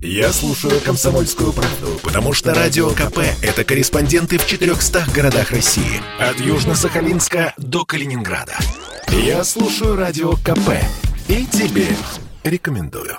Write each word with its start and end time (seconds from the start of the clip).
Я 0.00 0.32
слушаю 0.32 0.80
«Комсомольскую 0.80 1.52
правду», 1.52 1.98
потому 2.04 2.32
что 2.32 2.54
«Радио 2.54 2.90
КП»— 2.90 3.18
это 3.42 3.64
корреспонденты 3.64 4.38
в 4.38 4.46
400 4.46 5.06
городах 5.12 5.50
России. 5.50 6.00
От 6.20 6.36
Южно-Сахалинска 6.36 7.52
до 7.56 7.84
Калининграда. 7.84 8.56
Я 9.08 9.42
слушаю 9.42 9.96
«Радио 9.96 10.34
КП» 10.34 10.70
и 11.26 11.44
тебе 11.46 11.88
рекомендую. 12.44 13.18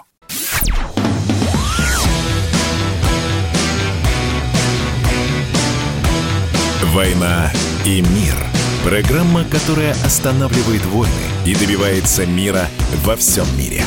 «Война 6.93 7.51
и 7.85 8.01
мир»— 8.01 8.35
программа, 8.85 9.43
которая 9.43 9.91
останавливает 10.05 10.85
войны 10.85 11.11
и 11.45 11.53
добивается 11.55 12.25
мира 12.25 12.69
во 13.03 13.17
всем 13.17 13.45
мире. 13.57 13.83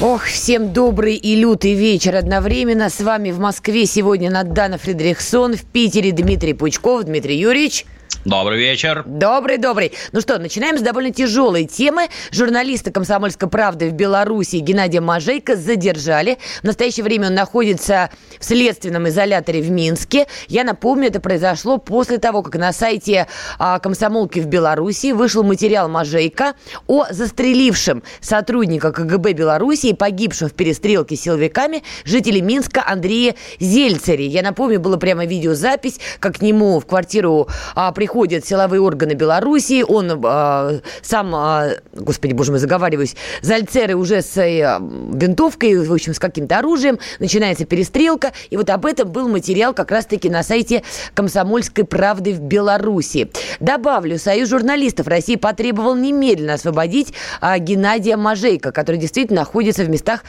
Ох, 0.00 0.26
всем 0.26 0.72
добрый 0.72 1.16
и 1.16 1.34
лютый 1.34 1.74
вечер 1.74 2.14
одновременно. 2.14 2.88
С 2.88 3.00
вами 3.00 3.32
в 3.32 3.40
Москве 3.40 3.84
сегодня 3.84 4.30
Надана 4.30 4.78
Фредериксон, 4.78 5.56
в 5.56 5.64
Питере 5.64 6.12
Дмитрий 6.12 6.54
Пучков. 6.54 7.02
Дмитрий 7.02 7.36
Юрьевич. 7.36 7.84
Добрый 8.24 8.58
вечер. 8.58 9.04
Добрый, 9.06 9.58
добрый. 9.58 9.92
Ну 10.10 10.20
что, 10.20 10.38
начинаем 10.38 10.76
с 10.76 10.82
довольно 10.82 11.12
тяжелой 11.12 11.66
темы. 11.66 12.08
Журналиста 12.32 12.90
«Комсомольской 12.90 13.48
правды» 13.48 13.88
в 13.88 13.92
Беларуси 13.92 14.56
Геннадия 14.56 15.00
Мажейко 15.00 15.54
задержали. 15.54 16.38
В 16.60 16.64
настоящее 16.64 17.04
время 17.04 17.28
он 17.28 17.34
находится 17.34 18.10
в 18.40 18.44
следственном 18.44 19.08
изоляторе 19.08 19.62
в 19.62 19.70
Минске. 19.70 20.26
Я 20.48 20.64
напомню, 20.64 21.08
это 21.08 21.20
произошло 21.20 21.78
после 21.78 22.18
того, 22.18 22.42
как 22.42 22.56
на 22.56 22.72
сайте 22.72 23.28
а, 23.58 23.78
«Комсомолки» 23.78 24.40
в 24.40 24.46
Беларуси 24.46 25.12
вышел 25.12 25.44
материал 25.44 25.88
Мажейко 25.88 26.54
о 26.88 27.04
застрелившем 27.10 28.02
сотрудника 28.20 28.90
КГБ 28.90 29.32
Беларуси 29.32 29.86
и 29.86 29.94
погибшем 29.94 30.48
в 30.48 30.54
перестрелке 30.54 31.14
с 31.14 31.20
силовиками 31.20 31.84
жителе 32.04 32.40
Минска 32.40 32.82
Андрея 32.84 33.36
Зельцере. 33.60 34.26
Я 34.26 34.42
напомню, 34.42 34.80
было 34.80 34.96
прямо 34.96 35.24
видеозапись, 35.24 36.00
как 36.18 36.38
к 36.38 36.42
нему 36.42 36.80
в 36.80 36.86
квартиру 36.86 37.48
а, 37.76 37.92
приходит 37.92 38.07
приходят 38.08 38.46
силовые 38.46 38.80
органы 38.80 39.12
Белоруссии, 39.12 39.82
он 39.82 40.10
э, 40.10 40.80
сам, 41.02 41.34
э, 41.36 41.76
господи, 41.92 42.32
боже 42.32 42.52
мой, 42.52 42.58
заговариваюсь, 42.58 43.16
Зальцеры 43.42 43.96
уже 43.96 44.22
с 44.22 44.38
э, 44.38 44.80
винтовкой, 45.12 45.86
в 45.86 45.92
общем, 45.92 46.14
с 46.14 46.18
каким-то 46.18 46.58
оружием, 46.58 46.98
начинается 47.18 47.66
перестрелка, 47.66 48.32
и 48.48 48.56
вот 48.56 48.70
об 48.70 48.86
этом 48.86 49.12
был 49.12 49.28
материал 49.28 49.74
как 49.74 49.90
раз-таки 49.90 50.30
на 50.30 50.42
сайте 50.42 50.84
«Комсомольской 51.12 51.84
правды» 51.84 52.32
в 52.32 52.40
Беларуси. 52.40 53.30
Добавлю, 53.60 54.18
Союз 54.18 54.48
журналистов 54.48 55.06
России 55.06 55.36
потребовал 55.36 55.94
немедленно 55.94 56.54
освободить 56.54 57.12
э, 57.42 57.58
Геннадия 57.58 58.16
Мажейка, 58.16 58.72
который 58.72 58.96
действительно 58.96 59.40
находится 59.40 59.82
в 59.84 59.90
местах 59.90 60.24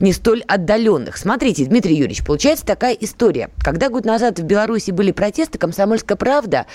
не 0.00 0.12
столь 0.12 0.42
отдаленных. 0.46 1.16
Смотрите, 1.16 1.64
Дмитрий 1.64 1.94
Юрьевич, 1.94 2.26
получается 2.26 2.66
такая 2.66 2.92
история. 2.92 3.48
Когда 3.64 3.88
год 3.88 4.04
назад 4.04 4.38
в 4.38 4.42
Беларуси 4.42 4.90
были 4.90 5.12
протесты, 5.12 5.56
«Комсомольская 5.56 6.18
правда» 6.18 6.66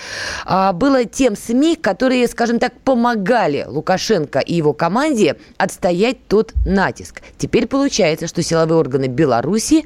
было 0.74 1.06
тем 1.06 1.36
СМИ, 1.36 1.76
которые, 1.76 2.28
скажем 2.28 2.60
так, 2.60 2.80
помогали 2.82 3.66
Лукашенко 3.68 4.40
и 4.40 4.54
его 4.54 4.74
команде 4.74 5.38
отстоять 5.58 6.26
тот 6.28 6.54
натиск. 6.66 7.22
Теперь 7.38 7.68
получается, 7.68 8.28
что 8.28 8.42
силовые 8.42 8.78
органы 8.78 9.06
Беларуси 9.08 9.86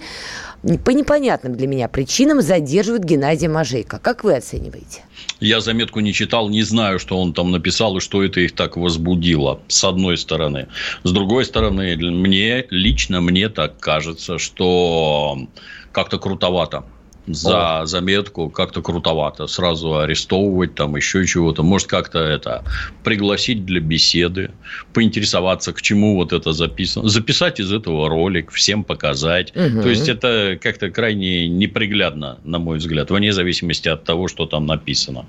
по 0.86 0.92
непонятным 0.92 1.56
для 1.56 1.68
меня 1.68 1.88
причинам 1.88 2.42
задерживают 2.42 3.04
Геннадия 3.04 3.50
Мажейко. 3.50 3.98
Как 3.98 4.24
вы 4.24 4.36
оцениваете? 4.36 5.02
Я 5.40 5.60
заметку 5.60 6.00
не 6.02 6.14
читал, 6.14 6.50
не 6.50 6.62
знаю, 6.62 7.00
что 7.00 7.20
он 7.20 7.34
там 7.34 7.52
написал 7.52 7.98
и 7.98 8.00
что 8.00 8.24
это 8.24 8.42
их 8.42 8.54
так 8.54 8.78
возбудило, 8.78 9.60
с 9.68 9.84
одной 9.84 10.18
стороны. 10.18 10.68
С 11.04 11.12
другой 11.12 11.46
стороны, 11.46 11.96
мне, 11.98 12.68
лично 12.70 13.22
мне 13.22 13.50
так 13.50 13.80
кажется, 13.80 14.38
что 14.38 15.48
как-то 15.92 16.20
крутовато 16.20 16.84
за 17.28 17.82
заметку 17.86 18.50
как-то 18.50 18.82
крутовато. 18.82 19.48
Сразу 19.48 20.00
арестовывать, 20.00 20.76
там 20.76 20.96
еще 20.96 21.26
чего-то. 21.26 21.64
Может, 21.64 21.88
как-то 21.88 22.20
это 22.20 22.64
пригласить 23.04 23.66
для 23.66 23.80
беседы, 23.80 24.52
поинтересоваться, 24.94 25.74
к 25.74 25.82
чему 25.82 26.16
вот 26.16 26.34
это 26.34 26.52
записано. 26.52 27.08
Записать 27.10 27.60
из 27.60 27.72
этого 27.72 28.10
ролик, 28.10 28.52
всем 28.52 28.84
показать. 28.84 29.56
Угу. 29.56 29.82
То 29.84 29.90
есть, 29.90 30.10
это 30.10 30.58
как-то 30.62 30.90
крайне 30.90 31.48
неприглядно, 31.48 32.40
на 32.44 32.60
мой 32.60 32.78
взгляд, 32.80 33.12
вне 33.12 33.34
зависимости 33.34 33.88
от 33.88 34.04
того, 34.04 34.28
что 34.28 34.46
там 34.46 34.66
написано. 34.66 35.26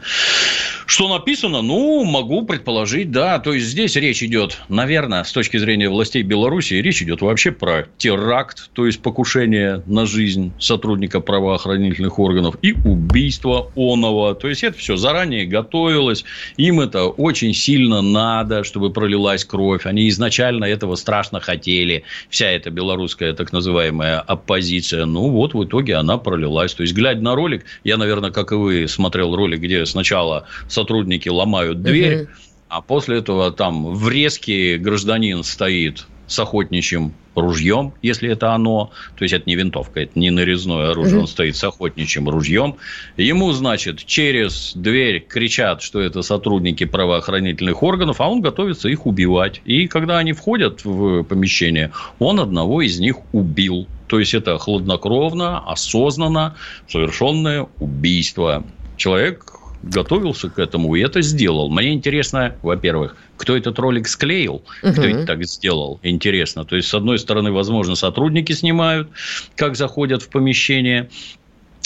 Что 0.86 1.08
написано? 1.08 1.62
Ну, 1.62 2.04
могу 2.04 2.46
предположить, 2.46 3.10
да. 3.10 3.38
То 3.38 3.52
есть, 3.52 3.66
здесь 3.66 3.96
речь 3.96 4.22
идет, 4.22 4.58
наверное, 4.68 5.24
с 5.24 5.32
точки 5.32 5.58
зрения 5.58 5.88
властей 5.88 6.22
Беларуси, 6.22 6.74
речь 6.74 7.02
идет 7.02 7.20
вообще 7.20 7.52
про 7.52 7.86
теракт, 7.98 8.70
то 8.72 8.86
есть, 8.86 9.02
покушение 9.02 9.82
на 9.86 10.06
жизнь 10.06 10.52
сотрудника 10.58 11.20
правоохранительных 11.20 11.81
правоохранительных 11.82 12.18
органов 12.18 12.56
и 12.62 12.72
убийство 12.72 13.70
оного. 13.74 14.34
То 14.34 14.48
есть, 14.48 14.64
это 14.64 14.78
все 14.78 14.96
заранее 14.96 15.46
готовилось. 15.46 16.24
Им 16.56 16.80
это 16.80 17.04
очень 17.04 17.54
сильно 17.54 18.02
надо, 18.02 18.64
чтобы 18.64 18.90
пролилась 18.90 19.44
кровь. 19.44 19.86
Они 19.86 20.08
изначально 20.08 20.64
этого 20.64 20.96
страшно 20.96 21.40
хотели. 21.40 22.04
Вся 22.28 22.46
эта 22.50 22.70
белорусская 22.70 23.32
так 23.32 23.52
называемая 23.52 24.20
оппозиция. 24.20 25.06
Ну, 25.06 25.30
вот 25.30 25.54
в 25.54 25.64
итоге 25.64 25.96
она 25.96 26.18
пролилась. 26.18 26.74
То 26.74 26.82
есть, 26.82 26.94
глядя 26.94 27.20
на 27.20 27.34
ролик, 27.34 27.64
я, 27.84 27.96
наверное, 27.96 28.30
как 28.30 28.52
и 28.52 28.54
вы, 28.54 28.88
смотрел 28.88 29.34
ролик, 29.34 29.60
где 29.60 29.84
сначала 29.86 30.46
сотрудники 30.68 31.28
ломают 31.28 31.82
дверь, 31.82 32.22
угу. 32.22 32.30
а 32.68 32.80
после 32.80 33.18
этого 33.18 33.50
там 33.50 33.94
в 33.94 34.08
резке 34.08 34.78
гражданин 34.78 35.42
стоит 35.42 36.06
с 36.26 36.38
охотничьим 36.38 37.12
ружьем, 37.34 37.92
если 38.02 38.30
это 38.30 38.52
оно, 38.52 38.90
то 39.16 39.24
есть 39.24 39.34
это 39.34 39.44
не 39.46 39.56
винтовка, 39.56 40.00
это 40.00 40.18
не 40.18 40.30
нарезное 40.30 40.90
оружие, 40.90 41.20
он 41.20 41.26
стоит 41.26 41.56
с 41.56 41.64
охотничьим 41.64 42.28
ружьем. 42.28 42.76
Ему, 43.16 43.52
значит, 43.52 44.04
через 44.04 44.72
дверь 44.74 45.20
кричат, 45.20 45.82
что 45.82 46.00
это 46.00 46.22
сотрудники 46.22 46.84
правоохранительных 46.84 47.82
органов, 47.82 48.20
а 48.20 48.28
он 48.28 48.40
готовится 48.40 48.88
их 48.88 49.06
убивать. 49.06 49.60
И 49.64 49.86
когда 49.86 50.18
они 50.18 50.32
входят 50.32 50.84
в 50.84 51.22
помещение, 51.24 51.92
он 52.18 52.40
одного 52.40 52.82
из 52.82 52.98
них 53.00 53.16
убил. 53.32 53.86
То 54.06 54.18
есть 54.18 54.34
это 54.34 54.58
хладнокровно, 54.58 55.60
осознанно 55.60 56.56
совершенное 56.88 57.66
убийство. 57.78 58.64
Человек 58.98 59.61
готовился 59.82 60.48
к 60.48 60.58
этому 60.58 60.94
и 60.94 61.00
это 61.00 61.22
сделал. 61.22 61.68
Мне 61.70 61.92
интересно, 61.92 62.54
во-первых, 62.62 63.16
кто 63.36 63.56
этот 63.56 63.78
ролик 63.78 64.08
склеил, 64.08 64.62
угу. 64.82 64.92
кто 64.92 65.02
это 65.02 65.26
так 65.26 65.44
сделал, 65.44 66.00
интересно. 66.02 66.64
То 66.64 66.76
есть, 66.76 66.88
с 66.88 66.94
одной 66.94 67.18
стороны, 67.18 67.52
возможно, 67.52 67.94
сотрудники 67.94 68.52
снимают, 68.52 69.08
как 69.56 69.76
заходят 69.76 70.22
в 70.22 70.28
помещение, 70.28 71.08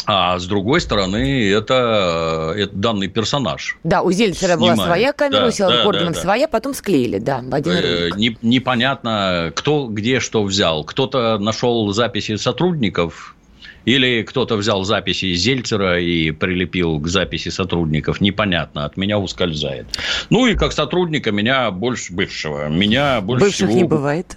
а 0.05 0.39
с 0.39 0.47
другой 0.47 0.81
стороны, 0.81 1.51
это, 1.51 2.55
это 2.57 2.75
данный 2.75 3.09
персонаж. 3.09 3.77
Да, 3.83 4.03
у 4.03 4.13
Зельцера 4.13 4.57
была 4.57 4.77
своя 4.77 5.13
камера, 5.13 5.41
да, 5.41 5.47
у 5.47 5.51
Силовых 5.51 5.85
да, 5.85 5.93
да, 5.93 6.07
да. 6.07 6.15
своя, 6.15 6.49
потом 6.49 6.75
склеили, 6.75 7.19
да, 7.19 7.41
в 7.43 7.53
один 7.53 7.73
э, 7.73 8.11
не, 8.17 8.37
Непонятно, 8.43 9.53
кто 9.55 9.89
где 9.89 10.21
что 10.21 10.45
взял. 10.45 10.85
Кто-то 10.85 11.39
нашел 11.39 11.91
записи 11.93 12.37
сотрудников 12.37 13.36
или 13.87 14.23
кто-то 14.23 14.57
взял 14.57 14.85
записи 14.85 15.33
Зельцера 15.33 15.99
и 15.99 16.33
прилепил 16.33 16.99
к 16.99 17.07
записи 17.09 17.49
сотрудников, 17.49 18.21
непонятно, 18.21 18.85
от 18.85 18.99
меня 18.99 19.19
ускользает. 19.19 19.87
Ну 20.29 20.47
и 20.47 20.55
как 20.55 20.73
сотрудника 20.73 21.33
меня 21.33 21.71
больше 21.71 22.13
бывшего, 22.13 22.69
меня 22.69 23.23
больше 23.23 23.47
Бывших 23.47 23.69
всего... 23.69 23.81
не 23.81 23.85
бывает 23.85 24.37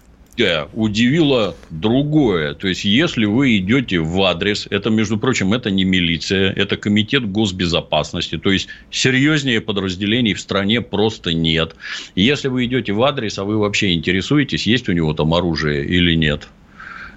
удивило 0.74 1.56
другое. 1.70 2.54
То 2.54 2.68
есть, 2.68 2.86
если 2.86 3.26
вы 3.26 3.58
идете 3.58 4.00
в 4.00 4.22
адрес, 4.24 4.68
это, 4.70 4.90
между 4.90 5.18
прочим, 5.18 5.54
это 5.54 5.70
не 5.70 5.84
милиция, 5.84 6.52
это 6.52 6.78
комитет 6.78 7.30
госбезопасности. 7.30 8.38
То 8.38 8.52
есть, 8.52 8.70
серьезнее 8.92 9.62
подразделений 9.62 10.34
в 10.34 10.40
стране 10.40 10.82
просто 10.82 11.34
нет. 11.34 11.76
Если 12.16 12.48
вы 12.48 12.66
идете 12.66 12.94
в 12.94 13.04
адрес, 13.04 13.38
а 13.38 13.44
вы 13.44 13.58
вообще 13.58 13.94
интересуетесь, 13.94 14.66
есть 14.66 14.88
у 14.90 14.94
него 14.94 15.14
там 15.14 15.34
оружие 15.34 15.86
или 15.86 16.16
нет, 16.16 16.48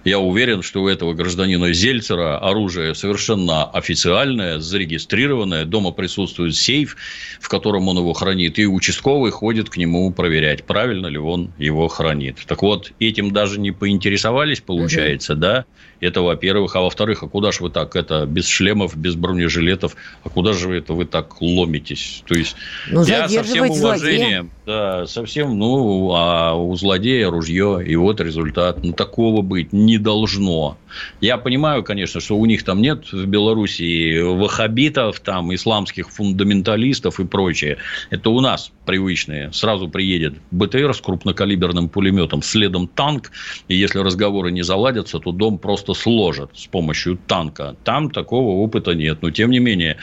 я 0.05 0.19
уверен, 0.19 0.63
что 0.63 0.83
у 0.83 0.89
этого 0.89 1.15
гражданина 1.15 1.73
Зельцера 1.73 2.39
оружие 2.39 2.95
совершенно 2.95 3.65
официальное, 3.65 4.59
зарегистрированное. 4.59 5.65
Дома 5.65 5.93
присутствует 5.93 6.55
сейф, 6.57 6.97
в 7.41 7.49
котором 7.49 7.89
он 7.89 7.99
его 7.99 8.13
хранит. 8.13 8.59
И 8.59 8.67
участковый 8.67 9.31
ходит 9.31 9.71
к 9.71 9.77
нему 9.77 10.11
проверять, 10.13 10.65
правильно 10.65 11.07
ли 11.07 11.19
он 11.19 11.53
его 11.59 11.89
хранит. 11.89 12.39
Так 12.47 12.63
вот, 12.63 12.93
этим 12.99 13.33
даже 13.33 13.61
не 13.61 13.71
поинтересовались, 13.71 14.61
получается, 14.61 15.35
угу. 15.35 15.41
да? 15.41 15.65
Это, 16.01 16.21
во-первых. 16.21 16.75
А 16.75 16.81
во-вторых, 16.81 17.23
а 17.23 17.29
куда 17.29 17.53
же 17.53 17.63
вы 17.63 17.71
так 17.71 17.95
это 17.95 18.27
без 18.27 18.49
шлемов, 18.49 18.97
без 18.97 19.15
бронежилетов? 19.15 19.95
А 20.25 20.29
куда 20.29 20.53
же 20.53 20.67
вы 20.67 20.77
это 20.79 20.95
вы 20.95 21.05
так 21.05 21.41
ломитесь? 21.41 22.25
То 22.27 22.35
есть, 22.35 22.57
ну, 22.91 23.05
я 23.05 23.29
со 23.29 23.45
всем 23.45 23.71
уважением, 23.71 24.51
да, 24.67 25.07
совсем, 25.07 25.57
ну, 25.57 26.11
а 26.13 26.55
у 26.55 26.75
злодея 26.75 27.31
ружье, 27.31 27.85
и 27.87 27.95
вот 27.95 28.21
результат. 28.21 28.83
Ну, 28.83 28.93
такого 28.93 29.43
быть 29.43 29.73
не 29.73 29.92
не 29.93 29.99
должно. 29.99 30.79
Я 31.21 31.37
понимаю, 31.37 31.85
конечно, 31.85 32.21
что 32.21 32.39
у 32.39 32.47
них 32.47 32.65
там 32.65 32.81
нет 32.81 33.13
в 33.13 33.27
Белоруссии 33.27 34.21
ваххабитов, 34.21 35.21
там, 35.21 35.55
исламских 35.55 36.11
фундаменталистов 36.11 37.21
и 37.21 37.25
прочее. 37.25 37.77
Это 38.09 38.31
у 38.31 38.41
нас 38.41 38.73
привычные. 38.87 39.53
Сразу 39.53 39.89
приедет 39.89 40.35
БТР 40.51 40.95
с 40.95 41.01
крупнокалиберным 41.03 41.91
пулеметом, 41.91 42.43
следом 42.43 42.89
танк, 42.89 43.33
и 43.69 43.77
если 43.77 43.99
разговоры 43.99 44.51
не 44.51 44.63
заладятся, 44.63 45.19
то 45.19 45.31
дом 45.31 45.59
просто 45.59 45.93
сложат 45.93 46.51
с 46.55 46.67
помощью 46.67 47.19
танка. 47.27 47.77
Там 47.85 48.11
такого 48.11 48.63
опыта 48.65 48.95
нет. 48.95 49.19
Но, 49.21 49.31
тем 49.31 49.51
не 49.51 49.59
менее, 49.59 49.99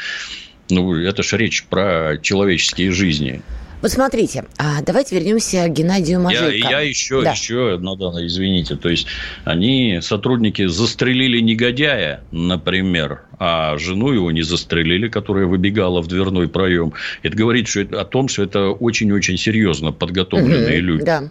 ну, 0.69 0.93
это 0.93 1.23
же 1.23 1.37
речь 1.37 1.63
про 1.63 2.19
человеческие 2.21 2.91
жизни. 2.91 3.41
Вот 3.81 3.91
смотрите, 3.91 4.45
а 4.57 4.81
давайте 4.81 5.15
вернемся 5.15 5.67
к 5.67 5.71
Геннадию 5.71 6.19
Мажейко. 6.19 6.67
Я, 6.69 6.69
я 6.69 6.81
еще, 6.81 7.21
да. 7.21 7.31
еще, 7.31 7.77
надо, 7.79 8.11
извините, 8.25 8.75
то 8.75 8.89
есть 8.89 9.07
они, 9.45 9.99
сотрудники, 10.01 10.65
застрелили 10.67 11.39
негодяя, 11.39 12.21
например, 12.31 13.21
а 13.39 13.77
жену 13.77 14.11
его 14.11 14.31
не 14.31 14.41
застрелили, 14.41 15.07
которая 15.07 15.45
выбегала 15.45 16.01
в 16.01 16.07
дверной 16.07 16.49
проем. 16.49 16.93
Это 17.23 17.37
говорит 17.37 17.69
что 17.69 17.81
это, 17.81 18.01
о 18.01 18.05
том, 18.05 18.27
что 18.27 18.43
это 18.43 18.69
очень-очень 18.69 19.37
серьезно 19.37 19.93
подготовленные 19.93 20.79
угу, 20.79 20.85
люди. 20.85 21.03
Да. 21.05 21.29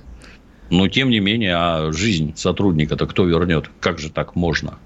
Но, 0.70 0.88
тем 0.88 1.10
не 1.10 1.20
менее, 1.20 1.54
а 1.54 1.92
жизнь 1.92 2.32
сотрудника-то 2.34 3.06
кто 3.06 3.26
вернет? 3.26 3.70
Как 3.80 3.98
же 3.98 4.10
так 4.10 4.36
можно? 4.36 4.78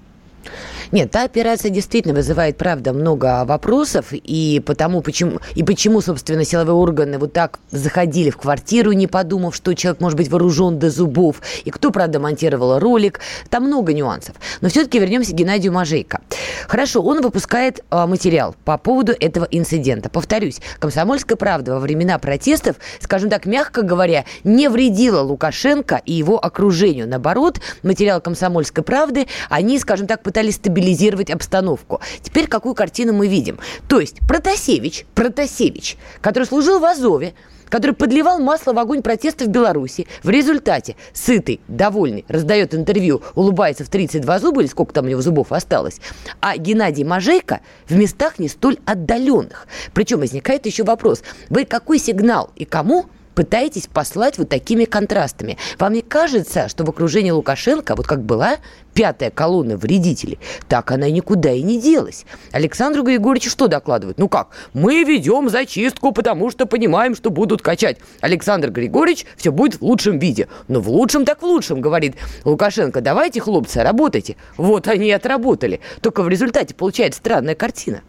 Нет, 0.91 1.11
та 1.11 1.23
операция 1.23 1.69
действительно 1.69 2.13
вызывает, 2.13 2.57
правда, 2.57 2.93
много 2.93 3.45
вопросов, 3.45 4.07
и 4.11 4.61
потому, 4.65 5.01
почему, 5.01 5.39
и 5.55 5.63
почему, 5.63 6.01
собственно, 6.01 6.43
силовые 6.43 6.75
органы 6.75 7.17
вот 7.17 7.33
так 7.33 7.59
заходили 7.71 8.29
в 8.29 8.37
квартиру, 8.37 8.91
не 8.91 9.07
подумав, 9.07 9.55
что 9.55 9.73
человек 9.73 10.01
может 10.01 10.17
быть 10.17 10.29
вооружен 10.29 10.79
до 10.79 10.89
зубов, 10.89 11.41
и 11.65 11.71
кто, 11.71 11.91
правда, 11.91 12.19
монтировал 12.19 12.79
ролик, 12.79 13.19
там 13.49 13.65
много 13.65 13.93
нюансов. 13.93 14.35
Но 14.61 14.69
все-таки 14.69 14.99
вернемся 14.99 15.31
к 15.31 15.35
Геннадию 15.35 15.73
Мажейко. 15.73 16.21
Хорошо, 16.67 17.01
он 17.01 17.21
выпускает 17.21 17.83
а, 17.89 18.07
материал 18.07 18.55
по 18.65 18.77
поводу 18.77 19.13
этого 19.19 19.47
инцидента. 19.51 20.09
Повторюсь, 20.09 20.59
«Комсомольская 20.79 21.37
правда» 21.37 21.73
во 21.73 21.79
времена 21.79 22.17
протестов, 22.19 22.77
скажем 22.99 23.29
так, 23.29 23.45
мягко 23.45 23.81
говоря, 23.81 24.25
не 24.43 24.69
вредила 24.69 25.21
Лукашенко 25.21 26.01
и 26.05 26.13
его 26.13 26.43
окружению. 26.43 27.07
Наоборот, 27.07 27.59
материал 27.83 28.21
«Комсомольской 28.21 28.83
правды» 28.83 29.27
они, 29.49 29.79
скажем 29.79 30.07
так, 30.07 30.23
пытались 30.23 30.55
стабилизировать 30.55 30.82
стабилизировать 30.83 31.29
обстановку. 31.29 32.01
Теперь 32.21 32.47
какую 32.47 32.75
картину 32.75 33.13
мы 33.13 33.27
видим? 33.27 33.57
То 33.87 33.99
есть 33.99 34.17
Протасевич, 34.27 35.05
Протасевич, 35.15 35.97
который 36.21 36.43
служил 36.43 36.79
в 36.79 36.85
Азове, 36.85 37.33
который 37.69 37.95
подливал 37.95 38.39
масло 38.39 38.73
в 38.73 38.79
огонь 38.79 39.01
протеста 39.01 39.45
в 39.45 39.47
Беларуси. 39.47 40.05
В 40.21 40.29
результате 40.29 40.95
сытый, 41.13 41.59
довольный, 41.67 42.25
раздает 42.27 42.75
интервью, 42.75 43.23
улыбается 43.33 43.83
в 43.83 43.89
32 43.89 44.39
зуба, 44.39 44.61
или 44.61 44.67
сколько 44.67 44.93
там 44.93 45.05
у 45.05 45.07
него 45.07 45.21
зубов 45.21 45.51
осталось. 45.51 45.99
А 46.39 46.55
Геннадий 46.57 47.03
Мажейко 47.03 47.61
в 47.87 47.95
местах 47.95 48.37
не 48.37 48.47
столь 48.47 48.77
отдаленных. 48.85 49.67
Причем 49.93 50.19
возникает 50.19 50.65
еще 50.65 50.83
вопрос, 50.83 51.23
вы 51.49 51.65
какой 51.65 51.97
сигнал 51.97 52.51
и 52.55 52.65
кому 52.65 53.05
пытаетесь 53.33 53.87
послать 53.87 54.37
вот 54.37 54.49
такими 54.49 54.85
контрастами. 54.85 55.57
Вам 55.79 55.93
не 55.93 56.01
кажется, 56.01 56.69
что 56.69 56.83
в 56.83 56.89
окружении 56.89 57.31
Лукашенко, 57.31 57.95
вот 57.95 58.07
как 58.07 58.23
была 58.23 58.57
пятая 58.93 59.31
колонна 59.31 59.75
вредителей, 59.75 60.39
так 60.67 60.91
она 60.91 61.09
никуда 61.09 61.51
и 61.51 61.61
не 61.61 61.81
делась. 61.81 62.25
Александру 62.51 63.03
Григорьевичу 63.03 63.49
что 63.49 63.67
докладывают? 63.67 64.17
Ну 64.17 64.29
как? 64.29 64.49
Мы 64.73 65.03
ведем 65.03 65.49
зачистку, 65.49 66.11
потому 66.11 66.51
что 66.51 66.65
понимаем, 66.65 67.15
что 67.15 67.29
будут 67.29 67.61
качать. 67.61 67.97
Александр 68.21 68.69
Григорьевич 68.69 69.25
все 69.35 69.51
будет 69.51 69.79
в 69.79 69.83
лучшем 69.83 70.19
виде. 70.19 70.47
Но 70.67 70.79
в 70.79 70.89
лучшем 70.89 71.25
так 71.25 71.41
в 71.41 71.45
лучшем, 71.45 71.81
говорит 71.81 72.15
Лукашенко. 72.45 73.01
Давайте, 73.01 73.41
хлопцы, 73.41 73.81
работайте. 73.81 74.35
Вот 74.57 74.87
они 74.87 75.07
и 75.07 75.11
отработали. 75.11 75.81
Только 76.01 76.23
в 76.23 76.29
результате 76.29 76.73
получается 76.75 77.19
странная 77.19 77.55
картина. 77.55 78.01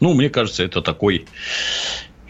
Ну, 0.00 0.14
мне 0.14 0.30
кажется, 0.30 0.62
это 0.62 0.80
такой 0.80 1.26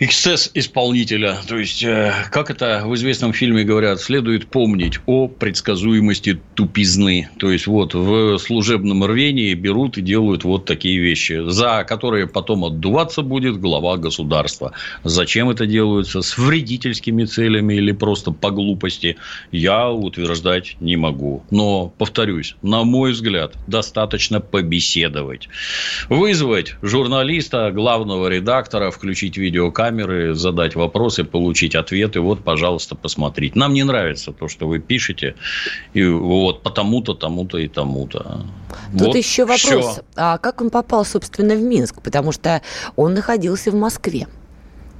эксцесс 0.01 0.51
исполнителя. 0.55 1.37
То 1.49 1.59
есть, 1.59 1.83
э, 1.83 2.13
как 2.31 2.51
это 2.51 2.83
в 2.85 2.95
известном 2.95 3.33
фильме 3.33 3.65
говорят, 3.65 4.01
следует 4.01 4.47
помнить 4.47 5.01
о 5.07 5.29
предсказуемости 5.29 6.41
тупизны. 6.55 7.29
То 7.39 7.51
есть, 7.51 7.67
вот 7.67 7.95
в 7.95 8.39
служебном 8.39 9.05
рвении 9.05 9.55
берут 9.55 9.99
и 9.99 10.03
делают 10.03 10.45
вот 10.45 10.65
такие 10.65 10.99
вещи, 10.99 11.43
за 11.49 11.85
которые 11.85 12.29
потом 12.29 12.65
отдуваться 12.65 13.23
будет 13.23 13.59
глава 13.61 13.97
государства. 13.97 14.73
Зачем 15.03 15.51
это 15.51 15.67
делается? 15.67 16.23
С 16.23 16.39
вредительскими 16.39 17.25
целями 17.25 17.75
или 17.75 17.93
просто 17.93 18.31
по 18.31 18.51
глупости? 18.51 19.17
Я 19.51 19.91
утверждать 19.91 20.77
не 20.81 20.97
могу. 20.97 21.43
Но, 21.51 21.93
повторюсь, 21.99 22.55
на 22.63 22.85
мой 22.85 23.13
взгляд, 23.13 23.55
достаточно 23.67 24.41
побеседовать. 24.41 25.49
Вызвать 26.09 26.75
журналиста, 26.83 27.73
главного 27.73 28.29
редактора, 28.29 28.91
включить 28.91 29.37
видеокамеру, 29.37 29.88
камеры, 29.89 30.35
задать 30.35 30.77
вопросы, 30.77 31.25
получить 31.25 31.75
ответы. 31.75 32.21
Вот, 32.21 32.45
пожалуйста, 32.45 32.95
посмотрите. 32.95 33.59
Нам 33.59 33.73
не 33.73 33.85
нравится 33.85 34.33
то, 34.33 34.49
что 34.49 34.69
вы 34.69 34.81
пишете. 34.81 35.35
И 35.95 36.05
вот 36.05 36.63
потому-то, 36.63 37.15
тому-то 37.15 37.59
и 37.59 37.69
тому-то. 37.69 38.45
Тут 38.93 39.01
вот 39.01 39.17
еще 39.17 39.45
вопрос. 39.45 39.93
Все. 39.93 40.03
А 40.17 40.39
как 40.39 40.61
он 40.61 40.71
попал, 40.71 41.05
собственно, 41.05 41.55
в 41.55 41.63
Минск? 41.63 42.03
Потому 42.03 42.33
что 42.33 42.61
он 42.97 43.15
находился 43.15 43.71
в 43.71 43.75
Москве. 43.75 44.27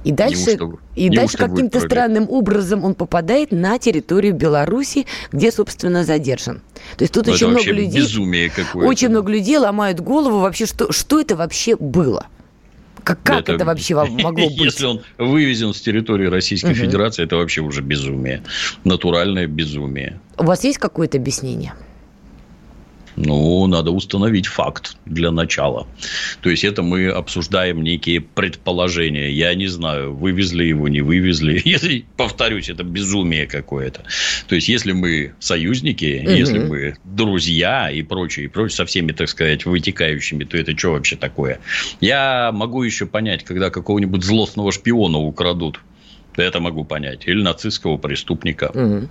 И 0.05 0.11
дальше, 0.11 0.55
неужто, 0.55 0.77
и 0.95 1.09
дальше 1.09 1.37
каким-то 1.37 1.81
странным 1.81 2.29
образом 2.29 2.85
он 2.85 2.95
попадает 2.95 3.51
на 3.51 3.77
территорию 3.77 4.33
Беларуси, 4.33 5.05
где, 5.33 5.51
собственно, 5.51 6.05
задержан. 6.05 6.61
То 6.97 7.03
есть 7.03 7.13
тут 7.13 7.25
Но 7.25 7.31
ну, 7.31 7.35
очень 7.35 7.47
много 7.47 7.71
людей. 7.71 8.01
Безумие 8.01 8.49
какое-то. 8.49 8.89
Очень 8.89 9.09
много 9.09 9.29
людей 9.29 9.57
ломают 9.57 9.99
голову 9.99 10.39
вообще, 10.39 10.65
что, 10.65 10.93
что 10.93 11.19
это 11.19 11.35
вообще 11.35 11.75
было. 11.75 12.27
Как, 13.03 13.21
как 13.23 13.39
это, 13.41 13.53
это 13.53 13.65
вообще 13.65 13.95
могло 14.23 14.49
быть? 14.49 14.57
Если 14.57 14.85
он 14.85 15.01
вывезен 15.17 15.73
с 15.73 15.81
территории 15.81 16.27
Российской 16.27 16.71
угу. 16.71 16.75
Федерации, 16.75 17.23
это 17.23 17.37
вообще 17.37 17.61
уже 17.61 17.81
безумие. 17.81 18.43
Натуральное 18.83 19.47
безумие. 19.47 20.19
У 20.37 20.43
вас 20.43 20.63
есть 20.63 20.77
какое-то 20.77 21.17
объяснение? 21.17 21.73
Ну, 23.21 23.67
надо 23.67 23.91
установить 23.91 24.47
факт 24.47 24.95
для 25.05 25.31
начала. 25.31 25.85
То 26.41 26.49
есть, 26.49 26.63
это 26.63 26.83
мы 26.83 27.09
обсуждаем 27.09 27.83
некие 27.83 28.21
предположения. 28.21 29.29
Я 29.29 29.53
не 29.55 29.67
знаю, 29.67 30.15
вывезли 30.15 30.63
его, 30.63 30.87
не 30.87 31.01
вывезли. 31.01 31.61
Если, 31.65 32.05
повторюсь, 32.15 32.69
это 32.69 32.83
безумие 32.83 33.45
какое-то. 33.45 34.05
То 34.47 34.55
есть, 34.55 34.69
если 34.69 34.93
мы 34.93 35.33
союзники, 35.39 36.23
угу. 36.23 36.31
если 36.31 36.59
мы 36.59 36.95
друзья 37.03 37.91
и 37.91 38.03
прочее, 38.03 38.45
и 38.45 38.47
прочее, 38.47 38.75
со 38.77 38.85
всеми, 38.85 39.11
так 39.11 39.27
сказать, 39.27 39.65
вытекающими, 39.65 40.45
то 40.45 40.57
это 40.57 40.77
что 40.77 40.91
вообще 40.91 41.17
такое? 41.17 41.59
Я 41.99 42.51
могу 42.53 42.83
еще 42.83 43.05
понять, 43.05 43.43
когда 43.43 43.69
какого-нибудь 43.69 44.23
злостного 44.23 44.71
шпиона 44.71 45.17
украдут. 45.17 45.81
Это 46.37 46.61
могу 46.61 46.85
понять. 46.85 47.27
Или 47.27 47.41
нацистского 47.41 47.97
преступника. 47.97 48.71
Угу 48.73 49.09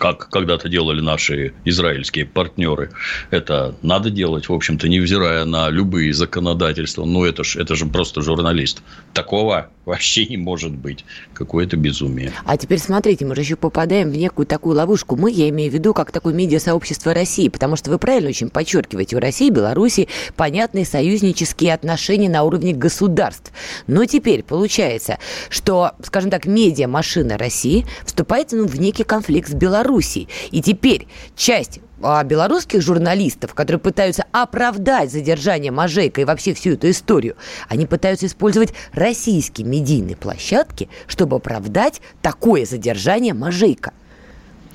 как 0.00 0.30
когда-то 0.30 0.70
делали 0.70 1.02
наши 1.02 1.52
израильские 1.66 2.24
партнеры. 2.24 2.90
Это 3.30 3.74
надо 3.82 4.08
делать, 4.10 4.48
в 4.48 4.52
общем-то, 4.52 4.88
невзирая 4.88 5.44
на 5.44 5.68
любые 5.68 6.14
законодательства. 6.14 7.04
Но 7.04 7.26
это 7.26 7.44
же 7.44 7.60
это 7.60 7.74
же 7.74 7.84
просто 7.84 8.22
журналист. 8.22 8.82
Такого 9.12 9.68
вообще 9.84 10.24
не 10.24 10.38
может 10.38 10.72
быть. 10.72 11.04
Какое-то 11.34 11.76
безумие. 11.76 12.32
А 12.46 12.56
теперь 12.56 12.78
смотрите, 12.78 13.26
мы 13.26 13.34
же 13.34 13.42
еще 13.42 13.56
попадаем 13.56 14.10
в 14.10 14.16
некую 14.16 14.46
такую 14.46 14.74
ловушку. 14.74 15.16
Мы, 15.16 15.32
я 15.32 15.50
имею 15.50 15.70
в 15.70 15.74
виду, 15.74 15.92
как 15.92 16.12
такое 16.12 16.32
медиасообщество 16.32 17.12
России, 17.12 17.48
потому 17.48 17.76
что 17.76 17.90
вы 17.90 17.98
правильно 17.98 18.30
очень 18.30 18.48
подчеркиваете, 18.48 19.16
у 19.16 19.20
России 19.20 19.48
и 19.48 19.50
Беларуси 19.50 20.08
понятные 20.34 20.86
союзнические 20.86 21.74
отношения 21.74 22.30
на 22.30 22.44
уровне 22.44 22.72
государств. 22.72 23.52
Но 23.86 24.06
теперь 24.06 24.42
получается, 24.44 25.18
что, 25.50 25.92
скажем 26.02 26.30
так, 26.30 26.46
медиа-машина 26.46 27.36
России 27.36 27.84
вступает 28.06 28.52
ну, 28.52 28.66
в 28.66 28.80
некий 28.80 29.04
конфликт 29.04 29.50
с 29.50 29.52
Беларусью 29.52 29.89
Белоруссии. 29.90 30.28
И 30.50 30.62
теперь 30.62 31.08
часть 31.36 31.80
а, 32.02 32.22
белорусских 32.22 32.80
журналистов, 32.80 33.54
которые 33.54 33.80
пытаются 33.80 34.24
оправдать 34.30 35.10
задержание 35.10 35.72
Мажейка 35.72 36.20
и 36.20 36.24
вообще 36.24 36.54
всю 36.54 36.72
эту 36.72 36.90
историю, 36.90 37.36
они 37.68 37.86
пытаются 37.86 38.26
использовать 38.26 38.72
российские 38.92 39.66
медийные 39.66 40.16
площадки, 40.16 40.88
чтобы 41.06 41.36
оправдать 41.36 42.00
такое 42.22 42.64
задержание 42.64 43.34
Мажейка. 43.34 43.92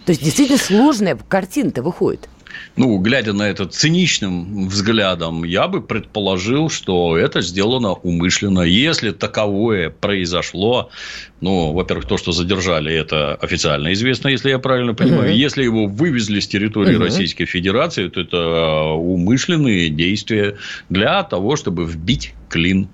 То 0.06 0.12
есть 0.12 0.22
действительно 0.22 0.60
сложная 0.60 1.16
картина-то 1.16 1.82
выходит 1.82 2.30
ну, 2.76 2.98
глядя 2.98 3.34
на 3.34 3.44
это 3.44 3.66
циничным 3.66 4.68
взглядом, 4.68 5.44
я 5.44 5.68
бы 5.68 5.82
предположил, 5.82 6.70
что 6.70 7.18
это 7.18 7.42
сделано 7.42 7.94
умышленно. 7.94 8.62
Если 8.62 9.12
таковое 9.12 9.90
произошло, 9.90 10.90
ну, 11.42 11.74
во-первых, 11.74 12.06
то, 12.06 12.18
что 12.18 12.32
задержали, 12.32 12.94
это 12.94 13.36
официально 13.36 13.94
известно, 13.94 14.30
если 14.30 14.50
я 14.50 14.60
правильно 14.60 14.94
понимаю. 14.94 15.32
Угу. 15.32 15.38
Если 15.38 15.64
его 15.64 15.88
вывезли 15.88 16.40
с 16.40 16.48
территории 16.48 16.96
угу. 16.96 17.04
Российской 17.04 17.46
Федерации, 17.46 18.10
то 18.10 18.22
это 18.22 18.84
умышленные 18.94 19.90
действия 19.90 20.58
для 20.90 21.24
того, 21.24 21.56
чтобы 21.56 21.86
вбить 21.86 22.34
клин 22.50 22.88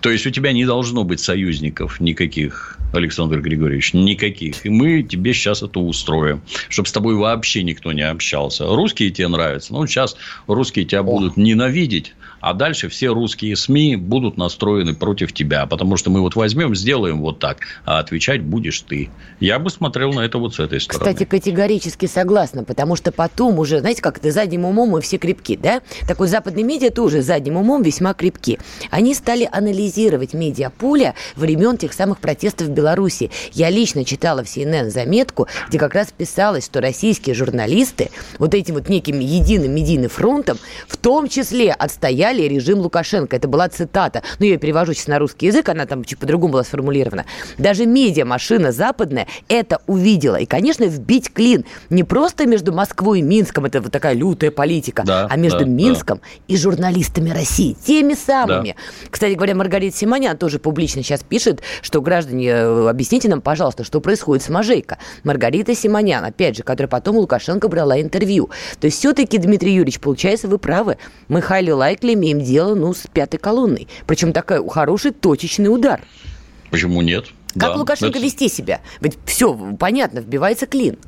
То 0.00 0.10
есть 0.10 0.26
у 0.26 0.30
тебя 0.30 0.52
не 0.52 0.64
должно 0.64 1.04
быть 1.04 1.20
союзников 1.20 2.00
никаких, 2.00 2.78
Александр 2.94 3.40
Григорьевич, 3.40 3.94
никаких. 3.94 4.64
И 4.64 4.70
мы 4.70 5.02
тебе 5.02 5.32
сейчас 5.34 5.62
это 5.62 5.80
устроим, 5.80 6.42
чтобы 6.68 6.88
с 6.88 6.92
тобой 6.92 7.14
вообще 7.14 7.62
никто 7.62 7.92
не 7.92 8.02
общался. 8.02 8.66
Русские 8.66 9.10
тебе 9.10 9.28
нравятся, 9.28 9.72
ну 9.72 9.86
сейчас 9.86 10.16
русские 10.46 10.84
тебя 10.84 11.00
О. 11.00 11.04
будут 11.04 11.36
ненавидеть, 11.36 12.14
а 12.44 12.52
дальше 12.52 12.90
все 12.90 13.08
русские 13.08 13.56
СМИ 13.56 13.96
будут 13.96 14.36
настроены 14.36 14.94
против 14.94 15.32
тебя, 15.32 15.64
потому 15.64 15.96
что 15.96 16.10
мы 16.10 16.20
вот 16.20 16.36
возьмем, 16.36 16.74
сделаем 16.74 17.22
вот 17.22 17.38
так, 17.38 17.60
а 17.86 18.00
отвечать 18.00 18.42
будешь 18.42 18.82
ты. 18.82 19.08
Я 19.40 19.58
бы 19.58 19.70
смотрел 19.70 20.12
на 20.12 20.20
это 20.20 20.36
вот 20.36 20.54
с 20.54 20.60
этой 20.60 20.78
стороны. 20.78 21.10
Кстати, 21.10 21.26
категорически 21.26 22.04
согласна, 22.04 22.62
потому 22.62 22.96
что 22.96 23.12
потом 23.12 23.58
уже, 23.58 23.80
знаете, 23.80 24.02
как 24.02 24.18
это 24.18 24.30
задним 24.30 24.66
умом 24.66 24.90
мы 24.90 25.00
все 25.00 25.16
крепки, 25.16 25.56
да? 25.56 25.80
Так 26.06 26.18
вот, 26.18 26.28
западные 26.28 26.64
медиа 26.64 26.90
тоже 26.90 27.22
задним 27.22 27.56
умом 27.56 27.82
весьма 27.82 28.12
крепки. 28.12 28.58
Они 28.90 29.14
стали 29.14 29.48
анализировать 29.50 30.34
медиаполя 30.34 31.14
времен 31.36 31.78
тех 31.78 31.94
самых 31.94 32.18
протестов 32.18 32.66
в 32.66 32.72
Беларуси. 32.72 33.30
Я 33.54 33.70
лично 33.70 34.04
читала 34.04 34.44
в 34.44 34.48
CNN 34.54 34.90
заметку, 34.90 35.48
где 35.68 35.78
как 35.78 35.94
раз 35.94 36.12
писалось, 36.14 36.66
что 36.66 36.82
российские 36.82 37.34
журналисты 37.34 38.10
вот 38.38 38.52
этим 38.52 38.74
вот 38.74 38.90
неким 38.90 39.18
единым 39.18 39.74
медийным 39.74 40.10
фронтом 40.10 40.58
в 40.86 40.98
том 40.98 41.30
числе 41.30 41.72
отстояли 41.72 42.33
Италии 42.34 42.48
режим 42.48 42.80
Лукашенко. 42.80 43.36
Это 43.36 43.48
была 43.48 43.68
цитата. 43.68 44.22
Ну, 44.38 44.46
я 44.46 44.52
ее 44.52 44.58
перевожу 44.58 44.92
сейчас 44.92 45.06
на 45.06 45.18
русский 45.18 45.46
язык, 45.46 45.68
она 45.68 45.86
там 45.86 46.04
чуть 46.04 46.18
по-другому 46.18 46.54
была 46.54 46.64
сформулирована. 46.64 47.24
Даже 47.58 47.86
медиа-машина 47.86 48.72
западная 48.72 49.26
это 49.48 49.80
увидела. 49.86 50.36
И, 50.36 50.46
конечно, 50.46 50.84
вбить 50.84 51.32
клин 51.32 51.64
не 51.90 52.02
просто 52.02 52.46
между 52.46 52.72
Москвой 52.72 53.20
и 53.20 53.22
Минском, 53.22 53.64
это 53.64 53.80
вот 53.80 53.92
такая 53.92 54.14
лютая 54.14 54.50
политика, 54.50 55.04
да, 55.06 55.26
а 55.30 55.36
между 55.36 55.60
да, 55.60 55.64
Минском 55.66 56.18
да. 56.18 56.28
и 56.48 56.56
журналистами 56.56 57.30
России, 57.30 57.76
теми 57.84 58.14
самыми. 58.14 58.74
Да. 58.76 59.08
Кстати 59.10 59.34
говоря, 59.34 59.54
Маргарита 59.54 59.96
Симонян 59.96 60.36
тоже 60.36 60.58
публично 60.58 61.02
сейчас 61.02 61.22
пишет, 61.22 61.62
что 61.82 62.00
граждане, 62.00 62.48
э, 62.48 62.88
объясните 62.88 63.28
нам, 63.28 63.40
пожалуйста, 63.40 63.84
что 63.84 64.00
происходит 64.00 64.42
с 64.44 64.48
Мажейко. 64.48 64.98
Маргарита 65.22 65.74
Симонян, 65.74 66.24
опять 66.24 66.56
же, 66.56 66.62
которая 66.62 66.88
потом 66.88 67.16
у 67.16 67.20
Лукашенко 67.20 67.68
брала 67.68 68.00
интервью. 68.00 68.50
То 68.80 68.86
есть 68.86 68.98
все-таки, 68.98 69.38
Дмитрий 69.38 69.72
Юрьевич, 69.72 70.00
получается, 70.00 70.48
вы 70.48 70.58
правы. 70.58 70.96
Мы 71.28 71.40
хайли 71.40 71.70
лайкли 71.70 72.14
имеем 72.24 72.40
дело, 72.40 72.74
ну, 72.74 72.94
с 72.94 73.06
пятой 73.12 73.38
колонной. 73.38 73.88
Причем 74.06 74.32
такой 74.32 74.66
хороший 74.68 75.12
точечный 75.12 75.68
удар. 75.68 76.02
Почему 76.70 77.02
нет? 77.02 77.26
Как 77.52 77.70
да, 77.70 77.76
Лукашенко 77.76 78.18
это... 78.18 78.26
вести 78.26 78.48
себя? 78.48 78.80
Ведь 79.00 79.16
все 79.26 79.54
понятно, 79.78 80.20
вбивается 80.20 80.66
клин 80.66 80.98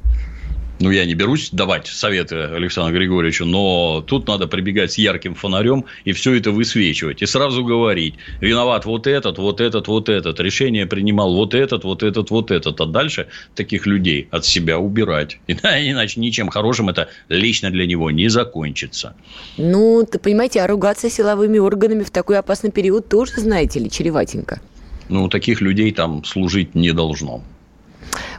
ну, 0.78 0.90
я 0.90 1.06
не 1.06 1.14
берусь 1.14 1.50
давать 1.52 1.86
советы 1.86 2.36
Александру 2.36 2.96
Григорьевичу, 2.96 3.46
но 3.46 4.04
тут 4.06 4.28
надо 4.28 4.46
прибегать 4.46 4.92
с 4.92 4.98
ярким 4.98 5.34
фонарем 5.34 5.86
и 6.04 6.12
все 6.12 6.34
это 6.34 6.50
высвечивать. 6.50 7.22
И 7.22 7.26
сразу 7.26 7.64
говорить, 7.64 8.14
виноват 8.40 8.84
вот 8.84 9.06
этот, 9.06 9.38
вот 9.38 9.60
этот, 9.60 9.88
вот 9.88 10.08
этот. 10.08 10.38
Решение 10.40 10.86
принимал 10.86 11.34
вот 11.34 11.54
этот, 11.54 11.84
вот 11.84 12.02
этот, 12.02 12.30
вот 12.30 12.50
этот. 12.50 12.80
А 12.80 12.86
дальше 12.86 13.28
таких 13.54 13.86
людей 13.86 14.28
от 14.30 14.44
себя 14.44 14.78
убирать. 14.78 15.38
Иначе 15.46 16.20
ничем 16.20 16.48
хорошим 16.48 16.90
это 16.90 17.08
лично 17.28 17.70
для 17.70 17.86
него 17.86 18.10
не 18.10 18.28
закончится. 18.28 19.14
Ну, 19.56 20.06
ты 20.10 20.18
понимаете, 20.18 20.60
а 20.60 20.66
ругаться 20.66 21.08
силовыми 21.08 21.58
органами 21.58 22.02
в 22.02 22.10
такой 22.10 22.38
опасный 22.38 22.70
период 22.70 23.08
тоже, 23.08 23.32
знаете 23.40 23.80
ли, 23.80 23.90
чреватенько. 23.90 24.60
Ну, 25.08 25.28
таких 25.28 25.60
людей 25.60 25.92
там 25.92 26.24
служить 26.24 26.74
не 26.74 26.92
должно. 26.92 27.42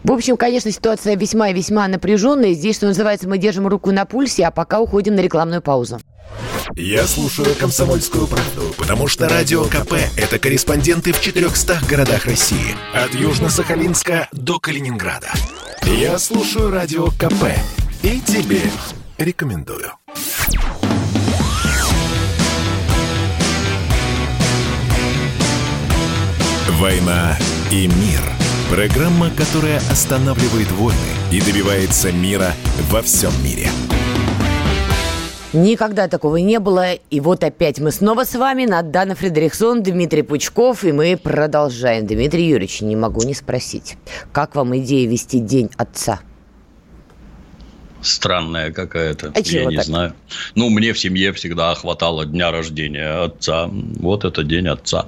В 0.03 0.11
общем, 0.11 0.37
конечно, 0.37 0.71
ситуация 0.71 1.15
весьма 1.15 1.49
и 1.49 1.53
весьма 1.53 1.87
напряженная. 1.87 2.53
Здесь, 2.53 2.77
что 2.77 2.87
называется, 2.87 3.27
мы 3.27 3.37
держим 3.37 3.67
руку 3.67 3.91
на 3.91 4.05
пульсе, 4.05 4.45
а 4.45 4.51
пока 4.51 4.79
уходим 4.79 5.15
на 5.15 5.21
рекламную 5.21 5.61
паузу. 5.61 5.99
Я 6.75 7.05
слушаю 7.07 7.55
«Комсомольскую 7.55 8.27
правду», 8.27 8.73
потому 8.77 9.07
что 9.07 9.27
«Радио 9.29 9.63
КП»— 9.63 9.93
это 10.17 10.37
корреспонденты 10.37 11.13
в 11.13 11.21
400 11.21 11.79
городах 11.89 12.25
России. 12.25 12.75
От 12.93 13.15
Южно-Сахалинска 13.15 14.27
до 14.31 14.59
Калининграда. 14.59 15.31
Я 15.83 16.19
слушаю 16.19 16.69
«Радио 16.69 17.07
КП» 17.07 17.45
и 18.03 18.19
тебе 18.19 18.61
рекомендую. 19.17 19.93
«Война 26.79 27.35
и 27.71 27.87
мир»— 27.87 28.21
Программа, 28.69 29.29
которая 29.29 29.77
останавливает 29.77 30.69
войны 30.71 30.97
и 31.31 31.39
добивается 31.39 32.11
мира 32.11 32.51
во 32.89 33.01
всем 33.01 33.31
мире. 33.41 33.69
Никогда 35.53 36.09
такого 36.09 36.35
не 36.37 36.59
было. 36.59 36.93
И 36.93 37.21
вот 37.21 37.45
опять 37.45 37.79
мы 37.79 37.91
снова 37.91 38.25
с 38.25 38.35
вами. 38.35 38.65
Надана 38.65 39.15
Фредериксон, 39.15 39.83
Дмитрий 39.83 40.21
Пучков. 40.21 40.83
И 40.83 40.91
мы 40.91 41.15
продолжаем. 41.15 42.05
Дмитрий 42.05 42.45
Юрьевич, 42.45 42.81
не 42.81 42.97
могу 42.97 43.23
не 43.23 43.33
спросить. 43.33 43.97
Как 44.33 44.55
вам 44.55 44.77
идея 44.79 45.07
вести 45.07 45.39
День 45.39 45.69
Отца? 45.77 46.19
Странная 48.01 48.71
какая-то. 48.71 49.31
А 49.33 49.39
Я 49.39 49.65
не 49.65 49.77
так? 49.77 49.85
знаю. 49.85 50.13
Ну, 50.55 50.69
мне 50.69 50.91
в 50.91 50.99
семье 50.99 51.31
всегда 51.31 51.73
хватало 51.73 52.25
дня 52.25 52.51
рождения 52.51 53.23
отца. 53.23 53.69
Вот 53.71 54.25
это 54.25 54.43
День 54.43 54.67
Отца. 54.67 55.07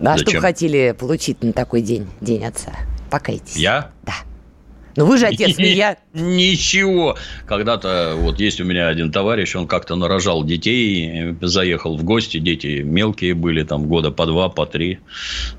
А 0.00 0.16
Зачем? 0.16 0.28
что 0.28 0.36
вы 0.36 0.40
хотели 0.42 0.94
получить 0.98 1.42
на 1.42 1.52
такой 1.52 1.82
день, 1.82 2.06
День 2.20 2.44
Отца? 2.44 2.72
Покайтесь. 3.10 3.56
Я? 3.56 3.90
Да. 4.04 4.14
Ну 4.98 5.06
вы 5.06 5.16
же 5.16 5.26
отец, 5.28 5.56
не 5.58 5.74
я. 5.74 5.96
Ничего. 6.12 7.16
Когда-то 7.46 8.14
вот 8.16 8.40
есть 8.40 8.60
у 8.60 8.64
меня 8.64 8.88
один 8.88 9.12
товарищ, 9.12 9.54
он 9.54 9.68
как-то 9.68 9.94
нарожал 9.94 10.42
детей, 10.42 11.36
заехал 11.40 11.96
в 11.96 12.02
гости, 12.02 12.38
дети 12.38 12.82
мелкие 12.84 13.34
были, 13.34 13.62
там 13.62 13.86
года 13.86 14.10
по 14.10 14.26
два, 14.26 14.48
по 14.48 14.66
три. 14.66 14.98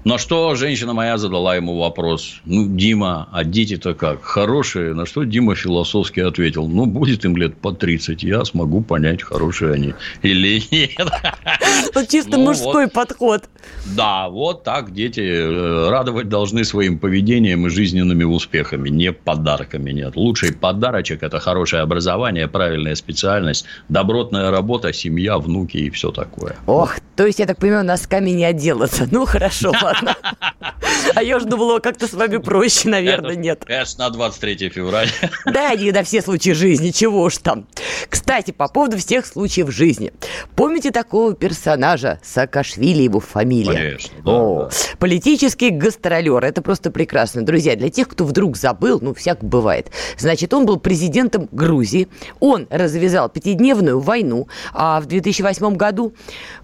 На 0.04 0.18
что 0.18 0.56
женщина 0.56 0.94
моя 0.94 1.18
задала 1.18 1.56
ему 1.56 1.80
вопрос. 1.80 2.42
Ну, 2.44 2.68
Дима, 2.68 3.30
а 3.32 3.46
дети-то 3.46 3.94
как? 3.94 4.24
Хорошие? 4.24 4.94
На 4.94 5.06
что 5.06 5.24
Дима 5.24 5.56
философски 5.56 6.20
ответил. 6.20 6.68
Ну, 6.68 6.86
будет 6.86 7.24
им 7.24 7.38
лет 7.38 7.56
по 7.56 7.72
30, 7.72 8.24
я 8.24 8.44
смогу 8.44 8.82
понять, 8.82 9.24
хорошие 9.24 9.72
они 9.74 9.94
или 10.22 10.62
нет. 10.70 11.08
Вот 11.96 12.08
чисто 12.10 12.38
ну, 12.38 12.44
мужской 12.44 12.86
вот. 12.86 12.94
подход. 12.94 13.44
Да, 13.96 14.28
вот 14.28 14.66
так 14.66 14.94
дети 14.94 15.22
э, 15.22 15.90
радовать 15.90 16.28
должны 16.28 16.66
своим 16.66 17.00
поведением 17.00 17.68
и 17.68 17.70
жизненными 17.70 18.26
успехами, 18.26 18.90
не 18.90 19.14
подарками 19.30 19.92
нет. 19.92 20.16
Лучший 20.16 20.52
подарочек– 20.54 21.22
это 21.24 21.40
хорошее 21.40 21.84
образование, 21.84 22.48
правильная 22.48 22.96
специальность, 22.96 23.66
добротная 23.88 24.50
работа, 24.50 24.92
семья, 24.92 25.38
внуки 25.38 25.78
и 25.78 25.90
все 25.92 26.12
такое. 26.12 26.56
Ох, 26.66 26.96
то 27.16 27.28
есть, 27.28 27.40
я 27.40 27.46
так 27.46 27.60
понимаю, 27.60 27.86
носками 27.86 28.32
не 28.32 28.44
отделаться. 28.46 29.08
Ну, 29.12 29.26
хорошо, 29.26 29.72
ладно. 29.84 30.16
А 31.16 31.24
я 31.24 31.38
уже 31.38 31.46
думала, 31.46 31.80
как-то 31.80 32.08
с 32.08 32.14
вами 32.14 32.38
проще, 32.38 32.90
наверное, 32.90 33.36
нет. 33.36 33.64
Это 33.68 33.98
на 33.98 34.10
23 34.10 34.70
февраля. 34.70 35.10
Да, 35.46 35.74
не 35.76 35.92
на 35.92 36.04
все 36.04 36.22
случаи 36.22 36.52
жизни, 36.52 36.92
чего 36.92 37.24
уж 37.24 37.38
там. 37.38 37.68
Кстати, 38.10 38.52
по 38.52 38.68
поводу 38.68 38.98
всех 38.98 39.26
случаев 39.26 39.72
жизни. 39.72 40.14
Помните 40.56 40.92
такого 40.92 41.34
персонажа 41.34 42.20
Саакашвили, 42.24 43.04
его 43.04 43.20
фамилия? 43.20 43.74
Конечно, 43.74 44.14
да, 44.24 44.32
О, 44.32 44.64
да. 44.64 44.70
Политический 45.00 45.70
гастролер. 45.70 46.44
Это 46.44 46.62
просто 46.62 46.92
прекрасно. 46.92 47.44
Друзья, 47.44 47.76
для 47.76 47.90
тех, 47.90 48.08
кто 48.08 48.26
вдруг 48.26 48.58
забыл, 48.58 49.00
ну, 49.02 49.14
всяк 49.14 49.44
бывает. 49.44 49.92
Значит, 50.18 50.54
он 50.54 50.66
был 50.66 50.78
президентом 50.78 51.50
Грузии. 51.52 52.08
Он 52.40 52.68
развязал 52.70 53.30
пятидневную 53.30 54.00
войну 54.00 54.48
а 54.74 55.00
в 55.00 55.06
2008 55.06 55.76
году. 55.76 56.14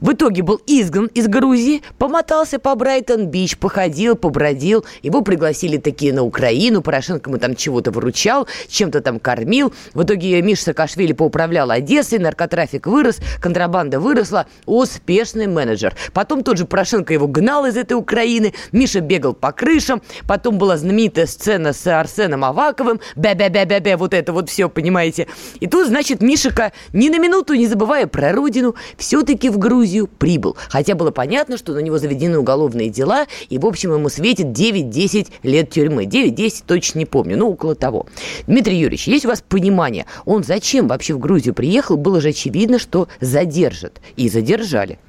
В 0.01 0.13
итоге 0.13 0.43
был 0.43 0.61
изгнан 0.67 1.07
из 1.07 1.27
Грузии, 1.27 1.81
помотался 1.97 2.59
по 2.59 2.75
Брайтон-Бич, 2.75 3.57
походил, 3.57 4.15
побродил. 4.35 4.83
Его 5.01 5.21
пригласили 5.21 5.77
такие 5.77 6.11
на 6.13 6.23
Украину. 6.23 6.81
Порошенко 6.81 7.29
ему 7.29 7.39
там 7.39 7.55
чего-то 7.55 7.91
выручал, 7.91 8.47
чем-то 8.67 8.99
там 8.99 9.19
кормил. 9.19 9.73
В 9.93 10.03
итоге 10.03 10.41
Миша 10.41 10.63
Саакашвили 10.65 11.13
поуправлял 11.13 11.71
Одессой, 11.71 12.19
наркотрафик 12.19 12.85
вырос, 12.85 13.19
контрабанда 13.41 14.01
выросла. 14.01 14.45
Успешный 14.65 15.47
менеджер. 15.47 15.95
Потом 16.13 16.43
тот 16.43 16.57
же 16.57 16.65
Порошенко 16.65 17.13
его 17.13 17.27
гнал 17.27 17.65
из 17.65 17.77
этой 17.77 17.93
Украины. 17.93 18.53
Миша 18.73 18.99
бегал 18.99 19.33
по 19.33 19.53
крышам. 19.53 20.01
Потом 20.27 20.57
была 20.57 20.75
знаменитая 20.75 21.27
сцена 21.27 21.71
с 21.71 21.87
Арсеном 21.87 22.43
Аваковым, 22.43 22.99
бя-бя-бя-бя-бя, 23.15 23.95
вот 23.95 24.13
это 24.13 24.33
вот 24.33 24.49
все, 24.49 24.67
понимаете. 24.67 25.27
И 25.61 25.67
тут, 25.67 25.87
значит, 25.87 26.21
Мишика, 26.21 26.73
ни 26.91 27.07
на 27.07 27.19
минуту 27.19 27.53
не 27.53 27.67
забывая 27.67 28.07
про 28.07 28.33
родину, 28.33 28.75
все-таки 28.97 29.49
в 29.49 29.57
Грузию 29.57 30.07
прибыл. 30.07 30.57
Хотя 30.69 30.95
было 30.95 31.11
понятно, 31.11 31.57
что 31.57 31.73
на 31.73 31.79
него 31.79 31.97
заведены 31.99 32.37
уголовные 32.37 32.89
дела, 32.89 33.27
и, 33.49 33.57
в 33.57 33.65
общем, 33.65 33.93
ему 33.93 34.09
светит 34.09 34.24
9-10 34.33 35.27
лет 35.43 35.69
тюрьмы. 35.69 36.05
9-10 36.05 36.63
точно 36.65 36.99
не 36.99 37.05
помню, 37.05 37.37
но 37.37 37.49
около 37.49 37.75
того. 37.75 38.07
Дмитрий 38.47 38.77
Юрьевич, 38.77 39.07
есть 39.07 39.25
у 39.25 39.29
вас 39.29 39.43
понимание, 39.47 40.05
он 40.25 40.43
зачем 40.43 40.87
вообще 40.87 41.13
в 41.13 41.19
Грузию 41.19 41.53
приехал? 41.53 41.97
Было 41.97 42.21
же 42.21 42.29
очевидно, 42.29 42.79
что 42.79 43.07
задержат. 43.19 44.01
И 44.15 44.29
задержали. 44.29 44.99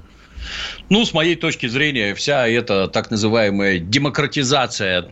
Ну, 0.89 1.05
с 1.05 1.13
моей 1.13 1.37
точки 1.37 1.67
зрения, 1.67 2.15
вся 2.15 2.47
эта 2.47 2.89
так 2.89 3.11
называемая 3.11 3.79
демократизация 3.79 5.11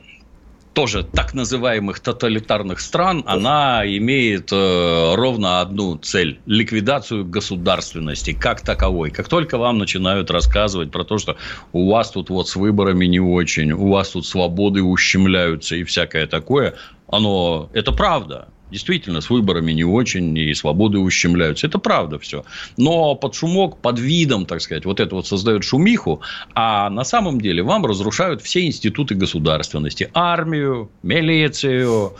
тоже 0.74 1.04
так 1.04 1.34
называемых 1.34 2.00
тоталитарных 2.00 2.80
стран, 2.80 3.22
она 3.26 3.82
имеет 3.86 4.52
э, 4.52 5.14
ровно 5.14 5.60
одну 5.60 5.96
цель– 5.96 6.40
ликвидацию 6.46 7.24
государственности 7.24 8.32
как 8.32 8.60
таковой. 8.60 9.10
Как 9.10 9.28
только 9.28 9.56
вам 9.56 9.78
начинают 9.78 10.30
рассказывать 10.30 10.90
про 10.90 11.04
то, 11.04 11.18
что 11.18 11.36
у 11.72 11.90
вас 11.90 12.10
тут 12.10 12.28
вот 12.28 12.48
с 12.48 12.56
выборами 12.56 13.06
не 13.06 13.20
очень, 13.20 13.72
у 13.72 13.88
вас 13.88 14.10
тут 14.10 14.26
свободы 14.26 14.82
ущемляются 14.82 15.76
и 15.76 15.84
всякое 15.84 16.26
такое, 16.26 16.74
оно, 17.06 17.70
это 17.72 17.92
правда. 17.92 18.48
Действительно, 18.70 19.20
с 19.20 19.30
выборами 19.30 19.72
не 19.72 19.84
очень, 19.84 20.36
и 20.36 20.54
свободы 20.54 20.98
ущемляются. 20.98 21.66
Это 21.66 21.78
правда 21.78 22.18
все. 22.18 22.44
Но 22.76 23.14
под 23.14 23.34
шумок, 23.34 23.80
под 23.80 23.98
видом, 23.98 24.46
так 24.46 24.60
сказать, 24.60 24.84
вот 24.84 25.00
это 25.00 25.14
вот 25.14 25.26
создает 25.26 25.64
шумиху, 25.64 26.22
а 26.54 26.90
на 26.90 27.04
самом 27.04 27.40
деле 27.40 27.62
вам 27.62 27.84
разрушают 27.84 28.42
все 28.42 28.66
институты 28.66 29.14
государственности. 29.14 30.10
Армию, 30.14 30.90
милицию, 31.02 32.14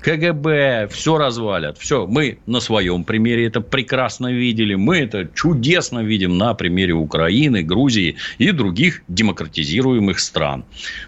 КГБ, 0.00 0.88
все 0.90 1.18
развалят. 1.18 1.78
Все, 1.78 2.06
мы 2.06 2.38
на 2.46 2.60
своем 2.60 3.04
примере 3.04 3.46
это 3.46 3.60
прекрасно 3.60 4.32
видели. 4.32 4.74
Мы 4.74 4.98
это 4.98 5.28
чудесно 5.34 6.00
видим 6.00 6.38
на 6.38 6.54
примере 6.54 6.94
Украины, 6.94 7.62
Грузии 7.62 8.16
и 8.38 8.50
других 8.52 9.02
демократизируемых 9.08 10.18
стран. 10.18 10.64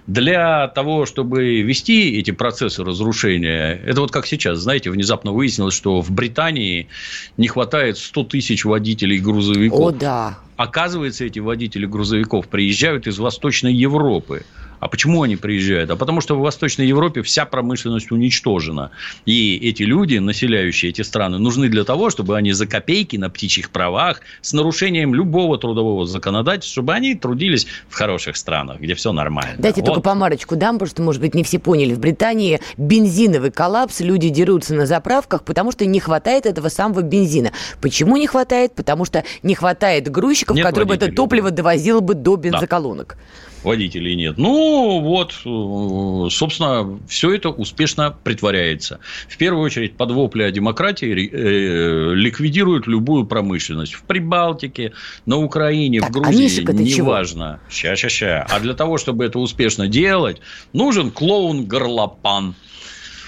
Для 0.06 0.68
того, 0.68 1.06
чтобы 1.06 1.62
вести 1.62 2.18
эти 2.18 2.30
процессы 2.30 2.84
разрушения, 2.84 3.80
это 3.84 4.00
вот 4.00 4.10
как 4.10 4.26
сейчас, 4.26 4.58
знаете, 4.58 4.90
внезапно 4.90 5.32
выяснилось, 5.32 5.74
что 5.74 6.00
в 6.00 6.10
Британии 6.10 6.88
не 7.36 7.48
хватает 7.48 7.98
100 7.98 8.24
тысяч 8.24 8.64
водителей 8.64 9.18
грузовиков. 9.18 9.80
О, 9.80 9.90
да. 9.90 10.38
Оказывается, 10.56 11.24
эти 11.24 11.38
водители 11.38 11.86
грузовиков 11.86 12.46
приезжают 12.48 13.06
из 13.06 13.18
Восточной 13.18 13.72
Европы. 13.72 14.44
А 14.82 14.88
почему 14.88 15.22
они 15.22 15.36
приезжают? 15.36 15.92
А 15.92 15.96
потому 15.96 16.20
что 16.20 16.34
в 16.34 16.40
Восточной 16.40 16.88
Европе 16.88 17.22
вся 17.22 17.46
промышленность 17.46 18.10
уничтожена. 18.10 18.90
И 19.26 19.56
эти 19.58 19.84
люди, 19.84 20.18
населяющие 20.18 20.90
эти 20.90 21.02
страны, 21.02 21.38
нужны 21.38 21.68
для 21.68 21.84
того, 21.84 22.10
чтобы 22.10 22.36
они 22.36 22.50
за 22.50 22.66
копейки 22.66 23.16
на 23.16 23.30
птичьих 23.30 23.70
правах, 23.70 24.22
с 24.40 24.52
нарушением 24.52 25.14
любого 25.14 25.56
трудового 25.56 26.04
законодательства, 26.04 26.72
чтобы 26.72 26.94
они 26.94 27.14
трудились 27.14 27.68
в 27.88 27.94
хороших 27.94 28.36
странах, 28.36 28.80
где 28.80 28.96
все 28.96 29.12
нормально. 29.12 29.54
Дайте 29.56 29.82
вот. 29.82 29.86
только 29.86 30.00
помарочку 30.00 30.56
дам, 30.56 30.80
потому 30.80 30.90
что, 30.90 31.02
может 31.02 31.20
быть, 31.20 31.36
не 31.36 31.44
все 31.44 31.60
поняли. 31.60 31.94
В 31.94 32.00
Британии 32.00 32.60
бензиновый 32.76 33.52
коллапс, 33.52 34.00
люди 34.00 34.30
дерутся 34.30 34.74
на 34.74 34.86
заправках, 34.86 35.44
потому 35.44 35.70
что 35.70 35.86
не 35.86 36.00
хватает 36.00 36.44
этого 36.44 36.68
самого 36.68 37.02
бензина. 37.02 37.52
Почему 37.80 38.16
не 38.16 38.26
хватает? 38.26 38.74
Потому 38.74 39.04
что 39.04 39.22
не 39.44 39.54
хватает 39.54 40.10
грузчиков, 40.10 40.56
Нет 40.56 40.66
которые 40.66 40.88
бы 40.88 40.94
это 40.96 41.12
топливо 41.12 41.52
довозило 41.52 42.00
бы 42.00 42.14
до 42.14 42.34
бензоколонок. 42.34 43.16
Да 43.16 43.51
водителей 43.64 44.14
нет. 44.14 44.38
Ну, 44.38 45.00
вот, 45.00 45.32
э, 45.44 46.30
собственно, 46.30 46.98
все 47.08 47.34
это 47.34 47.50
успешно 47.50 48.14
притворяется. 48.22 49.00
В 49.28 49.36
первую 49.36 49.64
очередь, 49.64 49.96
под 49.96 50.10
вопли 50.12 50.42
о 50.42 50.50
демократии 50.50 51.30
э, 51.30 52.14
ликвидируют 52.14 52.86
любую 52.86 53.26
промышленность. 53.26 53.94
В 53.94 54.02
Прибалтике, 54.02 54.92
на 55.26 55.38
Украине, 55.38 56.00
так, 56.00 56.10
в 56.10 56.18
а 56.18 56.20
Грузии, 56.20 56.64
а 56.66 56.72
неважно. 56.72 57.60
Ща, 57.70 57.96
ща, 57.96 58.08
ща. 58.08 58.46
А 58.48 58.60
для 58.60 58.74
того, 58.74 58.98
чтобы 58.98 59.24
это 59.24 59.38
успешно 59.38 59.88
делать, 59.88 60.40
нужен 60.72 61.10
клоун-горлопан. 61.10 62.54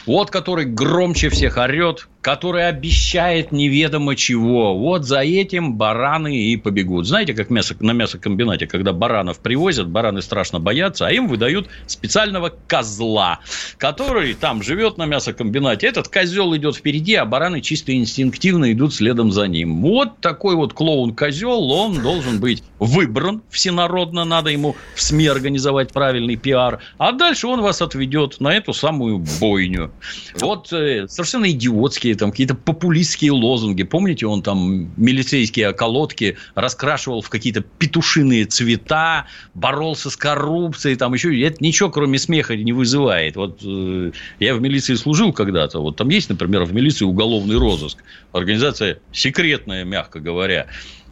Вот 0.07 0.31
который 0.31 0.67
громче 0.67 1.31
всех 1.31 1.57
орет, 1.57 2.09
который 2.25 2.67
обещает 2.67 3.53
неведомо 3.53 4.17
чего. 4.17 4.79
Вот 4.79 5.05
за 5.05 5.21
этим 5.21 5.75
бараны 5.75 6.35
и 6.35 6.57
побегут. 6.57 7.07
Знаете, 7.07 7.35
как 7.35 7.51
мясо, 7.51 7.77
на 7.81 7.93
мясокомбинате, 7.93 8.67
когда 8.67 8.95
баранов 8.95 9.41
привозят, 9.41 9.89
бараны 9.89 10.23
страшно 10.23 10.59
боятся, 10.59 11.07
а 11.07 11.13
им 11.13 11.29
выдают 11.29 11.69
специального 11.87 12.51
козла, 12.67 13.41
который 13.77 14.33
там 14.33 14.63
живет 14.63 14.97
на 14.97 15.05
мясокомбинате. 15.05 15.87
Этот 15.87 16.09
козел 16.09 16.57
идет 16.57 16.77
впереди, 16.77 17.15
а 17.15 17.27
бараны 17.27 17.61
чисто 17.61 17.95
инстинктивно 17.95 18.73
идут 18.73 18.95
следом 18.95 19.31
за 19.31 19.47
ним. 19.47 19.83
Вот 19.83 20.19
такой 20.21 20.57
вот 20.57 20.73
клоун-козел, 20.73 21.71
он 21.73 22.01
должен 22.01 22.41
быть 22.41 22.63
выбран 22.79 23.43
всенародно, 23.51 24.25
надо 24.25 24.49
ему 24.49 24.77
в 24.95 25.03
СМИ 25.03 25.27
организовать 25.27 25.93
правильный 25.93 26.37
пиар, 26.37 26.81
а 26.97 27.13
дальше 27.13 27.49
он 27.49 27.61
вас 27.61 27.83
отведет 27.83 28.41
на 28.41 28.57
эту 28.57 28.73
самую 28.73 29.23
бойню. 29.41 29.93
Вот 30.41 30.73
э, 30.73 31.07
совершенно 31.07 31.51
идиотские 31.51 32.14
там 32.17 32.31
какие-то 32.31 32.55
популистские 32.55 33.33
лозунги. 33.33 33.83
Помните, 33.83 34.27
он 34.27 34.43
там 34.43 34.91
милицейские 34.97 35.71
околотки 35.71 36.37
раскрашивал 36.55 37.23
в 37.23 37.29
какие-то 37.29 37.63
петушиные 37.63 38.45
цвета, 38.45 39.27
боролся 39.55 40.11
с 40.11 40.17
коррупцией, 40.17 40.97
там 40.97 41.15
еще 41.15 41.41
это 41.43 41.63
ничего, 41.63 41.91
кроме 41.91 42.19
смеха, 42.19 42.57
не 42.57 42.73
вызывает. 42.73 43.37
Вот 43.37 43.61
э, 43.65 44.13
я 44.41 44.55
в 44.55 44.61
милиции 44.61 44.95
служил 44.95 45.33
когда-то, 45.33 45.81
вот 45.81 45.97
там 45.97 46.09
есть, 46.09 46.29
например, 46.29 46.65
в 46.65 46.75
милиции 46.75 47.05
уголовный 47.05 47.57
розыск, 47.57 47.99
организация 48.33 49.01
секретная, 49.13 49.85
мягко 49.85 50.21
говоря. 50.21 50.67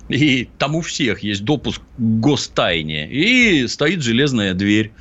И 0.09 0.49
там 0.59 0.75
у 0.77 0.81
всех 0.81 1.21
есть 1.21 1.45
допуск 1.45 1.81
к 1.81 1.85
гостайне. 1.99 3.09
И 3.11 3.67
стоит 3.69 4.03
железная 4.03 4.55
дверь. 4.55 4.93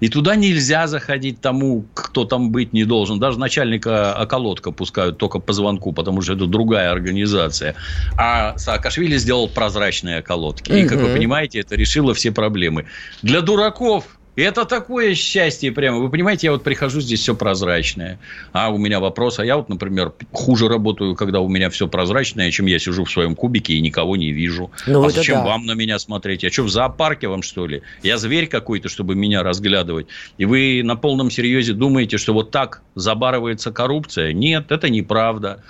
И 0.00 0.08
туда 0.08 0.36
нельзя 0.36 0.86
заходить 0.86 1.40
тому, 1.40 1.84
кто 1.94 2.24
там 2.24 2.50
быть 2.50 2.72
не 2.72 2.84
должен. 2.84 3.20
Даже 3.20 3.38
начальника 3.38 4.14
околотка 4.18 4.72
пускают 4.72 5.18
только 5.18 5.38
по 5.38 5.52
звонку, 5.52 5.92
потому 5.92 6.22
что 6.22 6.32
это 6.32 6.46
другая 6.46 6.90
организация. 6.90 7.74
А 8.16 8.56
Саакашвили 8.58 9.16
сделал 9.18 9.48
прозрачные 9.48 10.20
околотки. 10.20 10.72
И, 10.72 10.86
как 10.86 10.98
вы 10.98 11.12
понимаете, 11.12 11.60
это 11.60 11.76
решило 11.76 12.14
все 12.14 12.32
проблемы. 12.32 12.86
Для 13.22 13.40
дураков 13.42 14.19
это 14.42 14.64
такое 14.64 15.14
счастье 15.14 15.72
прямо. 15.72 15.98
Вы 15.98 16.10
понимаете, 16.10 16.48
я 16.48 16.52
вот 16.52 16.62
прихожу, 16.62 17.00
здесь 17.00 17.20
все 17.20 17.34
прозрачное. 17.34 18.18
А 18.52 18.70
у 18.70 18.78
меня 18.78 19.00
вопрос, 19.00 19.38
а 19.38 19.44
я 19.44 19.56
вот, 19.56 19.68
например, 19.68 20.12
хуже 20.32 20.68
работаю, 20.68 21.14
когда 21.14 21.40
у 21.40 21.48
меня 21.48 21.70
все 21.70 21.88
прозрачное, 21.88 22.50
чем 22.50 22.66
я 22.66 22.78
сижу 22.78 23.04
в 23.04 23.10
своем 23.10 23.34
кубике 23.34 23.74
и 23.74 23.80
никого 23.80 24.16
не 24.16 24.32
вижу. 24.32 24.70
Ну, 24.86 25.04
а 25.04 25.10
зачем 25.10 25.38
да. 25.38 25.44
вам 25.44 25.66
на 25.66 25.72
меня 25.72 25.98
смотреть? 25.98 26.42
Я 26.42 26.50
что, 26.50 26.64
в 26.64 26.70
зоопарке 26.70 27.28
вам, 27.28 27.42
что 27.42 27.66
ли? 27.66 27.82
Я 28.02 28.18
зверь 28.18 28.46
какой-то, 28.46 28.88
чтобы 28.88 29.14
меня 29.14 29.42
разглядывать. 29.42 30.06
И 30.38 30.44
вы 30.44 30.82
на 30.84 30.96
полном 30.96 31.30
серьезе 31.30 31.72
думаете, 31.72 32.18
что 32.18 32.32
вот 32.32 32.50
так 32.50 32.82
забарывается 32.94 33.72
коррупция? 33.72 34.32
Нет, 34.32 34.70
это 34.70 34.88
неправда. 34.88 35.62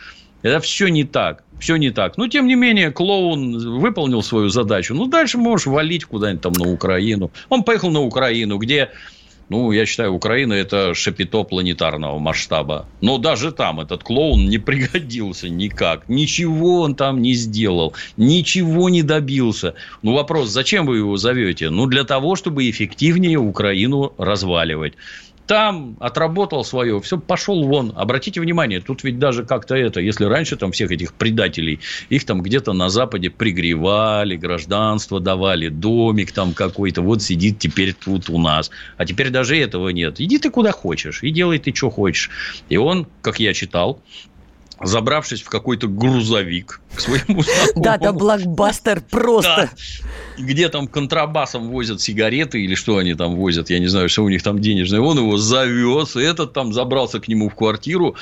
Это 0.43 0.61
все 0.61 0.89
не 0.89 1.05
так. 1.05 1.45
Все 1.59 1.77
не 1.77 1.91
так. 1.91 2.17
Но, 2.17 2.29
тем 2.29 2.47
не 2.47 2.55
менее, 2.55 2.91
клоун 2.91 3.79
выполнил 3.81 4.23
свою 4.23 4.49
задачу. 4.49 4.95
Ну, 4.95 5.07
дальше 5.07 5.37
можешь 5.37 5.67
валить 5.67 6.05
куда-нибудь 6.05 6.43
там 6.43 6.53
на 6.55 6.73
Украину. 6.73 7.31
Он 7.51 7.63
поехал 7.63 7.91
на 7.91 8.01
Украину, 8.01 8.57
где 8.57 8.91
ну, 9.51 9.73
я 9.73 9.85
считаю, 9.85 10.15
Украина– 10.15 10.53
это 10.55 10.95
шапито 10.95 11.43
планетарного 11.43 12.21
масштаба. 12.21 12.87
Но 13.01 13.19
даже 13.19 13.51
там 13.51 13.81
этот 13.81 14.05
клоун 14.05 14.49
не 14.49 14.59
пригодился 14.59 15.49
никак. 15.49 16.09
Ничего 16.09 16.83
он 16.83 16.95
там 16.95 17.21
не 17.21 17.35
сделал. 17.35 17.93
Ничего 18.17 18.89
не 18.89 19.03
добился. 19.03 19.75
Ну, 20.03 20.15
вопрос, 20.15 20.51
зачем 20.51 20.87
вы 20.87 20.99
его 20.99 21.17
зовете? 21.17 21.69
Ну, 21.71 21.87
для 21.87 22.05
того, 22.05 22.37
чтобы 22.37 22.71
эффективнее 22.71 23.39
Украину 23.39 24.13
разваливать 24.19 24.95
там 25.51 25.97
отработал 25.99 26.65
свое, 26.65 27.01
все, 27.01 27.19
пошел 27.19 27.67
вон. 27.67 27.93
Обратите 27.97 28.41
внимание, 28.41 28.81
тут 28.81 29.03
ведь 29.03 29.19
даже 29.19 29.45
как-то 29.45 29.75
это, 29.75 29.99
если 29.99 30.25
раньше 30.25 30.57
там 30.57 30.71
всех 30.71 30.93
этих 30.93 31.13
предателей, 31.13 31.81
их 32.09 32.25
там 32.25 32.41
где-то 32.41 32.73
на 32.73 32.89
Западе 32.89 33.31
пригревали, 33.31 34.37
гражданство 34.37 35.19
давали, 35.19 35.67
домик 35.67 36.31
там 36.31 36.55
какой-то, 36.55 37.03
вот 37.03 37.23
сидит 37.23 37.59
теперь 37.59 37.95
тут 37.95 38.31
у 38.31 38.39
нас. 38.39 38.71
А 38.97 39.05
теперь 39.05 39.31
даже 39.31 39.59
этого 39.59 39.89
нет. 39.89 40.21
Иди 40.21 40.39
ты 40.39 40.51
куда 40.51 40.71
хочешь, 40.71 41.25
и 41.25 41.33
делай 41.33 41.59
ты, 41.59 41.75
что 41.75 41.91
хочешь. 41.91 42.31
И 42.69 42.77
он, 42.77 43.09
как 43.21 43.41
я 43.41 43.53
читал, 43.53 44.01
забравшись 44.83 45.43
в 45.43 45.49
какой-то 45.49 45.89
грузовик 45.89 46.81
к 46.95 47.01
своему 47.01 47.43
знакомому. 47.43 47.73
Да, 47.77 47.99
там 47.99 48.17
блокбастер 48.17 49.03
просто. 49.03 49.71
Да. 50.37 50.43
Где 50.43 50.69
там 50.69 50.89
контрабасом 50.89 51.69
возят 51.69 52.01
сигареты 52.01 52.63
или 52.63 52.75
что 52.75 52.97
они 52.97 53.15
там 53.15 53.37
возят, 53.37 53.71
я 53.71 53.79
не 53.79 53.89
знаю, 53.89 54.09
что 54.09 54.25
у 54.25 54.29
них 54.29 54.43
там 54.43 54.59
денежное. 54.59 55.01
Он 55.01 55.19
его 55.19 55.37
завез, 55.37 56.17
и 56.17 56.21
этот 56.21 56.53
там 56.53 56.73
забрался 56.73 57.21
к 57.21 57.29
нему 57.29 57.49
в 57.49 57.55
квартиру. 57.55 58.17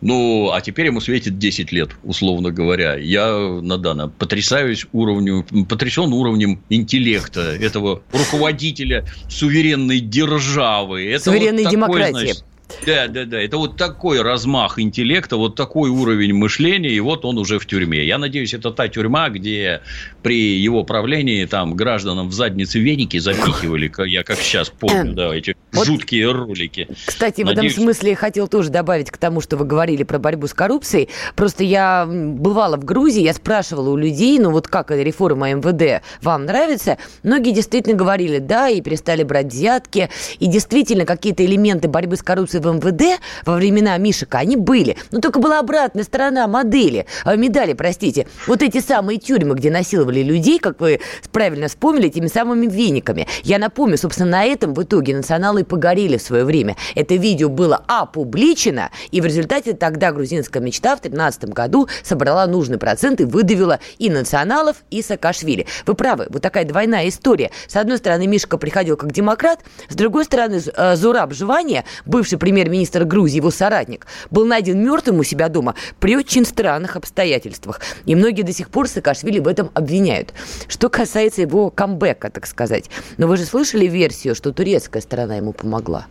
Ну, 0.00 0.50
а 0.52 0.62
теперь 0.62 0.86
ему 0.86 1.00
светит 1.00 1.38
10 1.38 1.72
лет, 1.72 1.90
условно 2.02 2.50
говоря. 2.50 2.96
Я, 2.96 3.36
Надана, 3.60 4.08
потрясаюсь 4.08 4.86
уровню, 4.92 5.44
потрясен 5.68 6.12
уровнем 6.12 6.62
интеллекта 6.70 7.54
этого 7.54 8.02
руководителя 8.10 9.04
суверенной 9.28 10.00
державы. 10.00 11.06
Это 11.06 11.24
суверенной 11.24 11.64
вот 11.64 11.72
такой, 11.72 11.76
демократии. 11.76 12.12
Значит, 12.12 12.44
да, 12.86 13.08
да, 13.08 13.24
да. 13.24 13.40
Это 13.40 13.56
вот 13.56 13.76
такой 13.76 14.22
размах 14.22 14.78
интеллекта, 14.78 15.36
вот 15.36 15.54
такой 15.54 15.90
уровень 15.90 16.34
мышления, 16.34 16.90
и 16.90 17.00
вот 17.00 17.24
он 17.24 17.38
уже 17.38 17.58
в 17.58 17.66
тюрьме. 17.66 18.04
Я 18.04 18.18
надеюсь, 18.18 18.54
это 18.54 18.70
та 18.70 18.88
тюрьма, 18.88 19.28
где 19.28 19.82
при 20.22 20.56
его 20.56 20.84
правлении 20.84 21.44
там 21.44 21.74
гражданам 21.74 22.28
в 22.28 22.32
задницы 22.32 22.78
веники 22.78 23.18
запихивали, 23.18 23.90
я 24.06 24.22
как 24.22 24.38
сейчас 24.38 24.70
помню, 24.70 25.12
да, 25.12 25.34
эти 25.34 25.56
Вот, 25.72 25.86
Жуткие 25.86 26.32
ролики. 26.32 26.88
Кстати, 27.06 27.42
Надеюсь... 27.42 27.74
в 27.74 27.76
этом 27.76 27.84
смысле 27.84 28.10
я 28.10 28.16
хотел 28.16 28.48
тоже 28.48 28.70
добавить 28.70 29.10
к 29.10 29.16
тому, 29.16 29.40
что 29.40 29.56
вы 29.56 29.64
говорили 29.64 30.02
про 30.02 30.18
борьбу 30.18 30.46
с 30.46 30.54
коррупцией. 30.54 31.08
Просто 31.36 31.62
я 31.62 32.06
бывала 32.08 32.76
в 32.76 32.84
Грузии, 32.84 33.22
я 33.22 33.34
спрашивала 33.34 33.90
у 33.90 33.96
людей, 33.96 34.38
ну 34.38 34.50
вот 34.50 34.66
как 34.68 34.90
эта 34.90 35.02
реформа 35.02 35.52
МВД 35.52 36.02
вам 36.22 36.44
нравится? 36.44 36.98
Многие 37.22 37.52
действительно 37.52 37.96
говорили, 37.96 38.38
да, 38.38 38.68
и 38.68 38.80
перестали 38.80 39.22
брать 39.22 39.46
взятки. 39.46 40.10
И 40.38 40.46
действительно, 40.46 41.04
какие-то 41.04 41.44
элементы 41.44 41.88
борьбы 41.88 42.16
с 42.16 42.22
коррупцией 42.22 42.62
в 42.62 42.66
МВД 42.66 43.20
во 43.44 43.54
времена 43.54 43.96
Мишика, 43.98 44.38
они 44.38 44.56
были. 44.56 44.96
Но 45.12 45.20
только 45.20 45.38
была 45.38 45.60
обратная 45.60 46.04
сторона 46.04 46.48
модели, 46.48 47.06
э, 47.24 47.36
медали, 47.36 47.74
простите. 47.74 48.26
Вот 48.46 48.62
эти 48.62 48.80
самые 48.80 49.18
тюрьмы, 49.18 49.54
где 49.54 49.70
насиловали 49.70 50.22
людей, 50.22 50.58
как 50.58 50.80
вы 50.80 51.00
правильно 51.32 51.68
вспомнили, 51.68 52.08
этими 52.08 52.26
самыми 52.26 52.66
вениками. 52.66 53.26
Я 53.44 53.58
напомню, 53.58 53.96
собственно, 53.98 54.30
на 54.30 54.44
этом 54.44 54.74
в 54.74 54.82
итоге 54.82 55.14
националы 55.14 55.59
погорели 55.64 56.16
в 56.16 56.22
свое 56.22 56.44
время. 56.44 56.76
Это 56.94 57.14
видео 57.14 57.48
было 57.48 57.82
опубличено, 57.86 58.90
и 59.10 59.20
в 59.20 59.26
результате 59.26 59.74
тогда 59.74 60.12
грузинская 60.12 60.62
мечта 60.62 60.96
в 60.96 61.00
2013 61.00 61.44
году 61.50 61.88
собрала 62.02 62.46
нужный 62.46 62.78
процент 62.78 63.20
и 63.20 63.24
выдавила 63.24 63.80
и 63.98 64.10
националов, 64.10 64.78
и 64.90 65.02
Саакашвили. 65.02 65.66
Вы 65.86 65.94
правы, 65.94 66.26
вот 66.30 66.42
такая 66.42 66.64
двойная 66.64 67.08
история. 67.08 67.50
С 67.66 67.76
одной 67.76 67.98
стороны, 67.98 68.26
Мишка 68.26 68.58
приходил 68.58 68.96
как 68.96 69.12
демократ, 69.12 69.60
с 69.88 69.94
другой 69.94 70.24
стороны, 70.24 70.60
э, 70.64 70.96
Зураб 70.96 71.32
Жвания, 71.32 71.84
бывший 72.06 72.38
премьер-министр 72.38 73.04
Грузии, 73.04 73.36
его 73.36 73.50
соратник, 73.50 74.06
был 74.30 74.46
найден 74.46 74.82
мертвым 74.82 75.20
у 75.20 75.24
себя 75.24 75.48
дома 75.48 75.74
при 75.98 76.16
очень 76.16 76.44
странных 76.44 76.96
обстоятельствах. 76.96 77.80
И 78.06 78.14
многие 78.14 78.42
до 78.42 78.52
сих 78.52 78.70
пор 78.70 78.88
Саакашвили 78.88 79.38
в 79.38 79.48
этом 79.48 79.70
обвиняют. 79.74 80.32
Что 80.68 80.88
касается 80.88 81.42
его 81.42 81.70
камбэка, 81.70 82.30
так 82.30 82.46
сказать. 82.46 82.90
Но 83.16 83.26
вы 83.26 83.36
же 83.36 83.44
слышали 83.44 83.86
версию, 83.86 84.34
что 84.34 84.52
турецкая 84.52 85.02
сторона 85.02 85.36
ему 85.36 85.49
помогла? 85.52 86.06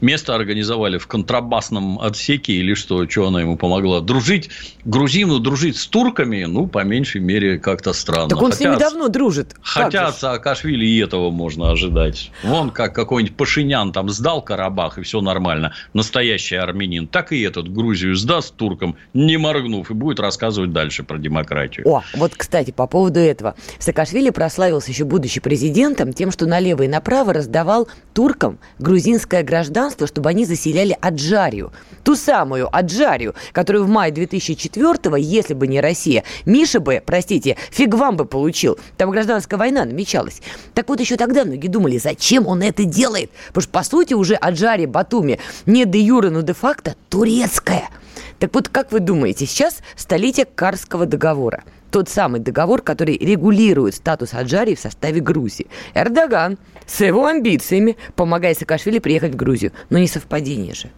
Место 0.00 0.34
организовали 0.34 0.98
в 0.98 1.06
контрабасном 1.06 2.00
отсеке 2.00 2.54
или 2.54 2.74
что, 2.74 3.08
что 3.08 3.28
она 3.28 3.40
ему 3.40 3.56
помогла? 3.56 4.00
Дружить, 4.00 4.50
грузину 4.84 5.38
дружить 5.38 5.76
с 5.76 5.86
турками, 5.86 6.44
ну, 6.44 6.66
по 6.66 6.82
меньшей 6.84 7.20
мере, 7.20 7.58
как-то 7.58 7.92
странно. 7.92 8.28
Так 8.28 8.42
он 8.42 8.50
хотя, 8.50 8.56
с 8.56 8.60
ними 8.60 8.78
давно 8.78 9.08
дружит. 9.08 9.54
Хотя 9.62 10.08
от 10.08 10.16
Саакашвили 10.18 10.84
и 10.84 10.98
этого 10.98 11.30
можно 11.30 11.70
ожидать. 11.70 12.30
Вон 12.42 12.70
как 12.70 12.94
какой-нибудь 12.94 13.36
Пашинян 13.36 13.92
там 13.92 14.08
сдал 14.08 14.42
Карабах, 14.42 14.98
и 14.98 15.02
все 15.02 15.20
нормально. 15.20 15.72
Настоящий 15.92 16.56
армянин. 16.56 17.06
Так 17.06 17.32
и 17.32 17.40
этот 17.42 17.72
Грузию 17.72 18.16
сдаст 18.16 18.56
туркам, 18.56 18.96
не 19.14 19.36
моргнув, 19.36 19.90
и 19.90 19.94
будет 19.94 20.18
рассказывать 20.20 20.72
дальше 20.72 21.04
про 21.04 21.18
демократию. 21.18 21.88
О, 21.88 22.02
вот, 22.14 22.32
кстати, 22.36 22.70
по 22.70 22.86
поводу 22.86 23.20
этого. 23.20 23.54
Саакашвили 23.78 24.30
прославился 24.30 24.90
еще 24.90 25.04
будучи 25.04 25.40
президентом 25.40 26.12
тем, 26.12 26.30
что 26.30 26.46
налево 26.46 26.82
и 26.82 26.88
направо 26.88 27.32
раздавал 27.32 27.88
туркам 28.12 28.39
туркам 28.40 28.58
грузинское 28.78 29.42
гражданство, 29.42 30.06
чтобы 30.06 30.30
они 30.30 30.44
заселяли 30.44 30.96
Аджарию. 31.00 31.72
Ту 32.02 32.16
самую 32.16 32.74
Аджарию, 32.74 33.34
которую 33.52 33.84
в 33.84 33.88
мае 33.88 34.12
2004-го, 34.12 35.16
если 35.16 35.54
бы 35.54 35.66
не 35.66 35.80
Россия, 35.80 36.24
Миша 36.46 36.80
бы, 36.80 37.02
простите, 37.04 37.56
фиг 37.70 37.94
вам 37.94 38.16
бы 38.16 38.24
получил. 38.24 38.78
Там 38.96 39.10
гражданская 39.10 39.58
война 39.58 39.84
намечалась. 39.84 40.40
Так 40.74 40.88
вот, 40.88 41.00
еще 41.00 41.16
тогда 41.16 41.44
многие 41.44 41.68
думали, 41.68 41.98
зачем 41.98 42.46
он 42.46 42.62
это 42.62 42.84
делает? 42.84 43.30
Потому 43.48 43.62
что, 43.62 43.72
по 43.72 43.82
сути, 43.82 44.14
уже 44.14 44.34
Аджария, 44.34 44.88
Батуми 44.88 45.38
не 45.66 45.84
де 45.84 46.00
юре, 46.00 46.30
но 46.30 46.40
де-факто 46.40 46.94
турецкая. 47.10 47.90
Так 48.38 48.54
вот, 48.54 48.68
как 48.70 48.90
вы 48.90 49.00
думаете, 49.00 49.44
сейчас 49.44 49.80
столетие 49.96 50.46
Карского 50.46 51.04
договора– 51.04 51.62
тот 51.90 52.08
самый 52.08 52.40
договор, 52.40 52.82
который 52.82 53.16
регулирует 53.16 53.94
статус 53.94 54.34
Аджарии 54.34 54.74
в 54.74 54.80
составе 54.80 55.20
Грузии. 55.20 55.66
Эрдоган 55.94 56.58
с 56.86 57.00
его 57.00 57.26
амбициями 57.26 57.96
помогает 58.16 58.58
Саакашвили 58.58 58.98
приехать 58.98 59.32
в 59.32 59.36
Грузию. 59.36 59.72
Но 59.90 59.98
не 59.98 60.06
совпадение 60.06 60.74
же. 60.74 60.90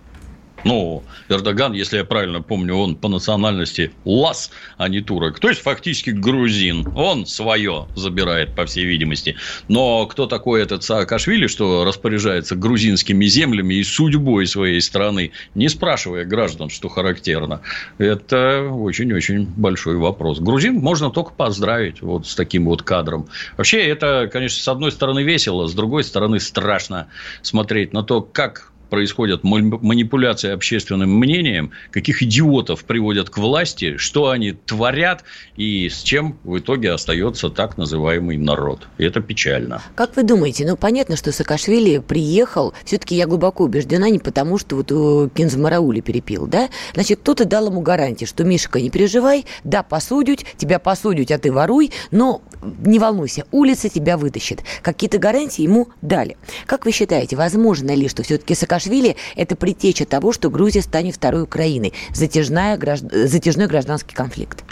Ну, 0.65 1.03
Эрдоган, 1.29 1.73
если 1.73 1.99
я 1.99 2.05
правильно 2.05 2.41
помню, 2.41 2.75
он 2.75 2.97
по 2.97 3.09
национальности 3.09 3.93
лас, 4.05 4.51
а 4.77 4.89
не 4.89 5.01
турок. 5.01 5.41
То 5.41 5.49
есть, 5.49 5.61
фактически 5.61 6.11
грузин. 6.11 6.87
Он 6.95 7.27
свое 7.27 7.89
забирает, 7.95 8.55
по 8.55 8.67
всей 8.67 8.85
видимости. 8.85 9.37
Но 9.69 10.07
кто 10.07 10.27
такой 10.27 10.63
этот 10.63 10.85
Саакашвили, 10.85 11.47
что 11.47 11.85
распоряжается 11.85 12.55
грузинскими 12.55 13.25
землями 13.27 13.75
и 13.75 13.85
судьбой 13.85 14.47
своей 14.47 14.81
страны, 14.81 15.33
не 15.55 15.69
спрашивая 15.69 16.25
граждан, 16.25 16.71
что 16.71 16.89
характерно, 16.89 17.61
это 17.99 18.69
очень-очень 18.71 19.47
большой 19.47 19.97
вопрос. 19.97 20.39
Грузин 20.41 20.77
можно 20.77 21.11
только 21.11 21.33
поздравить 21.33 22.03
вот 22.03 22.27
с 22.27 22.35
таким 22.35 22.67
вот 22.67 22.83
кадром. 22.83 23.29
Вообще, 23.57 23.83
это, 23.83 24.29
конечно, 24.33 24.63
с 24.63 24.69
одной 24.69 24.93
стороны 24.93 25.23
весело, 25.23 25.67
с 25.67 25.75
другой 25.75 26.05
стороны 26.05 26.41
страшно 26.41 27.09
смотреть 27.43 27.93
на 27.93 28.03
то, 28.03 28.21
как 28.21 28.72
происходят 28.93 29.43
манипуляции 29.43 30.51
общественным 30.51 31.19
мнением, 31.19 31.71
каких 31.91 32.23
идиотов 32.23 32.85
приводят 32.85 33.31
к 33.31 33.39
власти, 33.39 33.97
что 33.97 34.29
они 34.29 34.53
творят 34.53 35.25
и 35.57 35.89
с 35.89 36.03
чем 36.03 36.37
в 36.45 36.59
итоге 36.59 36.93
остается 36.93 37.49
так 37.49 37.79
называемый 37.79 38.37
народ. 38.37 38.89
И 38.99 39.05
это 39.05 39.23
печально. 39.23 39.81
Как 39.95 40.15
вы 40.15 40.25
думаете, 40.25 40.67
ну 40.67 40.77
понятно, 40.77 41.17
что 41.17 41.33
Саакашвили 41.33 42.01
приехал, 42.01 42.75
все-таки 42.85 43.15
я 43.15 43.27
глубоко 43.27 43.65
убеждена, 43.65 44.11
не 44.11 44.19
потому, 44.19 44.59
что 44.59 44.77
вот 44.77 45.33
Кинз 45.33 45.57
Мараули 45.57 46.03
перепил, 46.03 46.47
да? 46.47 46.69
Значит, 46.93 47.21
кто-то 47.21 47.47
дал 47.47 47.69
ему 47.69 47.81
гарантии, 47.81 48.27
что 48.27 48.45
Мишка, 48.45 48.79
не 48.79 48.91
переживай, 48.91 49.47
да, 49.65 49.83
посудить, 49.83 50.45
тебя 50.59 50.79
посудить, 50.79 51.33
а 51.33 51.39
ты 51.39 51.51
воруй, 51.51 51.93
но 52.11 52.43
не 52.85 52.99
волнуйся, 52.99 53.47
улица 53.53 53.89
тебя 53.89 54.19
вытащит. 54.19 54.65
Какие-то 54.83 55.17
гарантии 55.17 55.63
ему 55.63 55.89
дали. 56.03 56.37
Как 56.67 56.85
вы 56.85 56.93
считаете, 56.93 57.37
возможно 57.37 57.95
ли, 57.95 58.07
что 58.07 58.23
все-таки 58.23 58.55
Саакашвили 58.55 58.82
Саакашвили– 58.83 59.17
это 59.37 59.57
предтеча 59.57 60.05
того, 60.05 60.33
что 60.33 60.51
Грузия 60.51 60.83
станет 60.83 61.15
второй 61.15 61.43
Украиной, 61.43 61.93
затяжная, 62.13 62.79
затяжной 62.79 63.67
гражданский 63.67 64.15
конфликт. 64.15 64.65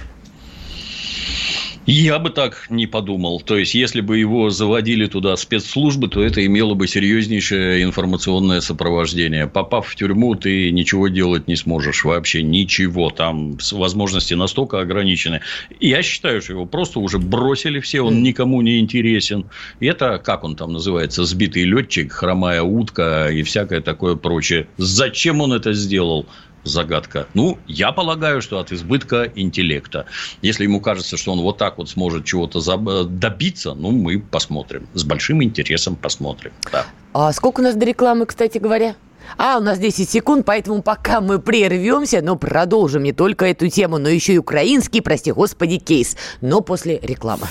Я 1.90 2.20
бы 2.20 2.30
так 2.30 2.66
не 2.70 2.86
подумал. 2.86 3.40
То 3.40 3.58
есть, 3.58 3.74
если 3.74 4.00
бы 4.00 4.16
его 4.16 4.50
заводили 4.50 5.06
туда 5.06 5.36
спецслужбы, 5.36 6.06
то 6.06 6.22
это 6.22 6.46
имело 6.46 6.74
бы 6.74 6.86
серьезнейшее 6.86 7.82
информационное 7.82 8.60
сопровождение. 8.60 9.48
Попав 9.48 9.88
в 9.88 9.96
тюрьму, 9.96 10.36
ты 10.36 10.70
ничего 10.70 11.08
делать 11.08 11.48
не 11.48 11.56
сможешь. 11.56 12.04
Вообще 12.04 12.44
ничего. 12.44 13.10
Там 13.10 13.58
возможности 13.72 14.34
настолько 14.34 14.78
ограничены. 14.78 15.40
Я 15.80 16.02
считаю, 16.02 16.40
что 16.40 16.52
его 16.52 16.64
просто 16.64 17.00
уже 17.00 17.18
бросили 17.18 17.80
все. 17.80 18.02
Он 18.02 18.22
никому 18.22 18.62
не 18.62 18.78
интересен. 18.78 19.46
И 19.80 19.86
это, 19.86 20.18
как 20.18 20.44
он 20.44 20.54
там 20.54 20.72
называется, 20.72 21.24
сбитый 21.24 21.64
летчик, 21.64 22.12
хромая 22.12 22.62
утка 22.62 23.30
и 23.32 23.42
всякое 23.42 23.80
такое 23.80 24.14
прочее. 24.14 24.68
Зачем 24.76 25.40
он 25.40 25.52
это 25.52 25.72
сделал? 25.72 26.26
Загадка. 26.64 27.26
Ну, 27.34 27.58
я 27.66 27.92
полагаю, 27.92 28.42
что 28.42 28.58
от 28.58 28.72
избытка 28.72 29.30
интеллекта. 29.34 30.06
Если 30.42 30.64
ему 30.64 30.80
кажется, 30.80 31.16
что 31.16 31.32
он 31.32 31.40
вот 31.40 31.58
так 31.58 31.78
вот 31.78 31.88
сможет 31.88 32.24
чего-то 32.24 32.60
добиться, 33.04 33.74
ну, 33.74 33.90
мы 33.90 34.20
посмотрим. 34.20 34.86
С 34.94 35.04
большим 35.04 35.42
интересом 35.42 35.96
посмотрим. 35.96 36.52
Да. 36.72 36.86
А 37.12 37.32
сколько 37.32 37.60
у 37.60 37.62
нас 37.62 37.74
до 37.74 37.86
рекламы, 37.86 38.26
кстати 38.26 38.58
говоря? 38.58 38.94
А, 39.36 39.58
у 39.58 39.60
нас 39.60 39.78
10 39.78 40.10
секунд, 40.10 40.44
поэтому 40.44 40.82
пока 40.82 41.20
мы 41.20 41.38
прервемся, 41.38 42.20
но 42.20 42.36
продолжим 42.36 43.02
не 43.02 43.12
только 43.12 43.46
эту 43.46 43.68
тему, 43.68 43.98
но 43.98 44.08
еще 44.08 44.34
и 44.34 44.38
украинский, 44.38 45.00
прости 45.00 45.32
господи, 45.32 45.78
кейс. 45.78 46.16
Но 46.40 46.60
после 46.60 46.98
рекламы. 47.00 47.46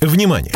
Внимание! 0.00 0.52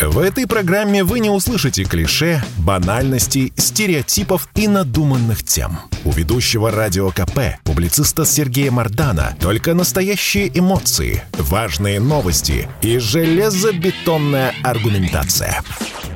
В 0.00 0.18
этой 0.18 0.46
программе 0.46 1.04
вы 1.04 1.20
не 1.20 1.30
услышите 1.30 1.84
клише, 1.84 2.42
банальностей, 2.58 3.52
стереотипов 3.56 4.48
и 4.54 4.66
надуманных 4.66 5.44
тем. 5.44 5.78
У 6.04 6.10
ведущего 6.10 6.70
радио 6.70 7.10
КП, 7.10 7.60
публициста 7.62 8.24
Сергея 8.24 8.72
Мардана, 8.72 9.36
только 9.40 9.72
настоящие 9.72 10.50
эмоции, 10.58 11.22
важные 11.38 12.00
новости 12.00 12.68
и 12.82 12.98
железобетонная 12.98 14.54
аргументация. 14.64 15.62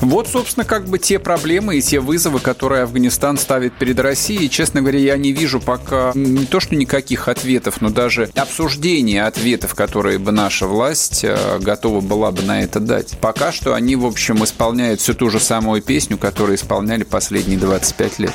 Вот, 0.00 0.28
собственно, 0.28 0.64
как 0.64 0.86
бы 0.86 0.98
те 0.98 1.18
проблемы 1.18 1.76
и 1.76 1.82
те 1.82 2.00
вызовы, 2.00 2.40
которые 2.40 2.82
Афганистан 2.82 3.36
ставит 3.36 3.74
перед 3.74 3.98
Россией. 3.98 4.48
честно 4.48 4.80
говоря, 4.80 4.98
я 4.98 5.16
не 5.16 5.32
вижу 5.32 5.60
пока 5.60 6.12
не 6.14 6.46
то, 6.46 6.60
что 6.60 6.76
никаких 6.76 7.28
ответов, 7.28 7.80
но 7.80 7.90
даже 7.90 8.30
обсуждения 8.34 9.24
ответов, 9.24 9.74
которые 9.74 10.18
бы 10.18 10.32
наша 10.32 10.66
власть 10.66 11.24
э, 11.24 11.58
готова 11.60 12.00
была 12.00 12.30
бы 12.30 12.42
на 12.42 12.62
это 12.62 12.80
дать. 12.80 13.18
Пока 13.20 13.52
что 13.52 13.74
они, 13.74 13.96
в 13.96 14.06
общем, 14.06 14.44
исполняют 14.44 15.00
всю 15.00 15.14
ту 15.14 15.30
же 15.30 15.40
самую 15.40 15.82
песню, 15.82 16.16
которую 16.16 16.56
исполняли 16.56 17.02
последние 17.02 17.58
25 17.58 18.18
лет. 18.20 18.34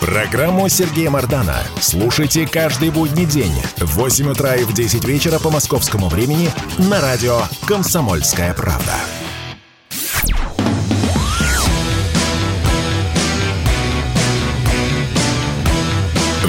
Программу 0.00 0.68
Сергея 0.68 1.10
Мардана 1.10 1.56
слушайте 1.80 2.46
каждый 2.46 2.90
будний 2.90 3.26
день 3.26 3.52
в 3.78 3.96
8 3.96 4.30
утра 4.30 4.54
и 4.54 4.62
в 4.62 4.72
10 4.72 5.04
вечера 5.04 5.40
по 5.40 5.50
московскому 5.50 6.08
времени 6.08 6.50
на 6.78 7.00
радио 7.00 7.42
«Комсомольская 7.66 8.54
правда». 8.54 8.94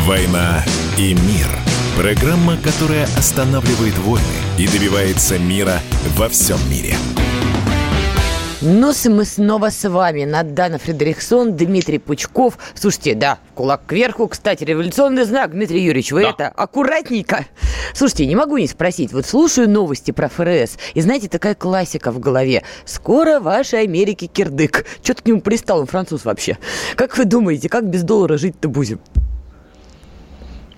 «Война 0.09 0.65
и 0.97 1.13
мир»– 1.13 1.47
программа, 1.95 2.57
которая 2.57 3.03
останавливает 3.15 3.95
войны 3.99 4.25
и 4.57 4.67
добивается 4.67 5.37
мира 5.37 5.81
во 6.17 6.27
всем 6.29 6.57
мире– 6.67 6.95
Ну, 8.61 8.91
мы 9.05 9.25
снова 9.25 9.69
с 9.69 9.87
вами. 9.87 10.25
Надана 10.25 10.79
Фредериксон, 10.79 11.55
Дмитрий 11.55 11.99
Пучков. 11.99 12.57
Слушайте, 12.73 13.13
да, 13.13 13.37
кулак 13.53 13.83
кверху. 13.85 14.27
Кстати, 14.27 14.63
революционный 14.63 15.25
знак, 15.25 15.51
Дмитрий 15.51 15.83
Юрьевич, 15.83 16.11
вы 16.11 16.23
да. 16.23 16.29
это 16.31 16.47
аккуратненько. 16.47 17.45
Слушайте, 17.93 18.25
не 18.25 18.35
могу 18.35 18.57
не 18.57 18.67
спросить. 18.67 19.13
Вот 19.13 19.27
слушаю 19.27 19.69
новости 19.69 20.09
про 20.09 20.27
ФРС. 20.27 20.79
И 20.95 21.01
знаете, 21.01 21.29
такая 21.29 21.53
классика 21.53 22.11
в 22.11 22.19
голове. 22.19 22.63
Скоро 22.83 23.39
вашей 23.39 23.83
Америке 23.83 24.25
кирдык. 24.25 24.87
Что-то 25.03 25.21
к 25.21 25.27
нему 25.27 25.41
пристал, 25.41 25.81
он 25.81 25.85
француз 25.85 26.25
вообще. 26.25 26.57
Как 26.95 27.15
вы 27.15 27.25
думаете, 27.25 27.69
как 27.69 27.87
без 27.87 28.01
доллара 28.01 28.39
жить-то 28.39 28.69
будем? 28.69 28.99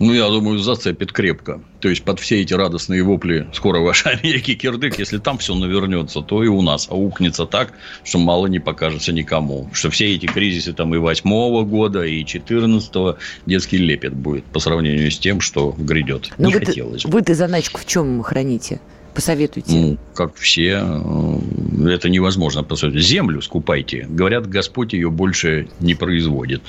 Ну, 0.01 0.13
я 0.13 0.27
думаю, 0.29 0.57
зацепит 0.57 1.11
крепко. 1.11 1.61
То 1.79 1.87
есть, 1.87 2.03
под 2.03 2.19
все 2.19 2.41
эти 2.41 2.55
радостные 2.55 3.03
вопли 3.03 3.47
«Скоро 3.53 3.81
вашей 3.81 4.13
Америки 4.17 4.55
кирдык», 4.55 4.97
если 4.97 5.19
там 5.19 5.37
все 5.37 5.53
навернется, 5.53 6.21
то 6.21 6.43
и 6.43 6.47
у 6.47 6.63
нас 6.63 6.87
аукнется 6.89 7.45
так, 7.45 7.73
что 8.03 8.17
мало 8.17 8.47
не 8.47 8.57
покажется 8.57 9.13
никому. 9.13 9.69
Что 9.73 9.91
все 9.91 10.15
эти 10.15 10.25
кризисы 10.25 10.73
там 10.73 10.95
и 10.95 10.97
восьмого 10.97 11.63
года, 11.63 12.03
и 12.03 12.25
четырнадцатого 12.25 13.19
детский 13.45 13.77
лепет 13.77 14.15
будет 14.15 14.43
по 14.45 14.59
сравнению 14.59 15.11
с 15.11 15.19
тем, 15.19 15.39
что 15.39 15.75
грядет. 15.77 16.31
Но 16.39 16.47
не 16.47 16.55
вы 16.55 16.65
хотелось 16.65 17.05
бы. 17.05 17.11
Вы-то 17.11 17.35
заначку 17.35 17.79
в 17.79 17.85
чем 17.85 18.23
храните? 18.23 18.81
Посоветуйте. 19.13 19.71
Ну, 19.71 19.97
как 20.15 20.35
все, 20.35 20.81
э, 20.83 21.89
это 21.89 22.09
невозможно 22.09 22.63
посоветовать. 22.63 23.05
Землю 23.05 23.41
скупайте. 23.41 24.05
Говорят, 24.09 24.47
Господь 24.47 24.93
ее 24.93 25.09
больше 25.09 25.67
не 25.79 25.95
производит. 25.95 26.61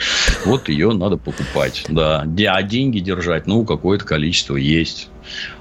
Вот 0.44 0.68
ее 0.68 0.92
надо 0.92 1.16
покупать. 1.16 1.85
Да. 1.88 2.26
А 2.48 2.62
деньги 2.62 2.98
держать, 2.98 3.46
ну, 3.46 3.64
какое-то 3.64 4.05
количество 4.05 4.57
есть. 4.57 5.09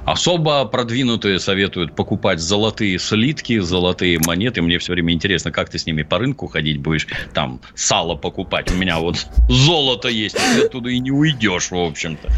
Особо 0.06 0.66
продвинутые 0.66 1.40
советуют 1.40 1.96
покупать 1.96 2.40
золотые 2.40 2.98
слитки, 2.98 3.60
золотые 3.60 4.20
монеты. 4.26 4.62
Мне 4.62 4.80
все 4.80 4.94
время 4.94 5.14
интересно, 5.14 5.52
как 5.52 5.70
ты 5.70 5.78
с 5.78 5.86
ними 5.86 6.02
по 6.02 6.18
рынку 6.18 6.48
ходить 6.48 6.80
будешь, 6.80 7.08
там 7.34 7.62
сало 7.76 8.16
покупать. 8.16 8.72
У 8.72 8.76
меня 8.76 9.00
вот 9.00 9.28
золото 9.48 10.08
есть, 10.08 10.36
ты 10.36 10.66
оттуда 10.66 10.90
и 10.90 11.00
не 11.00 11.12
уйдешь, 11.12 11.70
в 11.72 11.78
общем-то. 11.78 12.30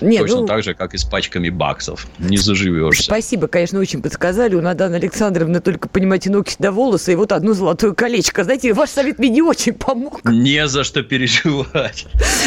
Нет, 0.00 0.22
Точно 0.22 0.40
ну... 0.40 0.46
так 0.46 0.64
же, 0.64 0.74
как 0.74 0.94
и 0.94 0.98
с 0.98 1.04
пачками 1.04 1.48
баксов. 1.48 2.08
Не 2.18 2.36
заживешься. 2.36 3.04
Спасибо, 3.04 3.46
конечно, 3.46 3.78
очень 3.78 4.02
подсказали. 4.02 4.56
У 4.56 4.60
Наданы 4.60 4.96
Александровны 4.96 5.60
только, 5.60 5.88
понимаете, 5.88 6.30
ногти 6.30 6.56
до 6.58 6.72
волосы 6.72 7.12
и 7.12 7.14
вот 7.14 7.30
одно 7.30 7.52
золотое 7.52 7.92
колечко. 7.92 8.42
Знаете, 8.42 8.72
ваш 8.72 8.90
совет 8.90 9.20
мне 9.20 9.28
не 9.28 9.42
очень 9.42 9.74
помог. 9.74 10.24
Не 10.24 10.66
за 10.66 10.82
что 10.82 11.02
переживать. 11.04 12.06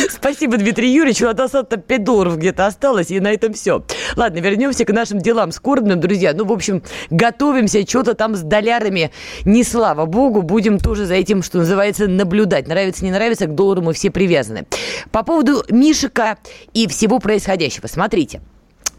Спасибо, 0.10 0.58
Дмитрий 0.58 0.94
Юрьевич. 0.94 1.22
У 1.22 1.26
нас 1.26 1.52
5 1.52 2.04
долларов 2.04 2.38
где-то 2.38 2.66
осталось, 2.66 3.10
и 3.10 3.20
на 3.22 3.32
этом 3.32 3.54
все. 3.54 3.86
Ладно, 4.18 4.40
вернемся 4.40 4.65
к 4.74 4.92
нашим 4.92 5.20
делам 5.20 5.52
скорбным, 5.52 6.00
друзья. 6.00 6.34
Ну, 6.34 6.46
в 6.46 6.52
общем, 6.52 6.82
готовимся, 7.10 7.88
что-то 7.88 8.14
там 8.14 8.36
с 8.36 8.42
долярами. 8.42 9.12
Не 9.44 9.64
слава 9.64 10.06
богу, 10.06 10.42
будем 10.42 10.80
тоже 10.80 11.06
за 11.06 11.16
этим, 11.16 11.44
что 11.44 11.60
называется, 11.60 12.08
наблюдать. 12.08 12.68
Нравится, 12.68 13.04
не 13.04 13.12
нравится, 13.12 13.46
к 13.46 13.56
доллару 13.56 13.82
мы 13.82 13.94
все 13.94 14.12
привязаны. 14.12 14.66
По 15.12 15.24
поводу 15.24 15.64
Мишика 15.70 16.38
и 16.74 16.88
всего 16.88 17.20
происходящего. 17.20 17.88
Смотрите. 17.88 18.42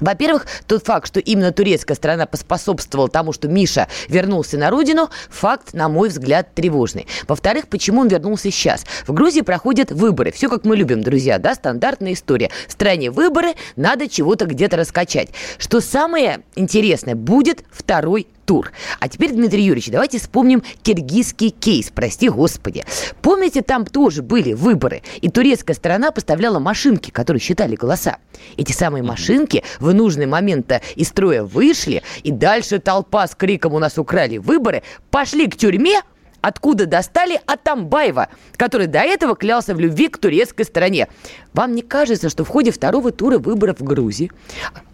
Во-первых, 0.00 0.46
тот 0.66 0.84
факт, 0.84 1.06
что 1.06 1.20
именно 1.20 1.52
турецкая 1.52 1.96
страна 1.96 2.26
поспособствовала 2.26 3.08
тому, 3.08 3.32
что 3.32 3.48
Миша 3.48 3.88
вернулся 4.08 4.58
на 4.58 4.70
родину, 4.70 5.10
факт, 5.30 5.74
на 5.74 5.88
мой 5.88 6.08
взгляд, 6.08 6.54
тревожный. 6.54 7.06
Во-вторых, 7.28 7.68
почему 7.68 8.02
он 8.02 8.08
вернулся 8.08 8.50
сейчас? 8.50 8.84
В 9.06 9.12
Грузии 9.12 9.40
проходят 9.40 9.90
выборы. 9.90 10.32
Все 10.32 10.48
как 10.48 10.64
мы 10.64 10.76
любим, 10.76 11.02
друзья, 11.02 11.38
да, 11.38 11.54
стандартная 11.54 12.12
история. 12.12 12.50
В 12.68 12.72
стране 12.72 13.10
выборы, 13.10 13.54
надо 13.76 14.08
чего-то 14.08 14.46
где-то 14.46 14.76
раскачать. 14.76 15.30
Что 15.58 15.80
самое 15.80 16.40
интересное, 16.54 17.14
будет 17.14 17.64
второй 17.70 18.26
тур. 18.46 18.72
А 19.00 19.08
теперь, 19.08 19.32
Дмитрий 19.32 19.64
Юрьевич, 19.64 19.90
давайте 19.90 20.18
вспомним 20.18 20.62
киргизский 20.82 21.50
кейс, 21.50 21.90
прости 21.94 22.28
господи. 22.28 22.84
Помните, 23.20 23.60
там 23.60 23.84
тоже 23.84 24.22
были 24.22 24.54
выборы, 24.54 25.02
и 25.20 25.28
турецкая 25.28 25.74
сторона 25.76 26.12
поставляла 26.12 26.58
машинки, 26.58 27.10
которые 27.10 27.40
считали 27.40 27.76
голоса. 27.76 28.18
Эти 28.56 28.72
самые 28.72 29.02
машинки 29.02 29.62
в 29.80 29.92
нужный 29.92 30.26
момент 30.26 30.72
из 30.94 31.08
строя 31.08 31.42
вышли, 31.42 32.02
и 32.22 32.30
дальше 32.30 32.78
толпа 32.78 33.26
с 33.26 33.34
криком 33.34 33.74
«У 33.74 33.78
нас 33.78 33.98
украли 33.98 34.38
выборы!» 34.38 34.82
пошли 35.10 35.48
к 35.48 35.56
тюрьме, 35.56 36.00
откуда 36.40 36.86
достали 36.86 37.40
Атамбаева, 37.46 38.28
который 38.56 38.86
до 38.86 39.00
этого 39.00 39.34
клялся 39.36 39.74
в 39.74 39.80
любви 39.80 40.08
к 40.08 40.18
турецкой 40.18 40.64
стороне. 40.64 41.08
Вам 41.52 41.74
не 41.74 41.82
кажется, 41.82 42.28
что 42.28 42.44
в 42.44 42.48
ходе 42.48 42.70
второго 42.70 43.12
тура 43.12 43.38
выборов 43.38 43.80
в 43.80 43.84
Грузии 43.84 44.30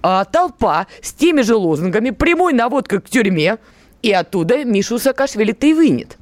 а, 0.02 0.24
толпа 0.24 0.87
с 1.02 1.12
теми 1.12 1.42
же 1.42 1.55
лозунгами, 1.55 2.11
прямой 2.11 2.52
наводкой 2.52 3.00
к 3.00 3.09
тюрьме, 3.09 3.59
и 4.02 4.12
оттуда 4.12 4.64
Мишу 4.64 4.98
Саакашвили-то 4.98 5.66
и 5.66 5.74
вынет? 5.74 6.18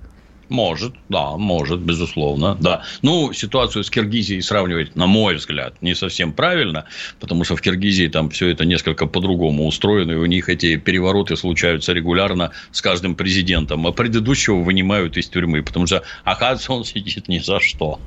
Может, 0.51 0.95
да, 1.09 1.37
может, 1.37 1.81
безусловно, 1.81 2.57
да. 2.61 2.83
Ну, 3.03 3.33
ситуацию 3.33 3.85
с 3.85 3.91
Киргизией 3.91 4.43
сравнивать, 4.43 4.97
на 4.97 5.07
мой 5.07 5.37
взгляд, 5.37 5.81
не 5.81 5.95
совсем 5.95 6.33
правильно, 6.33 6.87
потому 7.21 7.45
что 7.45 7.55
в 7.55 7.63
Киргизии 7.63 8.09
там 8.09 8.31
все 8.31 8.49
это 8.49 8.65
несколько 8.65 9.07
по-другому 9.07 9.67
устроено, 9.69 10.11
и 10.11 10.17
у 10.17 10.27
них 10.27 10.49
эти 10.49 10.77
перевороты 10.77 11.37
случаются 11.37 11.93
регулярно 11.93 12.51
с 12.73 12.83
каждым 12.83 13.15
президентом, 13.15 13.87
а 13.87 13.93
предыдущего 13.93 14.57
вынимают 14.57 15.17
из 15.17 15.29
тюрьмы, 15.29 15.63
потому 15.63 15.87
что, 15.87 16.03
оказывается, 16.25 16.73
он 16.73 16.85
сидит 16.85 17.29
ни 17.29 17.39
за 17.39 17.61
что. 17.61 18.01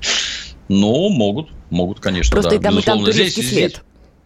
Но 0.68 1.10
могут, 1.10 1.50
могут, 1.70 2.02
конечно, 2.02 2.32
Просто 2.34 2.52
да. 2.52 2.56
И 2.58 2.60
там, 2.60 2.80
и 2.80 2.82
там 2.82 3.12
здесь, 3.12 3.36
след. 3.36 3.46
Здесь, 3.46 3.82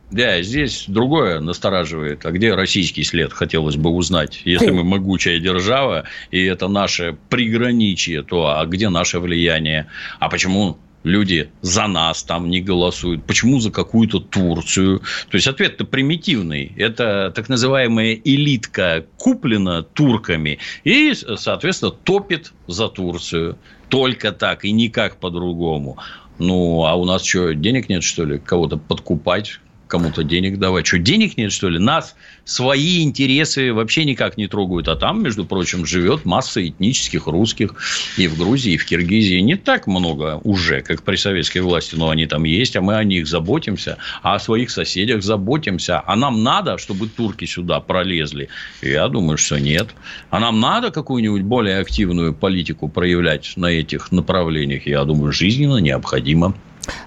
да, 0.09 0.41
здесь 0.41 0.85
другое 0.87 1.41
настораживает. 1.41 2.25
А 2.25 2.31
где 2.31 2.53
российский 2.53 3.03
след, 3.03 3.33
хотелось 3.33 3.75
бы 3.75 3.89
узнать. 3.89 4.41
Если 4.45 4.71
мы 4.71 4.83
могучая 4.83 5.39
держава, 5.39 6.05
и 6.31 6.43
это 6.43 6.69
наше 6.69 7.17
приграничие, 7.29 8.23
то 8.23 8.57
а 8.57 8.65
где 8.65 8.87
наше 8.89 9.19
влияние? 9.19 9.87
А 10.19 10.29
почему 10.29 10.77
люди 11.03 11.49
за 11.61 11.87
нас 11.87 12.23
там 12.23 12.49
не 12.49 12.61
голосуют? 12.61 13.25
Почему 13.25 13.59
за 13.59 13.69
какую-то 13.69 14.19
Турцию? 14.19 15.01
То 15.29 15.35
есть, 15.35 15.47
ответ-то 15.47 15.83
примитивный. 15.83 16.71
Это 16.77 17.31
так 17.35 17.49
называемая 17.49 18.13
элитка 18.13 19.05
куплена 19.17 19.83
турками 19.83 20.59
и, 20.85 21.13
соответственно, 21.13 21.91
топит 21.91 22.53
за 22.67 22.87
Турцию. 22.87 23.57
Только 23.89 24.31
так 24.31 24.63
и 24.63 24.71
никак 24.71 25.17
по-другому. 25.17 25.97
Ну, 26.39 26.85
а 26.85 26.95
у 26.95 27.03
нас 27.03 27.25
что, 27.25 27.53
денег 27.53 27.89
нет, 27.89 28.03
что 28.03 28.23
ли, 28.23 28.37
кого-то 28.37 28.77
подкупать? 28.77 29.59
Кому-то 29.87 30.23
денег 30.23 30.59
давать. 30.59 30.87
Что, 30.87 30.99
денег 30.99 31.37
нет, 31.37 31.51
что 31.51 31.69
ли? 31.69 31.79
Нас 31.79 32.15
свои 32.45 33.03
интересы 33.03 33.73
вообще 33.73 34.05
никак 34.05 34.37
не 34.37 34.47
трогают. 34.47 34.87
А 34.87 34.95
там, 34.95 35.23
между 35.23 35.45
прочим, 35.45 35.85
живет 35.85 36.25
масса 36.25 36.65
этнических 36.67 37.27
русских 37.27 37.75
и 38.17 38.27
в 38.27 38.37
Грузии, 38.37 38.73
и 38.73 38.77
в 38.77 38.85
Киргизии. 38.85 39.39
Не 39.39 39.55
так 39.55 39.87
много 39.87 40.39
уже, 40.43 40.81
как 40.81 41.03
при 41.03 41.15
советской 41.15 41.59
власти, 41.59 41.95
но 41.95 42.09
они 42.09 42.25
там 42.25 42.43
есть, 42.43 42.75
а 42.75 42.81
мы 42.81 42.95
о 42.95 43.03
них 43.03 43.27
заботимся, 43.27 43.97
а 44.21 44.35
о 44.35 44.39
своих 44.39 44.69
соседях 44.69 45.23
заботимся. 45.23 46.01
А 46.05 46.15
нам 46.15 46.43
надо, 46.43 46.77
чтобы 46.77 47.07
турки 47.07 47.45
сюда 47.45 47.79
пролезли? 47.79 48.49
Я 48.81 49.07
думаю, 49.07 49.37
что 49.37 49.59
нет. 49.59 49.89
А 50.29 50.39
нам 50.39 50.59
надо 50.59 50.91
какую-нибудь 50.91 51.43
более 51.43 51.79
активную 51.79 52.33
политику 52.33 52.87
проявлять 52.89 53.53
на 53.55 53.67
этих 53.67 54.11
направлениях? 54.11 54.85
Я 54.85 55.03
думаю, 55.03 55.31
жизненно 55.31 55.77
необходимо. 55.77 56.53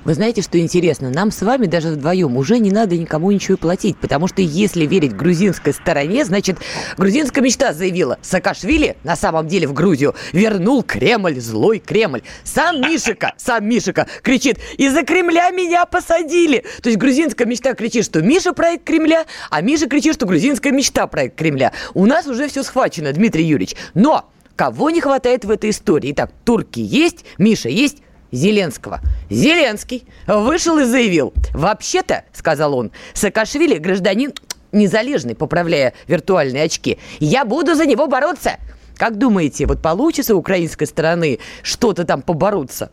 Вы 0.04 0.14
знаете, 0.14 0.42
что 0.42 0.58
интересно? 0.58 1.10
Нам 1.10 1.30
с 1.30 1.42
вами 1.42 1.66
даже 1.66 1.88
вдвоем 1.88 2.36
уже 2.36 2.58
не 2.58 2.70
надо 2.70 2.96
никому 2.96 3.30
ничего 3.30 3.56
платить, 3.56 3.96
потому 3.98 4.28
что 4.28 4.42
если 4.42 4.86
верить 4.86 5.14
грузинской 5.14 5.72
стороне, 5.72 6.24
значит, 6.24 6.58
грузинская 6.96 7.42
мечта 7.42 7.72
заявила, 7.72 8.18
Саакашвили 8.22 8.96
на 9.04 9.16
самом 9.16 9.46
деле 9.48 9.66
в 9.66 9.72
Грузию 9.72 10.14
вернул 10.32 10.82
Кремль, 10.82 11.40
злой 11.40 11.78
Кремль. 11.78 12.22
Сам 12.44 12.80
Мишика, 12.80 13.34
сам 13.36 13.68
Мишика 13.68 14.06
кричит, 14.22 14.58
из-за 14.78 15.02
Кремля 15.02 15.50
меня 15.50 15.86
посадили. 15.86 16.64
То 16.82 16.88
есть 16.88 16.98
грузинская 16.98 17.46
мечта 17.46 17.74
кричит, 17.74 18.04
что 18.04 18.22
Миша 18.22 18.52
проект 18.52 18.84
Кремля, 18.84 19.26
а 19.50 19.60
Миша 19.60 19.88
кричит, 19.88 20.14
что 20.14 20.26
грузинская 20.26 20.72
мечта 20.72 21.06
проект 21.06 21.36
Кремля. 21.36 21.72
У 21.94 22.06
нас 22.06 22.26
уже 22.26 22.48
все 22.48 22.62
схвачено, 22.62 23.12
Дмитрий 23.12 23.44
Юрьевич. 23.44 23.76
Но 23.94 24.30
кого 24.56 24.90
не 24.90 25.00
хватает 25.00 25.44
в 25.44 25.50
этой 25.50 25.70
истории? 25.70 26.12
Итак, 26.12 26.30
турки 26.44 26.80
есть, 26.80 27.24
Миша 27.38 27.68
есть, 27.68 27.98
Зеленского. 28.32 29.00
Зеленский 29.28 30.06
вышел 30.26 30.78
и 30.78 30.84
заявил, 30.84 31.32
вообще-то, 31.52 32.24
сказал 32.32 32.74
он, 32.76 32.92
Саакашвили 33.14 33.78
гражданин 33.78 34.32
незалежный, 34.72 35.34
поправляя 35.34 35.92
виртуальные 36.06 36.64
очки. 36.64 36.98
Я 37.18 37.44
буду 37.44 37.74
за 37.74 37.86
него 37.86 38.06
бороться. 38.06 38.58
Как 38.96 39.16
думаете, 39.16 39.66
вот 39.66 39.80
получится 39.80 40.34
у 40.34 40.38
украинской 40.38 40.84
стороны 40.84 41.38
что-то 41.62 42.04
там 42.04 42.22
побороться? 42.22 42.90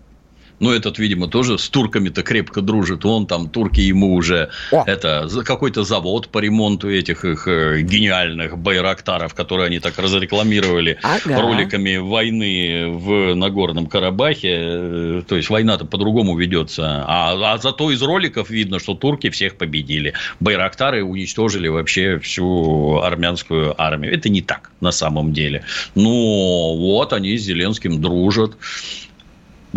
Но 0.60 0.74
этот, 0.74 0.98
видимо, 0.98 1.28
тоже 1.28 1.58
с 1.58 1.70
турками-то 1.70 2.24
крепко 2.24 2.62
дружит. 2.62 3.06
Он 3.06 3.28
там, 3.28 3.50
турки 3.50 3.82
ему 3.82 4.16
уже 4.16 4.50
О. 4.72 4.84
это 4.86 5.28
какой-то 5.46 5.84
завод 5.84 6.30
по 6.30 6.40
ремонту 6.40 6.90
этих 6.90 7.26
их 7.26 7.48
э, 7.48 7.82
гениальных 7.82 8.58
байрактаров, 8.58 9.34
которые 9.34 9.68
они 9.68 9.80
так 9.80 9.98
разрекламировали 9.98 10.98
ага. 11.04 11.42
роликами 11.42 11.98
войны 11.98 12.88
в 12.90 13.36
Нагорном 13.36 13.88
Карабахе. 13.88 14.58
Э, 14.60 15.22
то 15.28 15.36
есть 15.36 15.50
война-то 15.50 15.86
по-другому 15.86 16.36
ведется. 16.36 17.04
А, 17.08 17.54
а 17.54 17.58
зато 17.58 17.92
из 17.92 18.02
роликов 18.02 18.50
видно, 18.50 18.80
что 18.80 18.96
турки 18.96 19.30
всех 19.30 19.58
победили. 19.58 20.14
Байрактары 20.40 21.04
уничтожили 21.04 21.68
вообще 21.68 22.20
всю 22.20 23.00
армянскую 23.00 23.80
армию. 23.80 24.14
Это 24.14 24.30
не 24.30 24.42
так 24.42 24.72
на 24.82 24.92
самом 24.92 25.34
деле. 25.34 25.64
Ну, 25.96 26.76
вот 26.78 27.14
они 27.14 27.38
с 27.38 27.44
Зеленским 27.44 28.02
дружат 28.02 28.58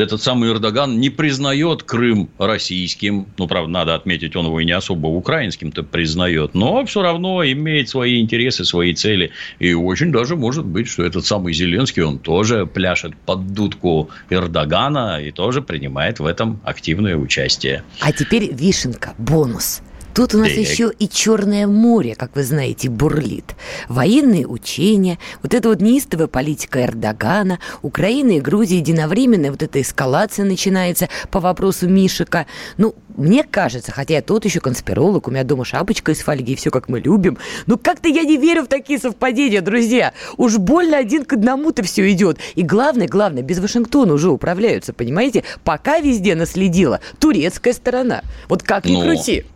этот 0.01 0.23
самый 0.23 0.51
Эрдоган 0.51 1.01
не 1.01 1.11
признает 1.11 1.83
Крым 1.83 2.31
российским. 2.39 3.27
Ну, 3.39 3.47
правда, 3.47 3.71
надо 3.71 3.95
отметить, 3.95 4.37
он 4.37 4.47
его 4.47 4.61
и 4.61 4.65
не 4.65 4.73
особо 4.73 5.07
украинским-то 5.09 5.83
признает. 5.83 6.55
Но 6.55 6.85
все 6.85 7.03
равно 7.03 7.45
имеет 7.45 7.89
свои 7.89 8.21
интересы, 8.21 8.65
свои 8.65 8.95
цели. 8.95 9.31
И 9.59 9.75
очень 9.75 10.13
даже 10.13 10.37
может 10.37 10.65
быть, 10.65 10.89
что 10.89 11.05
этот 11.05 11.27
самый 11.27 11.53
Зеленский, 11.53 12.03
он 12.03 12.19
тоже 12.19 12.67
пляшет 12.67 13.17
под 13.27 13.53
дудку 13.53 14.11
Эрдогана 14.31 15.21
и 15.21 15.31
тоже 15.31 15.63
принимает 15.63 16.21
в 16.21 16.27
этом 16.27 16.61
активное 16.65 17.17
участие. 17.17 17.83
А 18.01 18.13
теперь 18.13 18.53
вишенка, 18.53 19.15
бонус– 19.19 19.83
Тут 20.21 20.35
у 20.35 20.39
нас 20.39 20.49
Берег. 20.49 20.69
еще 20.69 20.93
и 20.99 21.09
Черное 21.09 21.67
море, 21.67 22.15
как 22.15 22.37
вы 22.37 22.43
знаете, 22.43 22.91
бурлит. 22.91 23.57
Военные 23.89 24.47
учения, 24.47 25.19
вот 25.43 25.55
эта 25.55 25.71
вот 25.71 25.81
неистовая 25.81 26.27
политика 26.27 26.85
Эрдогана, 26.85 27.59
Украина 27.81 28.33
и 28.33 28.41
Грузия 28.41 28.77
единовременная 28.77 29.51
вот 29.51 29.63
эта 29.63 29.81
эскалация 29.81 30.45
начинается 30.45 31.09
по 31.31 31.41
вопросу 31.41 31.89
Мишика. 31.89 32.45
Ну, 32.77 32.95
мне 33.17 33.45
кажется, 33.45 33.93
хотя 33.93 34.17
я 34.17 34.21
тот 34.21 34.45
еще 34.45 34.61
конспиролог, 34.61 35.27
у 35.27 35.31
меня 35.31 35.43
дома 35.43 35.65
шапочка 35.65 36.13
из 36.13 36.19
фольги, 36.19 36.55
все 36.55 36.71
как 36.71 36.91
мы 36.91 37.01
любим, 37.01 37.39
но 37.65 37.79
как-то 37.79 38.11
я 38.11 38.23
не 38.25 38.37
верю 38.37 38.65
в 38.65 38.67
такие 38.67 38.99
совпадения, 38.99 39.63
друзья. 39.63 40.13
Уж 40.37 40.59
больно 40.59 40.99
один 40.99 41.25
к 41.25 41.33
одному-то 41.33 41.83
все 41.83 42.13
идет. 42.13 42.37
И 42.57 42.63
главное, 42.63 43.09
главное, 43.09 43.43
без 43.43 43.59
Вашингтона 43.59 44.13
уже 44.13 44.29
управляются, 44.29 44.93
понимаете? 44.93 45.45
Пока 45.65 45.99
везде 45.99 46.35
наследила 46.35 47.01
турецкая 47.19 47.73
сторона. 47.73 48.21
Вот 48.51 48.63
как 48.63 48.85
ни 48.85 48.97
ну, 48.97 49.05
крути. 49.05 49.47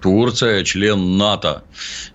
Турция 0.00 0.64
член 0.64 1.16
НАТО. 1.16 1.64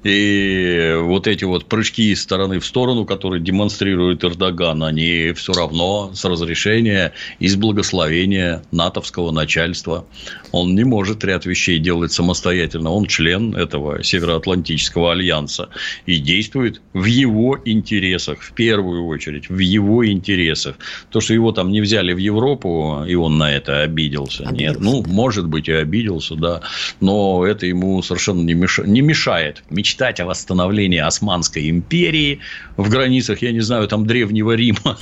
И 0.03 0.95
вот 0.99 1.27
эти 1.27 1.43
вот 1.43 1.65
прыжки 1.65 2.11
из 2.11 2.21
стороны 2.21 2.59
в 2.59 2.65
сторону, 2.65 3.05
которые 3.05 3.41
демонстрирует 3.41 4.23
Эрдоган, 4.23 4.83
они 4.83 5.33
все 5.33 5.53
равно 5.53 6.11
с 6.13 6.23
разрешения 6.25 7.13
и 7.39 7.47
с 7.47 7.55
благословения 7.55 8.63
натовского 8.71 9.31
начальства. 9.31 10.05
Он 10.51 10.75
не 10.75 10.83
может 10.83 11.23
ряд 11.23 11.45
вещей 11.45 11.79
делать 11.79 12.11
самостоятельно. 12.11 12.91
Он 12.91 13.05
член 13.05 13.55
этого 13.55 14.03
Североатлантического 14.03 15.11
альянса 15.11 15.69
и 16.05 16.17
действует 16.17 16.81
в 16.93 17.05
его 17.05 17.59
интересах, 17.65 18.41
в 18.41 18.53
первую 18.53 19.05
очередь, 19.07 19.49
в 19.49 19.59
его 19.59 20.05
интересах. 20.07 20.75
То, 21.09 21.21
что 21.21 21.33
его 21.33 21.51
там 21.51 21.71
не 21.71 21.81
взяли 21.81 22.13
в 22.13 22.17
Европу, 22.17 23.03
и 23.07 23.15
он 23.15 23.37
на 23.37 23.51
это 23.51 23.81
обиделся. 23.81 24.47
обиделся. 24.47 24.53
Нет, 24.53 24.79
ну, 24.79 25.03
может 25.07 25.47
быть, 25.47 25.67
и 25.67 25.73
обиделся, 25.73 26.35
да. 26.35 26.61
Но 26.99 27.45
это 27.45 27.72
ему 27.73 28.01
совершенно 28.01 28.41
не, 28.41 28.53
меш... 28.53 28.79
не 28.86 29.01
мешает 29.01 29.63
мечтать 29.69 30.19
о 30.19 30.25
восстановлении 30.25 30.99
Османской 30.99 31.69
империи 31.69 32.39
в 32.77 32.89
границах, 32.89 33.41
я 33.41 33.51
не 33.51 33.62
знаю, 33.62 33.88
там 33.88 34.05
Древнего 34.05 34.53
Рима, 34.53 34.97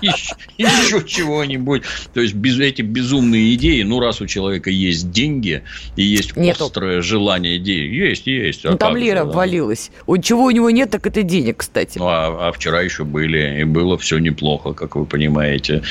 еще 0.58 1.02
чего-нибудь. 1.06 1.82
То 2.12 2.20
есть, 2.20 2.34
эти 2.34 2.82
безумные 2.82 3.54
идеи, 3.54 3.82
ну, 3.82 4.00
раз 4.00 4.20
у 4.20 4.26
человека 4.26 4.70
есть 4.70 5.10
деньги 5.10 5.62
и 5.96 6.02
есть 6.02 6.32
острое 6.36 7.02
желание 7.02 7.56
идеи, 7.58 7.92
есть, 7.92 8.26
есть. 8.26 8.64
А 8.64 8.72
ну, 8.72 8.78
там 8.78 8.96
лира 8.96 9.22
обвалилась. 9.22 9.90
Чего 10.22 10.44
у 10.44 10.50
него 10.50 10.70
нет, 10.70 10.90
так 10.90 11.06
это 11.06 11.22
денег, 11.22 11.58
кстати. 11.58 11.98
Ну, 11.98 12.06
а, 12.06 12.48
а 12.48 12.52
вчера 12.52 12.80
еще 12.80 13.04
были, 13.04 13.60
и 13.60 13.64
было 13.64 13.98
все 13.98 14.18
неплохо, 14.18 14.72
как 14.72 14.96
вы 14.96 15.04
понимаете. 15.06 15.82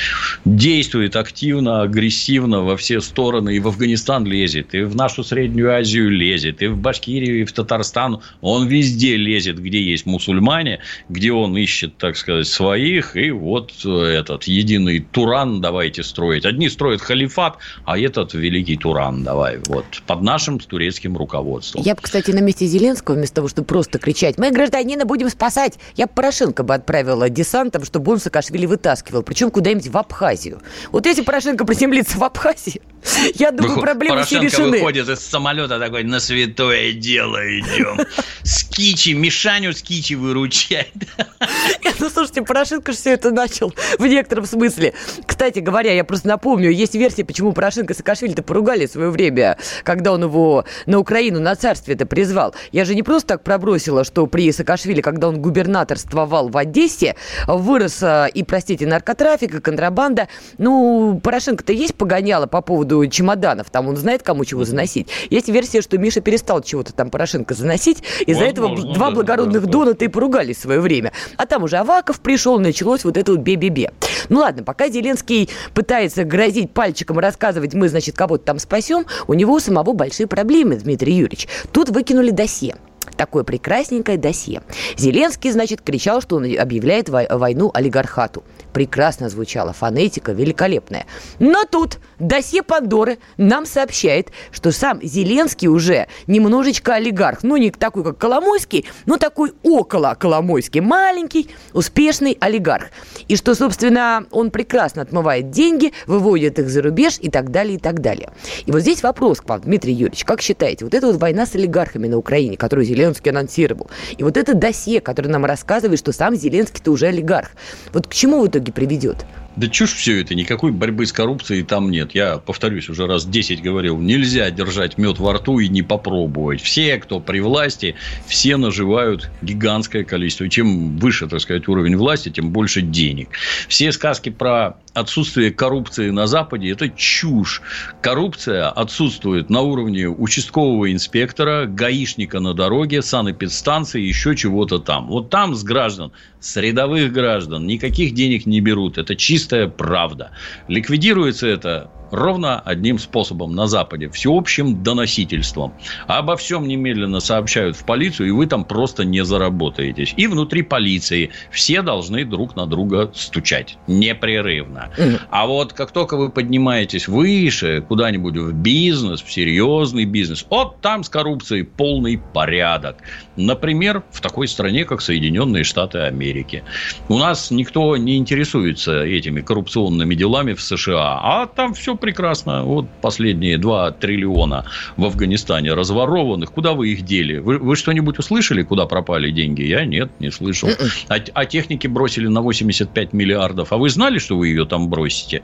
Действует 0.46 1.16
активно, 1.16 1.84
агрессивно 1.84 2.62
во 2.62 2.78
все 2.78 3.02
стороны, 3.02 3.56
и 3.56 3.60
в 3.60 3.68
Афганистан 3.68 4.26
лезет, 4.26 4.74
и 4.74 4.82
в 4.82 4.96
нашу 4.96 5.24
Среднюю 5.24 5.74
Азию 5.74 6.10
лезет, 6.14 6.62
и 6.62 6.68
в 6.68 6.78
Башкирию, 6.78 7.42
и 7.42 7.44
в 7.44 7.52
Татарстан. 7.52 8.22
Он 8.42 8.68
везде 8.68 9.18
лезет, 9.18 9.60
где 9.60 9.82
есть 9.82 10.06
мусульмане, 10.06 10.80
где 11.10 11.32
он 11.32 11.58
ищет, 11.58 11.98
так 11.98 12.16
сказать, 12.16 12.48
своих. 12.48 13.16
И 13.16 13.32
вот 13.32 13.72
этот 13.86 14.44
единый 14.44 15.00
Туран 15.00 15.62
давайте 15.62 16.04
строить. 16.04 16.46
Одни 16.46 16.70
строят 16.70 17.02
халифат, 17.02 17.58
а 17.86 17.98
этот 17.98 18.34
великий 18.34 18.78
Туран 18.78 19.24
давай. 19.24 19.60
Вот 19.66 19.86
под 20.08 20.22
нашим 20.22 20.60
турецким 20.60 21.18
руководством. 21.18 21.84
Я 21.84 21.96
бы, 21.96 22.02
кстати, 22.02 22.32
на 22.32 22.40
месте 22.40 22.66
Зеленского, 22.66 23.16
вместо 23.16 23.36
того, 23.36 23.48
чтобы 23.48 23.66
просто 23.66 24.00
кричать, 24.00 24.38
мы 24.38 24.52
гражданина 24.52 25.06
будем 25.06 25.30
спасать, 25.30 25.80
я 25.96 26.08
бы 26.08 26.14
Порошенко 26.14 26.64
бы 26.64 26.74
отправила 26.74 27.30
десантом, 27.30 27.84
чтобы 27.84 28.12
он 28.12 28.20
Саакашвили 28.20 28.66
вытаскивал. 28.66 29.24
Причем 29.24 29.52
куда-нибудь 29.52 29.88
в 29.88 29.98
Абхазию. 29.98 30.62
Вот 30.92 31.06
если 31.06 31.24
Порошенко 31.24 31.66
приземлится 31.66 32.18
в 32.18 32.24
Абхазии, 32.24 32.82
я 33.36 33.52
думаю, 33.52 33.80
проблемы 33.80 34.16
Порошенко 34.16 34.48
все 34.48 34.58
решены. 34.58 34.78
выходит 34.78 35.10
из 35.10 35.20
самолета 35.20 35.80
такой, 35.80 36.04
на 36.04 36.20
святое 36.20 36.94
дело 36.94 37.38
идем. 37.60 38.00
С 38.44 38.64
Кичи, 38.64 39.14
Мишаню 39.14 39.74
с 39.74 39.82
Кичи 39.82 40.16
выручать. 40.16 40.92
Ну, 42.00 42.10
слушайте, 42.10 42.42
Порошенко 42.42 42.92
же 42.92 42.98
все 42.98 43.12
это 43.12 43.32
начал 43.32 43.74
в 43.98 44.06
некотором 44.06 44.46
смысле. 44.46 44.94
Кстати 45.26 45.60
говоря, 45.60 45.94
я 45.94 46.04
просто 46.04 46.28
напомню, 46.28 46.70
есть 46.70 46.96
версия, 46.96 47.24
почему 47.24 47.54
Порошенко 47.54 47.94
и 47.94 47.96
Саакашвили-то 47.96 48.44
поругали 48.44 48.88
в 48.88 48.92
свое 48.92 49.10
время, 49.10 49.58
когда 49.84 50.12
он 50.12 50.24
его 50.24 50.66
на 50.86 51.00
Украину, 51.00 51.40
на 51.40 51.56
царствие 51.56 51.96
это 51.96 52.06
призвал. 52.06 52.56
Я 52.72 52.84
же 52.84 52.96
не 52.96 53.04
просто 53.04 53.30
так 53.30 53.44
пробросила, 53.44 54.04
что 54.04 54.26
при 54.28 54.52
Саакашвили, 54.52 55.00
когда 55.00 55.30
он 55.30 55.42
губернаторствовал 55.42 56.50
в 56.50 56.58
Одессе, 56.58 57.16
вырос 57.48 58.04
а, 58.04 58.26
и, 58.26 58.44
простите, 58.44 58.86
наркотрафик, 58.86 59.56
и 59.56 59.62
контрабанда. 59.62 60.28
Ну, 60.58 61.22
Порошенко-то 61.24 61.72
есть 61.72 61.96
погоняло 61.96 62.48
по 62.48 62.62
поводу 62.62 62.93
чемоданов, 63.10 63.70
там 63.70 63.88
он 63.88 63.98
знает, 63.98 64.24
кому 64.24 64.46
чего 64.46 64.64
заносить. 64.66 65.08
Есть 65.30 65.50
версия, 65.50 65.82
что 65.82 65.98
Миша 65.98 66.22
перестал 66.22 66.62
чего-то 66.62 66.94
там 66.94 67.10
Порошенко 67.10 67.54
заносить. 67.54 68.04
Из-за 68.26 68.46
этого 68.46 68.76
два 68.94 69.12
благородных 69.12 69.66
да, 69.66 69.72
доната 69.72 70.06
и 70.06 70.08
поругались 70.08 70.58
в 70.58 70.62
свое 70.62 70.80
время. 70.80 71.12
А 71.38 71.46
там 71.46 71.64
уже 71.64 71.78
Аваков 71.78 72.20
пришел, 72.20 72.60
началось 72.60 73.04
вот 73.04 73.18
это 73.18 73.32
вот 73.32 73.42
бе-бе-бе. 73.42 73.92
Ну 74.30 74.40
ладно, 74.40 74.64
пока 74.64 74.90
Зеленский 74.90 75.50
пытается 75.74 76.24
грозить 76.24 76.72
пальчиком 76.72 77.20
и 77.20 77.22
рассказывать, 77.22 77.74
мы, 77.74 77.90
значит, 77.90 78.16
кого-то 78.16 78.46
там 78.46 78.60
спасем, 78.60 79.06
у 79.28 79.34
него 79.34 79.54
у 79.54 79.60
самого 79.60 79.94
большие 79.94 80.28
проблемы, 80.28 80.76
Дмитрий 80.76 81.14
Юрьевич. 81.14 81.48
Тут 81.72 81.90
выкинули 81.90 82.32
досье 82.32 82.76
такое 83.18 83.44
прекрасненькое 83.44 84.18
досье. 84.18 84.64
Зеленский, 84.98 85.52
значит, 85.52 85.82
кричал, 85.82 86.22
что 86.22 86.38
он 86.38 86.46
объявляет 86.58 87.10
войну 87.10 87.70
олигархату 87.74 88.44
прекрасно 88.74 89.30
звучала, 89.30 89.72
фонетика 89.72 90.32
великолепная. 90.34 91.06
Но 91.40 91.64
тут 91.64 92.00
досье 92.20 92.64
Пандоры 92.64 93.20
нам 93.38 93.66
сообщает, 93.66 94.30
что 94.52 94.72
сам 94.72 95.00
Зеленский 95.02 95.68
уже 95.68 96.08
немножечко 96.28 96.96
олигарх. 96.96 97.44
Ну, 97.44 97.56
не 97.58 97.72
такой, 97.72 98.04
как 98.04 98.18
Коломойский, 98.18 98.86
но 99.06 99.18
такой 99.18 99.54
около 99.64 100.16
Коломойский. 100.20 100.82
Маленький, 100.82 101.50
успешный 101.74 102.38
олигарх. 102.40 102.88
И 103.28 103.36
что, 103.36 103.56
собственно, 103.56 104.26
он 104.32 104.52
прекрасно 104.52 105.02
отмывает 105.02 105.52
деньги, 105.52 105.94
выводит 106.08 106.60
их 106.60 106.70
за 106.70 106.82
рубеж 106.82 107.18
и 107.20 107.30
так 107.30 107.52
далее, 107.52 107.76
и 107.76 107.80
так 107.80 108.02
далее. 108.02 108.32
И 108.66 108.72
вот 108.72 108.82
здесь 108.82 109.04
вопрос 109.04 109.42
к 109.42 109.50
вам, 109.50 109.62
Дмитрий 109.62 109.94
Юрьевич. 109.94 110.26
Как 110.26 110.42
считаете, 110.42 110.86
вот 110.86 110.94
эта 110.94 111.08
вот 111.08 111.18
война 111.18 111.46
с 111.46 111.56
олигархами 111.56 112.08
на 112.08 112.18
Украине, 112.18 112.58
которую 112.58 112.86
Зеленский 112.86 113.32
анонсировал, 113.32 113.90
и 114.18 114.24
вот 114.24 114.38
это 114.38 114.54
досье, 114.54 115.02
которое 115.02 115.30
нам 115.30 115.46
рассказывает, 115.46 116.00
что 116.00 116.12
сам 116.12 116.36
Зеленский-то 116.36 116.92
уже 116.92 117.08
олигарх, 117.08 117.52
вот 117.92 118.08
к 118.08 118.14
чему 118.14 118.42
в 118.42 118.48
итоге 118.48 118.63
итоге 118.64 118.72
приведет? 118.74 119.26
Да 119.56 119.68
чушь 119.68 119.94
все 119.94 120.22
это, 120.22 120.34
никакой 120.34 120.72
борьбы 120.72 121.06
с 121.06 121.14
коррупцией 121.14 121.64
там 121.64 121.92
нет. 121.92 122.16
Я 122.16 122.40
повторюсь, 122.40 122.90
уже 122.90 123.06
раз 123.06 123.26
10 123.26 123.62
говорил, 123.62 124.00
нельзя 124.00 124.50
держать 124.50 124.98
мед 124.98 125.20
во 125.20 125.34
рту 125.34 125.60
и 125.60 125.68
не 125.68 125.84
попробовать. 125.84 126.62
Все, 126.62 126.98
кто 126.98 127.20
при 127.20 127.40
власти, 127.40 127.96
все 128.26 128.58
наживают 128.58 129.30
гигантское 129.44 130.06
количество. 130.06 130.50
чем 130.50 130.98
выше, 130.98 131.28
так 131.28 131.40
сказать, 131.40 131.68
уровень 131.68 131.98
власти, 131.98 132.30
тем 132.30 132.50
больше 132.50 132.82
денег. 132.82 133.30
Все 133.68 133.92
сказки 133.92 134.30
про 134.30 134.78
отсутствие 134.94 135.52
коррупции 135.52 136.10
на 136.10 136.28
Западе– 136.28 136.70
это 136.72 136.90
чушь. 136.90 137.62
Коррупция 138.02 138.70
отсутствует 138.70 139.50
на 139.50 139.62
уровне 139.62 140.08
участкового 140.08 140.92
инспектора, 140.92 141.66
гаишника 141.66 142.40
на 142.40 142.54
дороге, 142.54 143.02
санэпидстанции, 143.02 144.02
еще 144.02 144.36
чего-то 144.36 144.80
там. 144.80 145.08
Вот 145.08 145.30
там 145.30 145.56
с 145.56 145.64
граждан, 145.64 146.12
с 146.40 146.56
рядовых 146.58 147.12
граждан 147.12 147.66
никаких 147.66 148.14
денег 148.14 148.46
не 148.46 148.62
берут. 148.62 148.98
Это 148.98 149.16
чистая 149.16 149.68
правда. 149.68 150.32
Ликвидируется 150.68 151.48
это 151.48 151.90
ровно 152.14 152.60
одним 152.60 153.00
способом 153.00 153.56
на 153.56 153.68
Западе. 153.68 154.10
Всеобщим 154.10 154.84
доносительством. 154.84 155.74
Обо 156.08 156.38
всем 156.38 156.68
немедленно 156.68 157.20
сообщают 157.20 157.76
в 157.76 157.86
полицию, 157.86 158.30
и 158.30 158.32
вы 158.32 158.48
там 158.48 158.64
просто 158.66 159.04
не 159.04 159.24
заработаетесь. 159.24 160.14
И 160.18 160.28
внутри 160.28 160.62
полиции 160.62 161.32
все 161.52 161.82
должны 161.82 162.26
друг 162.26 162.56
на 162.56 162.66
друга 162.66 163.12
стучать. 163.14 163.78
Непрерывно. 163.88 164.92
А 165.30 165.48
вот 165.48 165.74
как 165.74 165.92
только 165.92 166.18
вы 166.18 166.30
поднимаетесь 166.30 167.08
выше, 167.08 167.84
куда-нибудь 167.88 168.38
в 168.38 168.54
бизнес, 168.54 169.22
в 169.22 169.32
серьезный 169.32 170.06
бизнес, 170.06 170.46
вот 170.50 170.82
там 170.82 171.04
с 171.04 171.10
коррупцией 171.10 171.64
полный 171.64 172.22
порядок. 172.34 172.98
Например, 173.36 174.04
в 174.12 174.22
такой 174.22 174.48
стране, 174.48 174.86
как 174.86 175.02
Соединенные 175.02 175.64
Штаты 175.64 176.00
Америки. 176.00 176.64
У 177.10 177.18
нас 177.18 177.52
никто 177.52 177.98
не 177.98 178.18
интересуется 178.18 179.04
этими 179.04 179.42
коррупционными 179.42 180.16
делами 180.16 180.54
в 180.54 180.62
США, 180.62 181.20
а 181.22 181.48
там 181.48 181.74
все 181.74 181.96
прекрасно. 182.04 182.64
Вот 182.66 182.86
последние 183.02 183.58
2 183.58 183.92
триллиона 183.92 184.66
в 184.98 185.06
Афганистане 185.06 185.74
разворованных. 185.74 186.52
Куда 186.52 186.74
вы 186.74 186.90
их 186.90 187.04
дели? 187.04 187.38
Вы, 187.38 187.60
вы 187.60 187.78
что-нибудь 187.78 188.20
услышали, 188.20 188.64
куда 188.64 188.86
пропали 188.88 189.32
деньги? 189.32 189.62
Я 189.62 189.86
нет, 189.86 190.12
не 190.20 190.30
слышал. 190.30 190.68
М-м. 190.68 190.90
А, 191.08 191.16
а 191.34 191.46
техники 191.46 191.88
бросили 191.88 192.28
на 192.28 192.42
85 192.42 193.14
миллиардов. 193.14 193.72
А 193.72 193.78
вы 193.78 193.90
знали, 193.90 194.18
что 194.18 194.36
вы 194.38 194.50
ее 194.50 194.66
там 194.66 194.90
бросите? 194.90 195.44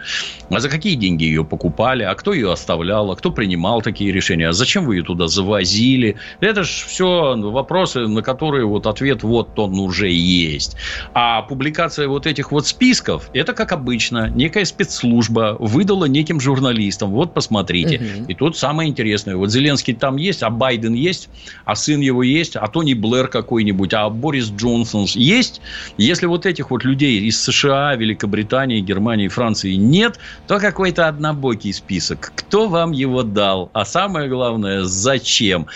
А 0.50 0.60
за 0.60 0.68
какие 0.68 0.96
деньги 0.96 1.24
ее 1.24 1.46
покупали? 1.46 2.04
А 2.04 2.14
кто 2.14 2.34
ее 2.34 2.52
оставлял? 2.52 3.10
А 3.10 3.16
кто 3.16 3.32
принимал 3.32 3.82
такие 3.82 4.12
решения? 4.12 4.50
А 4.50 4.52
зачем 4.52 4.86
вы 4.86 4.98
ее 4.98 5.04
туда 5.04 5.30
завозили? 5.30 6.18
Это 6.42 6.64
же 6.64 6.86
все 6.88 7.38
вопросы, 7.38 8.00
на 8.06 8.22
которые 8.22 8.66
вот 8.66 8.86
ответ 8.86 9.24
вот 9.24 9.58
он 9.58 9.80
уже 9.80 10.10
есть. 10.10 10.76
А 11.14 11.42
публикация 11.44 12.10
вот 12.10 12.28
этих 12.28 12.52
вот 12.52 12.68
списков, 12.68 13.30
это 13.34 13.54
как 13.54 13.72
обычно, 13.72 14.30
некая 14.30 14.66
спецслужба 14.66 15.56
выдала 15.58 16.04
неким 16.04 16.42
журналистам. 16.50 17.12
Вот 17.12 17.34
посмотрите. 17.34 17.98
Угу. 17.98 18.26
И 18.32 18.34
тут 18.34 18.58
самое 18.58 18.90
интересное. 18.90 19.36
Вот 19.36 19.52
Зеленский 19.52 19.94
там 19.94 20.18
есть, 20.18 20.42
а 20.42 20.50
Байден 20.50 20.94
есть, 20.94 21.30
а 21.66 21.76
сын 21.76 22.00
его 22.00 22.24
есть, 22.24 22.56
а 22.56 22.68
Тони 22.68 22.94
Блэр 22.94 23.28
какой-нибудь, 23.28 23.94
а 23.94 24.10
Борис 24.10 24.50
Джонсон 24.50 25.06
есть. 25.14 25.62
Если 25.98 26.26
вот 26.26 26.46
этих 26.46 26.72
вот 26.72 26.84
людей 26.84 27.22
из 27.22 27.40
США, 27.42 27.96
Великобритании, 27.96 28.82
Германии, 28.82 29.28
Франции 29.28 29.76
нет, 29.76 30.20
то 30.48 30.60
какой-то 30.60 31.08
однобокий 31.08 31.72
список. 31.72 32.32
Кто 32.36 32.68
вам 32.68 32.92
его 32.92 33.22
дал? 33.22 33.70
А 33.74 33.86
самое 33.86 34.28
главное, 34.28 34.84
зачем? 34.84 35.68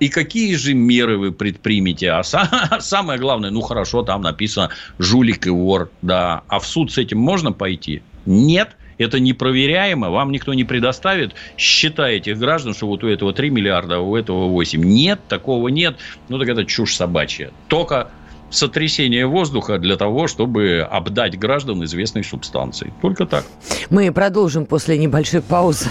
и 0.00 0.08
какие 0.08 0.54
же 0.56 0.74
меры 0.74 1.18
вы 1.18 1.30
предпримете. 1.30 2.10
А 2.10 2.22
самое 2.80 3.20
главное, 3.20 3.50
ну 3.50 3.60
хорошо, 3.60 4.02
там 4.02 4.22
написано 4.22 4.70
жулик 4.98 5.46
и 5.46 5.50
вор, 5.50 5.90
да. 6.02 6.42
А 6.48 6.58
в 6.58 6.66
суд 6.66 6.90
с 6.90 6.98
этим 6.98 7.18
можно 7.18 7.52
пойти? 7.52 8.02
Нет. 8.26 8.76
Это 9.00 9.18
непроверяемо, 9.18 10.10
вам 10.10 10.30
никто 10.30 10.52
не 10.52 10.64
предоставит 10.64 11.34
счета 11.56 12.10
этих 12.10 12.38
граждан, 12.38 12.74
что 12.74 12.86
вот 12.86 13.02
у 13.02 13.08
этого 13.08 13.32
3 13.32 13.48
миллиарда, 13.48 13.96
а 13.96 14.00
у 14.00 14.14
этого 14.14 14.48
8. 14.48 14.82
Нет, 14.82 15.20
такого 15.26 15.68
нет. 15.68 15.96
Ну, 16.28 16.38
так 16.38 16.48
это 16.48 16.66
чушь 16.66 16.94
собачья. 16.94 17.50
Только 17.68 18.10
сотрясение 18.50 19.26
воздуха 19.26 19.78
для 19.78 19.96
того, 19.96 20.26
чтобы 20.26 20.86
обдать 20.90 21.38
граждан 21.38 21.82
известной 21.84 22.24
субстанцией. 22.24 22.92
Только 23.00 23.24
так. 23.24 23.46
Мы 23.88 24.12
продолжим 24.12 24.66
после 24.66 24.98
небольшой 24.98 25.40
паузы. 25.40 25.88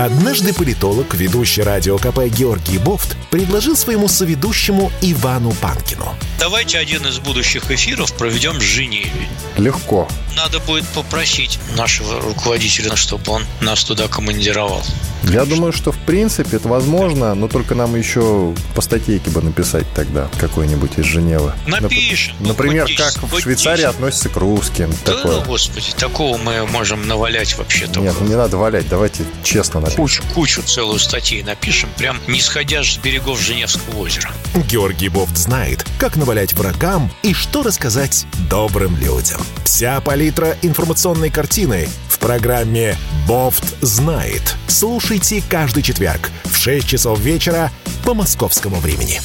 Однажды 0.00 0.54
политолог, 0.54 1.14
ведущий 1.14 1.60
радио 1.60 1.98
КП 1.98 2.20
Георгий 2.20 2.78
Бофт, 2.78 3.18
предложил 3.30 3.76
своему 3.76 4.08
соведущему 4.08 4.90
Ивану 5.02 5.52
Панкину. 5.52 6.14
Давайте 6.38 6.78
один 6.78 7.06
из 7.06 7.18
будущих 7.18 7.70
эфиров 7.70 8.14
проведем 8.14 8.58
с 8.58 8.64
Женеве. 8.64 9.10
Легко. 9.58 10.08
Надо 10.34 10.58
будет 10.60 10.86
попросить 10.86 11.58
нашего 11.76 12.18
руководителя, 12.22 12.96
чтобы 12.96 13.30
он 13.30 13.44
нас 13.60 13.84
туда 13.84 14.08
командировал. 14.08 14.82
Я 15.24 15.44
думаю, 15.44 15.72
что 15.72 15.92
в 15.92 15.98
принципе 15.98 16.56
это 16.56 16.68
возможно, 16.68 17.34
но 17.34 17.46
только 17.46 17.74
нам 17.74 17.94
еще 17.94 18.54
по 18.74 18.80
статейке 18.80 19.30
бы 19.30 19.42
написать 19.42 19.84
тогда 19.94 20.30
какой-нибудь 20.40 20.92
из 20.96 21.04
Женевы. 21.04 21.52
Напишем. 21.66 22.34
Ну, 22.40 22.48
Например, 22.48 22.86
ну, 22.88 22.96
как 22.96 23.22
в 23.22 23.38
Швейцарии 23.38 23.82
10. 23.82 23.94
относятся 23.94 24.28
к 24.30 24.36
русским. 24.36 24.90
Да, 25.04 25.16
такое. 25.16 25.36
ну, 25.36 25.44
господи, 25.44 25.92
такого 25.98 26.38
мы 26.38 26.66
можем 26.68 27.06
навалять 27.06 27.58
вообще. 27.58 27.84
-то. 27.84 28.00
Нет, 28.00 28.14
ну 28.18 28.26
не 28.26 28.34
надо 28.34 28.56
валять, 28.56 28.88
давайте 28.88 29.24
честно 29.42 29.80
напишем. 29.80 29.89
Кучу, 29.96 30.22
кучу 30.34 30.62
целую 30.62 30.98
статей 30.98 31.42
напишем, 31.42 31.88
прям 31.96 32.18
не 32.26 32.40
сходя 32.40 32.82
с 32.82 32.96
берегов 32.96 33.40
Женевского 33.40 33.98
озера. 33.98 34.30
Георгий 34.68 35.08
Бофт 35.08 35.36
знает, 35.36 35.84
как 35.98 36.16
навалять 36.16 36.54
врагам 36.54 37.10
и 37.22 37.34
что 37.34 37.62
рассказать 37.62 38.26
добрым 38.48 38.96
людям. 38.96 39.40
Вся 39.64 40.00
палитра 40.00 40.56
информационной 40.62 41.30
картины 41.30 41.88
в 42.08 42.18
программе 42.18 42.96
«Бофт 43.26 43.64
знает». 43.82 44.56
Слушай 44.66 45.10
Слушайте 45.20 45.42
каждый 45.48 45.82
четверг 45.82 46.30
в 46.44 46.56
6 46.56 46.86
часов 46.86 47.18
вечера 47.20 47.70
по 48.04 48.14
московскому 48.14 48.76
времени. 48.76 49.20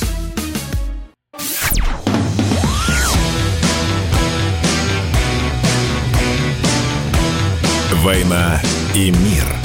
«Война 8.04 8.62
и 8.94 9.12
мир»– 9.12 9.46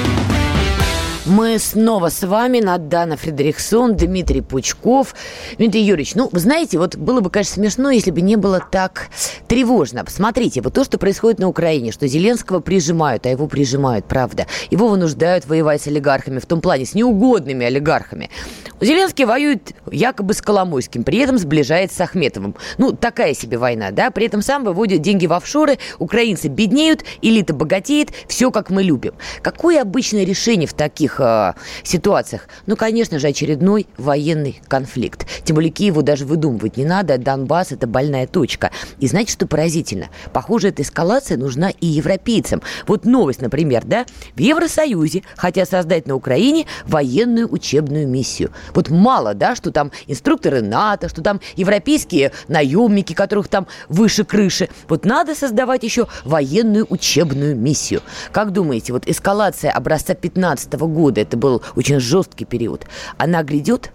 мы 1.25 1.59
снова 1.59 2.09
с 2.09 2.25
вами, 2.25 2.59
Надана 2.59 3.15
Фредериксон, 3.15 3.95
Дмитрий 3.95 4.41
Пучков. 4.41 5.13
Дмитрий 5.57 5.83
Юрьевич, 5.83 6.15
ну, 6.15 6.29
знаете, 6.33 6.79
вот 6.79 6.95
было 6.95 7.21
бы, 7.21 7.29
конечно, 7.29 7.55
смешно, 7.55 7.91
если 7.91 8.09
бы 8.09 8.21
не 8.21 8.37
было 8.37 8.59
так 8.59 9.09
тревожно. 9.47 10.03
Посмотрите, 10.03 10.61
вот 10.61 10.73
то, 10.73 10.83
что 10.83 10.97
происходит 10.97 11.39
на 11.39 11.47
Украине, 11.47 11.91
что 11.91 12.07
Зеленского 12.07 12.59
прижимают, 12.59 13.25
а 13.27 13.29
его 13.29 13.47
прижимают, 13.47 14.05
правда. 14.05 14.47
Его 14.71 14.87
вынуждают 14.87 15.45
воевать 15.45 15.83
с 15.83 15.87
олигархами, 15.87 16.39
в 16.39 16.45
том 16.47 16.59
плане, 16.59 16.85
с 16.85 16.95
неугодными 16.95 17.65
олигархами. 17.67 18.31
Зеленский 18.79 19.25
воюет 19.25 19.73
якобы 19.91 20.33
с 20.33 20.41
Коломойским, 20.41 21.03
при 21.03 21.19
этом 21.19 21.37
сближается 21.37 21.97
с 21.97 22.01
Ахметовым. 22.01 22.55
Ну, 22.79 22.93
такая 22.93 23.35
себе 23.35 23.59
война, 23.59 23.91
да? 23.91 24.09
При 24.09 24.25
этом 24.25 24.41
сам 24.41 24.63
выводит 24.63 25.01
деньги 25.01 25.27
в 25.27 25.33
офшоры, 25.33 25.77
украинцы 25.99 26.47
беднеют, 26.47 27.03
элита 27.21 27.53
богатеет, 27.53 28.09
все 28.27 28.49
как 28.49 28.71
мы 28.71 28.81
любим. 28.81 29.13
Какое 29.43 29.81
обычное 29.83 30.25
решение 30.25 30.67
в 30.67 30.73
таких 30.73 31.10
э, 31.19 31.53
ситуациях? 31.83 32.47
Ну, 32.65 32.75
конечно 32.75 33.19
же, 33.19 33.27
очередной 33.27 33.87
военный 33.97 34.61
конфликт. 34.67 35.25
Тем 35.43 35.55
более 35.55 35.71
Киеву 35.71 36.03
даже 36.03 36.25
выдумывать 36.25 36.77
не 36.77 36.85
надо, 36.85 37.17
Донбасс– 37.17 37.71
это 37.71 37.87
больная 37.87 38.27
точка. 38.27 38.71
И 38.99 39.07
знаете, 39.07 39.31
что 39.31 39.47
поразительно? 39.47 40.09
Похоже, 40.33 40.69
эта 40.69 40.81
эскалация 40.81 41.37
нужна 41.37 41.69
и 41.69 41.87
европейцам. 41.87 42.61
Вот 42.87 43.05
новость, 43.05 43.41
например, 43.41 43.83
да? 43.85 44.05
В 44.35 44.39
Евросоюзе 44.39 45.23
хотят 45.35 45.69
создать 45.69 46.07
на 46.07 46.15
Украине 46.15 46.65
военную 46.85 47.51
учебную 47.51 48.07
миссию. 48.07 48.51
Вот 48.73 48.89
мало, 48.89 49.33
да, 49.33 49.55
что 49.55 49.71
там 49.71 49.91
инструкторы 50.07 50.61
НАТО, 50.61 51.09
что 51.09 51.21
там 51.21 51.41
европейские 51.55 52.31
наемники, 52.47 53.13
которых 53.13 53.47
там 53.47 53.67
выше 53.89 54.23
крыши. 54.23 54.69
Вот 54.87 55.05
надо 55.05 55.35
создавать 55.35 55.83
еще 55.83 56.07
военную 56.23 56.85
учебную 56.89 57.55
миссию. 57.55 58.01
Как 58.31 58.51
думаете, 58.51 58.93
вот 58.93 59.07
эскалация 59.07 59.71
образца 59.71 60.13
15 60.13 60.73
года, 60.73 61.00
это 61.09 61.37
был 61.37 61.61
очень 61.75 61.99
жесткий 61.99 62.45
период, 62.45 62.85
она 63.17 63.43
грядет? 63.43 63.91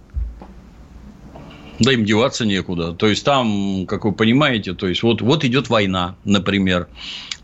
Да 1.79 1.93
им 1.93 2.05
деваться 2.05 2.45
некуда. 2.45 2.93
То 2.93 3.07
есть 3.07 3.23
там, 3.23 3.85
как 3.87 4.05
вы 4.05 4.11
понимаете, 4.11 4.73
то 4.73 4.87
есть 4.87 5.03
вот, 5.03 5.21
вот 5.21 5.43
идет 5.43 5.69
война, 5.69 6.15
например, 6.23 6.87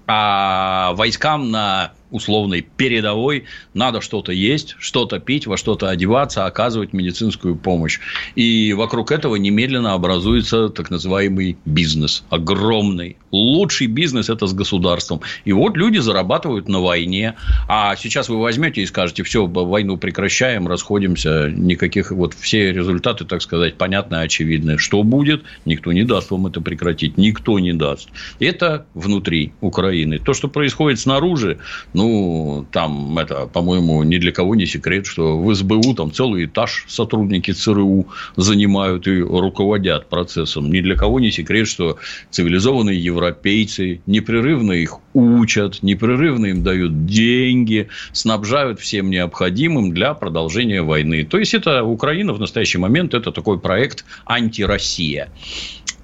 а 0.08 0.94
войскам 0.94 1.52
на 1.52 1.94
условной 2.14 2.62
передовой, 2.62 3.46
надо 3.74 4.00
что-то 4.00 4.32
есть, 4.32 4.76
что-то 4.80 5.20
пить, 5.20 5.48
во 5.48 5.58
что-то 5.58 5.90
одеваться, 5.90 6.46
оказывать 6.46 6.94
медицинскую 6.94 7.56
помощь. 7.56 8.00
И 8.36 8.74
вокруг 8.74 9.12
этого 9.12 9.36
немедленно 9.36 9.94
образуется 9.94 10.70
так 10.70 10.92
называемый 10.92 11.58
бизнес. 11.66 12.24
Огромный. 12.30 13.18
Лучший 13.32 13.88
бизнес– 13.88 14.30
это 14.30 14.46
с 14.46 14.54
государством. 14.54 15.22
И 15.44 15.52
вот 15.54 15.76
люди 15.76 15.98
зарабатывают 15.98 16.70
на 16.70 16.80
войне. 16.80 17.34
А 17.68 17.96
сейчас 17.96 18.30
вы 18.30 18.40
возьмете 18.40 18.84
и 18.84 18.86
скажете, 18.86 19.24
все, 19.24 19.48
войну 19.48 19.98
прекращаем, 19.98 20.68
расходимся, 20.68 21.50
никаких 21.50 22.12
вот 22.12 22.36
все 22.36 22.72
результаты, 22.72 23.26
так 23.26 23.42
сказать, 23.42 23.76
понятны, 23.76 24.18
очевидны. 24.18 24.78
Что 24.78 25.02
будет? 25.02 25.44
Никто 25.66 25.92
не 25.92 26.04
даст 26.04 26.30
вам 26.30 26.46
это 26.46 26.62
прекратить. 26.62 27.18
Никто 27.18 27.58
не 27.58 27.74
даст. 27.74 28.10
Это 28.40 28.86
внутри 28.94 29.54
Украины. 29.62 30.20
То, 30.20 30.34
что 30.36 30.48
происходит 30.48 31.00
снаружи, 31.00 31.58
ну, 31.94 32.03
ну, 32.04 32.66
там, 32.72 33.18
это, 33.18 33.48
по-моему, 33.48 34.04
ни 34.04 34.18
для 34.18 34.34
кого 34.34 34.56
не 34.56 34.66
секрет, 34.66 35.06
что 35.06 35.40
в 35.40 35.54
СБУ 35.56 35.94
там 35.96 36.12
целый 36.12 36.46
этаж 36.46 36.86
сотрудники 36.90 37.52
ЦРУ 37.52 38.08
занимают 38.36 39.08
и 39.08 39.22
руководят 39.22 40.10
процессом. 40.10 40.70
Ни 40.70 40.82
для 40.82 40.96
кого 40.96 41.22
не 41.22 41.32
секрет, 41.32 41.66
что 41.68 41.98
цивилизованные 42.30 43.02
европейцы 43.02 44.02
непрерывно 44.06 44.74
их 44.74 44.98
учат, 45.14 45.82
непрерывно 45.82 46.48
им 46.48 46.64
дают 46.64 47.06
деньги, 47.06 47.88
снабжают 48.12 48.82
всем 48.82 49.10
необходимым 49.10 49.94
для 49.94 50.14
продолжения 50.14 50.82
войны. 50.82 51.24
То 51.24 51.38
есть, 51.40 51.54
это 51.54 51.84
Украина 51.84 52.34
в 52.34 52.40
настоящий 52.40 52.80
момент– 52.80 53.14
это 53.16 53.32
такой 53.32 53.60
проект 53.60 54.04
антироссия. 54.26 55.30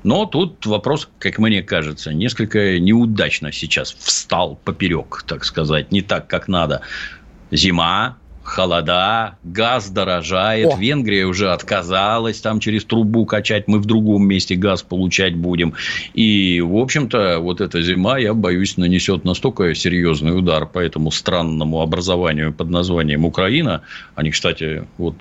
Но 0.03 0.25
тут 0.25 0.65
вопрос, 0.65 1.09
как 1.19 1.39
мне 1.39 1.61
кажется, 1.61 2.13
несколько 2.13 2.79
неудачно 2.79 3.51
сейчас 3.51 3.93
встал 3.93 4.57
поперек, 4.63 5.23
так 5.27 5.43
сказать, 5.43 5.91
не 5.91 6.01
так, 6.01 6.27
как 6.27 6.47
надо. 6.47 6.81
Зима, 7.51 8.17
холода, 8.49 9.37
газ 9.43 9.89
дорожает, 9.89 10.73
О. 10.73 10.77
Венгрия 10.77 11.25
уже 11.25 11.51
отказалась 11.51 12.41
там 12.41 12.59
через 12.59 12.83
трубу 12.83 13.25
качать, 13.25 13.67
мы 13.67 13.79
в 13.79 13.85
другом 13.85 14.27
месте 14.27 14.55
газ 14.55 14.81
получать 14.81 15.35
будем. 15.35 15.73
И, 16.13 16.61
в 16.61 16.77
общем-то, 16.77 17.39
вот 17.39 17.61
эта 17.61 17.81
зима, 17.81 18.17
я 18.17 18.33
боюсь, 18.33 18.77
нанесет 18.77 19.23
настолько 19.25 19.73
серьезный 19.75 20.37
удар 20.37 20.65
по 20.65 20.79
этому 20.79 21.11
странному 21.11 21.81
образованию 21.81 22.53
под 22.53 22.69
названием 22.69 23.25
Украина. 23.25 23.81
Они, 24.15 24.31
кстати, 24.31 24.83
вот 24.97 25.15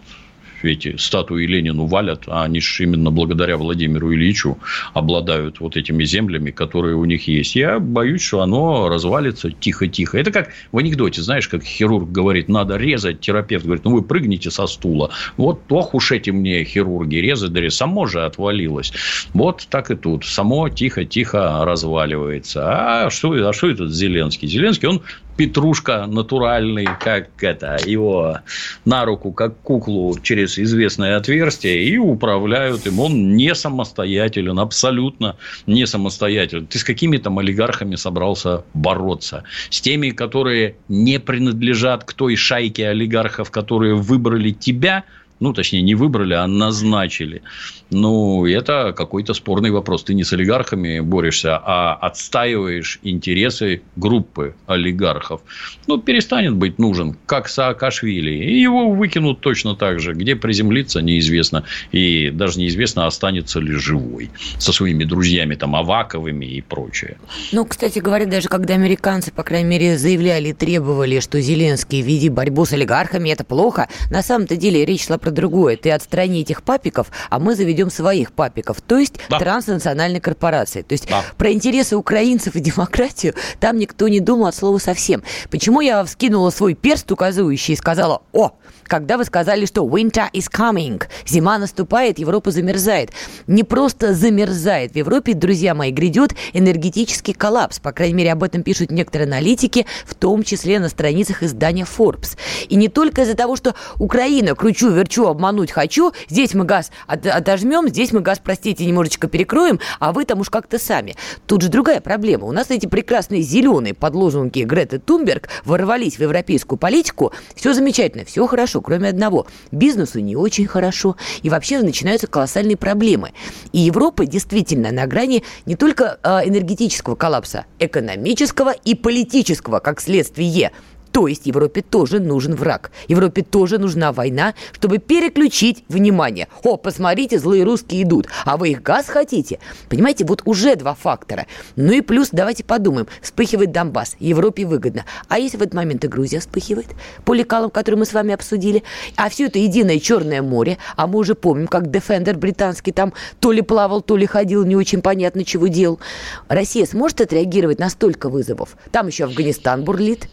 эти 0.65 0.97
статуи 0.97 1.47
Ленину 1.47 1.87
валят, 1.87 2.25
а 2.27 2.45
они 2.45 2.61
же 2.61 2.85
именно 2.85 3.11
благодаря 3.11 3.57
Владимиру 3.57 4.13
Ильичу 4.13 4.59
обладают 4.95 5.61
вот 5.61 5.77
этими 5.77 6.05
землями, 6.05 6.51
которые 6.51 6.97
у 6.97 7.05
них 7.05 7.29
есть. 7.29 7.55
Я 7.57 7.79
боюсь, 7.79 8.23
что 8.23 8.41
оно 8.41 8.89
развалится 8.89 9.51
тихо-тихо. 9.51 10.19
Это 10.19 10.31
как 10.31 10.51
в 10.73 10.79
анекдоте, 10.79 11.23
знаешь, 11.23 11.49
как 11.49 11.63
хирург 11.63 12.11
говорит, 12.11 12.49
надо 12.49 12.77
резать, 12.77 13.21
терапевт 13.21 13.65
говорит, 13.65 13.85
ну 13.85 13.93
вы 13.93 14.03
прыгните 14.03 14.51
со 14.51 14.67
стула. 14.67 15.11
Вот 15.37 15.61
ох 15.71 15.95
уж 15.95 16.13
эти 16.13 16.31
мне 16.31 16.65
хирурги 16.65 17.17
резать, 17.17 17.53
да 17.53 17.69
само 17.71 18.07
же 18.07 18.25
отвалилось. 18.25 18.93
Вот 19.35 19.67
так 19.71 19.91
и 19.91 19.95
тут. 19.95 20.25
Само 20.25 20.69
тихо-тихо 20.69 21.65
разваливается. 21.65 23.05
А 23.07 23.11
что, 23.11 23.33
а 23.33 23.53
что 23.53 23.71
этот 23.71 23.93
Зеленский? 23.93 24.49
Зеленский, 24.49 24.89
он 24.89 25.03
Петрушка 25.39 26.07
натуральный, 26.07 26.85
как 26.99 27.29
это, 27.45 27.79
его 27.87 28.39
на 28.85 29.05
руку, 29.05 29.31
как 29.31 29.57
куклу 29.61 30.19
через 30.21 30.59
известное 30.59 31.17
отверстие, 31.17 31.85
и 31.85 31.97
управляют 31.97 32.85
им. 32.89 32.99
Он 32.99 33.37
не 33.37 33.55
самостоятелен, 33.55 34.59
абсолютно 34.59 35.37
не 35.65 35.87
самостоятелен. 35.87 36.67
Ты 36.67 36.81
с 36.81 36.83
какими 36.83 37.19
там 37.19 37.39
олигархами 37.39 37.95
собрался 37.95 38.65
бороться? 38.75 39.45
С 39.71 39.81
теми, 39.81 40.11
которые 40.11 40.75
не 40.89 41.21
принадлежат 41.21 42.03
к 42.03 42.15
той 42.15 42.35
шайке 42.35 42.89
олигархов, 42.89 43.53
которые 43.53 43.95
выбрали 43.95 44.51
тебя– 44.51 45.05
ну, 45.41 45.53
точнее, 45.53 45.83
не 45.83 45.95
выбрали, 45.95 46.35
а 46.35 46.47
назначили. 46.47 47.43
Ну, 47.91 48.47
это 48.47 48.93
какой-то 48.95 49.33
спорный 49.33 49.71
вопрос. 49.71 50.05
Ты 50.05 50.15
не 50.15 50.25
с 50.25 50.33
олигархами 50.33 51.01
борешься, 51.01 51.57
а 51.57 51.95
отстаиваешь 51.95 53.01
интересы 53.03 53.81
группы 53.97 54.55
олигархов. 54.67 55.41
Ну, 55.87 55.99
перестанет 55.99 56.55
быть 56.55 56.79
нужен, 56.79 57.17
как 57.27 57.49
Саакашвили. 57.49 58.31
И 58.31 58.61
его 58.61 58.91
выкинут 58.91 59.41
точно 59.41 59.75
так 59.75 60.01
же. 60.01 60.13
Где 60.13 60.37
приземлиться, 60.37 61.01
неизвестно. 61.01 61.65
И 61.91 62.31
даже 62.31 62.59
неизвестно, 62.61 63.07
останется 63.07 63.59
ли 63.59 63.73
живой. 63.73 64.31
Со 64.59 64.73
своими 64.73 65.05
друзьями, 65.05 65.55
там, 65.55 65.75
Аваковыми 65.75 66.45
и 66.45 66.61
прочее. 66.61 67.17
Ну, 67.53 67.65
кстати 67.65 68.01
говоря, 68.01 68.27
даже 68.27 68.49
когда 68.49 68.75
американцы, 68.75 69.33
по 69.33 69.43
крайней 69.43 69.69
мере, 69.69 69.97
заявляли, 69.97 70.53
требовали, 70.53 71.21
что 71.21 71.41
Зеленский 71.41 72.03
веди 72.03 72.29
борьбу 72.29 72.67
с 72.67 72.73
олигархами, 72.73 73.31
это 73.31 73.45
плохо. 73.45 73.89
На 74.11 74.23
самом-то 74.23 74.57
деле 74.57 74.85
речь 74.85 75.07
шла 75.07 75.17
про 75.17 75.31
другое. 75.31 75.77
Ты 75.77 75.91
отстрани 75.91 76.43
этих 76.43 76.63
папиков, 76.63 77.09
а 77.31 77.39
мы 77.39 77.55
заведем 77.55 77.78
своих 77.91 78.33
папиков. 78.33 78.81
То 78.81 78.99
есть 78.99 79.15
да. 79.29 79.39
транснациональной 79.39 80.21
корпорации. 80.21 80.83
То 80.83 80.93
есть 80.93 81.09
да. 81.09 81.25
про 81.37 81.53
интересы 81.53 81.97
украинцев 81.97 82.57
и 82.57 82.61
демократию 82.69 83.35
там 83.61 83.79
никто 83.79 84.09
не 84.09 84.21
думал 84.21 84.47
от 84.47 84.55
слова 84.55 84.79
совсем. 84.79 85.23
Почему 85.51 85.81
я 85.81 86.05
вскинула 86.05 86.51
свой 86.51 86.75
перст 86.75 87.11
указывающий 87.11 87.75
и 87.75 87.77
сказала 87.77 88.23
«О!» 88.33 88.53
Когда 88.89 89.17
вы 89.19 89.25
сказали, 89.25 89.67
что 89.67 89.87
winter 89.87 90.31
is 90.33 90.51
coming, 90.51 91.03
зима 91.27 91.59
наступает, 91.59 92.19
Европа 92.19 92.51
замерзает. 92.51 93.11
Не 93.47 93.63
просто 93.63 94.15
замерзает. 94.15 94.93
В 94.93 94.97
Европе, 94.97 95.35
друзья 95.35 95.75
мои, 95.75 95.93
грядет 95.93 96.35
энергетический 96.55 97.35
коллапс. 97.35 97.79
По 97.79 97.93
крайней 97.93 98.15
мере, 98.15 98.33
об 98.33 98.43
этом 98.43 98.63
пишут 98.63 98.91
некоторые 98.91 99.27
аналитики, 99.27 99.87
в 100.07 100.15
том 100.15 100.43
числе 100.43 100.81
на 100.81 100.89
страницах 100.89 101.43
издания 101.43 101.85
Forbes. 101.85 102.37
И 102.69 102.77
не 102.77 102.89
только 102.89 103.23
из-за 103.23 103.35
того, 103.35 103.57
что 103.57 103.75
Украина 103.99 104.55
кручу-верчу 104.55 105.27
обмануть 105.27 105.71
хочу, 105.71 106.13
здесь 106.29 106.55
мы 106.55 106.65
газ 106.65 106.91
от, 107.07 107.27
отожмем, 107.27 107.89
здесь 107.89 108.13
мы 108.13 108.21
газ, 108.21 108.41
простите, 108.43 108.85
немножечко 108.87 109.29
перекроем, 109.29 109.79
а 110.01 110.13
вы 110.13 110.25
там 110.25 110.41
уж 110.41 110.51
как-то 110.51 110.79
сами. 110.79 111.15
Тут 111.47 111.63
же 111.63 111.69
другая 111.69 112.01
проблема. 112.01 112.47
У 112.47 112.53
нас 112.53 112.71
эти 112.71 112.87
прекрасные 112.87 113.43
зеленые 113.43 113.95
подложенки 113.95 114.61
Греты 114.61 114.99
Тумберг 114.99 115.49
ворвались 115.65 116.17
в 116.17 116.21
европейскую 116.21 116.79
политику. 116.79 117.33
Все 117.55 117.75
замечательно, 117.75 118.25
все 118.25 118.47
хорошо, 118.47 118.78
кроме 118.81 119.09
одного. 119.09 119.47
Бизнесу 119.73 120.21
не 120.21 120.37
очень 120.37 120.67
хорошо. 120.67 121.17
И 121.43 121.51
вообще 121.51 121.81
начинаются 121.81 122.27
колоссальные 122.27 122.77
проблемы. 122.77 123.33
И 123.73 123.79
Европа 123.79 124.27
действительно 124.27 124.93
на 124.93 125.07
грани 125.07 125.45
не 125.67 125.77
только 125.77 126.19
э, 126.23 126.49
энергетического 126.49 127.15
коллапса, 127.15 127.67
экономического 127.79 128.73
и 128.73 128.95
политического, 128.95 129.79
как 129.81 130.01
следствие. 130.01 130.73
То 131.13 131.27
есть 131.27 131.47
Европе 131.47 131.83
тоже 131.83 132.21
нужен 132.21 132.55
враг. 132.55 132.91
Европе 133.09 133.43
тоже 133.43 133.79
нужна 133.79 134.13
война, 134.13 134.55
чтобы 134.73 134.99
переключить 134.99 135.85
внимание. 135.89 136.49
О, 136.63 136.77
посмотрите, 136.77 137.39
злые 137.39 137.65
русские 137.65 138.03
идут. 138.03 138.29
А 138.45 138.57
вы 138.57 138.71
их 138.71 138.83
газ 138.83 139.07
хотите? 139.09 139.59
Понимаете, 139.89 140.25
вот 140.25 140.43
уже 140.45 140.77
два 140.77 140.95
фактора. 140.95 141.47
Ну 141.77 141.93
и 141.93 142.01
плюс, 142.01 142.29
давайте 142.33 142.65
подумаем. 142.65 143.07
Вспыхивает 143.23 143.73
Донбасс. 143.73 144.17
Европе 144.19 144.65
выгодно. 144.65 145.05
А 145.29 145.39
если 145.39 145.57
в 145.57 145.63
этот 145.63 145.75
момент 145.75 146.05
и 146.05 146.09
Грузия 146.09 146.41
вспыхивает? 146.41 146.89
По 147.25 147.35
лекалам, 147.35 147.71
которые 147.71 147.99
мы 147.99 148.05
с 148.05 148.13
вами 148.13 148.35
обсудили. 148.35 148.83
А 149.17 149.29
все 149.29 149.47
это 149.47 149.59
единое 149.59 149.99
Черное 149.99 150.43
море. 150.43 150.79
А 150.97 151.07
мы 151.07 151.19
уже 151.19 151.35
помним, 151.35 151.67
как 151.67 151.91
Дефендер 151.91 152.37
британский 152.37 152.93
там 152.93 153.13
то 153.41 153.53
ли 153.53 153.63
плавал, 153.63 154.03
то 154.03 154.17
ли 154.17 154.27
ходил, 154.27 154.65
не 154.65 154.77
очень 154.77 155.03
понятно, 155.03 155.45
чего 155.45 155.67
делал. 155.69 156.01
Россия 156.49 156.87
сможет 156.87 157.21
отреагировать 157.21 157.79
на 157.79 157.91
столько 157.91 158.29
вызовов? 158.29 158.77
Там 158.91 159.07
еще 159.07 159.25
Афганистан 159.25 159.85
бурлит. 159.85 160.29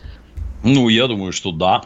Ну, 0.66 0.90
я 0.90 1.06
думаю, 1.08 1.32
что 1.32 1.52
да. 1.52 1.84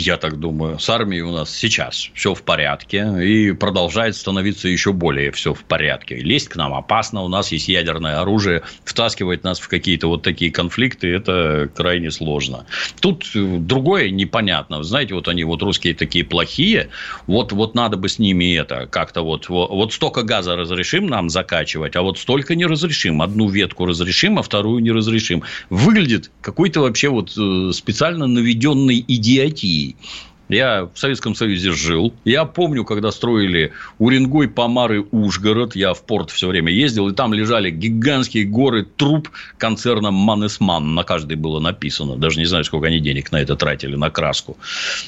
Я 0.00 0.16
так 0.16 0.40
думаю. 0.40 0.78
С 0.78 0.88
армией 0.88 1.20
у 1.20 1.30
нас 1.30 1.54
сейчас 1.54 2.10
все 2.14 2.32
в 2.32 2.42
порядке. 2.42 3.06
И 3.22 3.52
продолжает 3.52 4.16
становиться 4.16 4.66
еще 4.66 4.94
более 4.94 5.30
все 5.30 5.52
в 5.52 5.62
порядке. 5.64 6.16
Лезть 6.16 6.48
к 6.48 6.56
нам 6.56 6.72
опасно. 6.72 7.22
У 7.22 7.28
нас 7.28 7.52
есть 7.52 7.68
ядерное 7.68 8.20
оружие. 8.20 8.62
Втаскивать 8.84 9.44
нас 9.44 9.60
в 9.60 9.68
какие-то 9.68 10.08
вот 10.08 10.22
такие 10.22 10.50
конфликты– 10.50 11.08
это 11.14 11.68
крайне 11.74 12.10
сложно. 12.10 12.64
Тут 13.00 13.26
другое 13.34 14.10
непонятно. 14.10 14.82
Знаете, 14.82 15.14
вот 15.14 15.28
они 15.28 15.44
вот 15.44 15.62
русские 15.62 15.94
такие 15.94 16.24
плохие. 16.24 16.88
Вот, 17.26 17.52
вот 17.52 17.74
надо 17.74 17.98
бы 17.98 18.08
с 18.08 18.18
ними 18.18 18.56
это 18.56 18.86
как-то 18.86 19.20
вот, 19.20 19.50
вот, 19.50 19.68
вот 19.68 19.92
столько 19.92 20.22
газа 20.22 20.56
разрешим 20.56 21.08
нам 21.08 21.28
закачивать, 21.28 21.94
а 21.94 22.02
вот 22.02 22.18
столько 22.18 22.54
не 22.54 22.64
разрешим. 22.64 23.20
Одну 23.20 23.50
ветку 23.50 23.84
разрешим, 23.84 24.38
а 24.38 24.42
вторую 24.42 24.82
не 24.82 24.92
разрешим. 24.92 25.42
Выглядит 25.68 26.30
какой-то 26.40 26.80
вообще 26.80 27.10
вот 27.10 27.36
э, 27.36 27.72
специально 27.74 28.26
наведенный 28.26 29.04
идиотией 29.06 29.89
России. 29.90 30.29
Я 30.50 30.88
в 30.92 30.98
Советском 30.98 31.34
Союзе 31.34 31.70
жил. 31.70 32.12
Я 32.24 32.44
помню, 32.44 32.84
когда 32.84 33.12
строили 33.12 33.72
Уренгой, 33.98 34.48
Помары, 34.48 35.02
Ужгород. 35.12 35.76
Я 35.76 35.94
в 35.94 36.02
порт 36.02 36.30
все 36.30 36.48
время 36.48 36.72
ездил. 36.72 37.08
И 37.08 37.14
там 37.14 37.32
лежали 37.32 37.70
гигантские 37.70 38.44
горы 38.44 38.84
труб 38.84 39.30
концерна 39.58 40.10
Манесман. 40.10 40.94
На 40.94 41.04
каждой 41.04 41.36
было 41.36 41.60
написано. 41.60 42.16
Даже 42.16 42.40
не 42.40 42.46
знаю, 42.46 42.64
сколько 42.64 42.88
они 42.88 42.98
денег 42.98 43.30
на 43.30 43.40
это 43.40 43.54
тратили, 43.54 43.94
на 43.94 44.10
краску. 44.10 44.56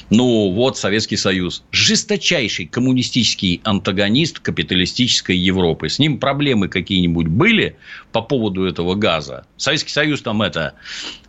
Ну, 0.09 0.51
вот 0.51 0.77
Советский 0.77 1.17
Союз. 1.17 1.63
Жесточайший 1.71 2.65
коммунистический 2.65 3.59
антагонист 3.65 4.39
капиталистической 4.39 5.35
Европы. 5.35 5.89
С 5.89 5.99
ним 5.99 6.19
проблемы 6.19 6.69
какие-нибудь 6.69 7.27
были 7.27 7.75
по 8.13 8.21
поводу 8.21 8.63
этого 8.63 8.95
газа? 8.95 9.45
Советский 9.57 9.91
Союз 9.91 10.21
там 10.21 10.41
это 10.41 10.73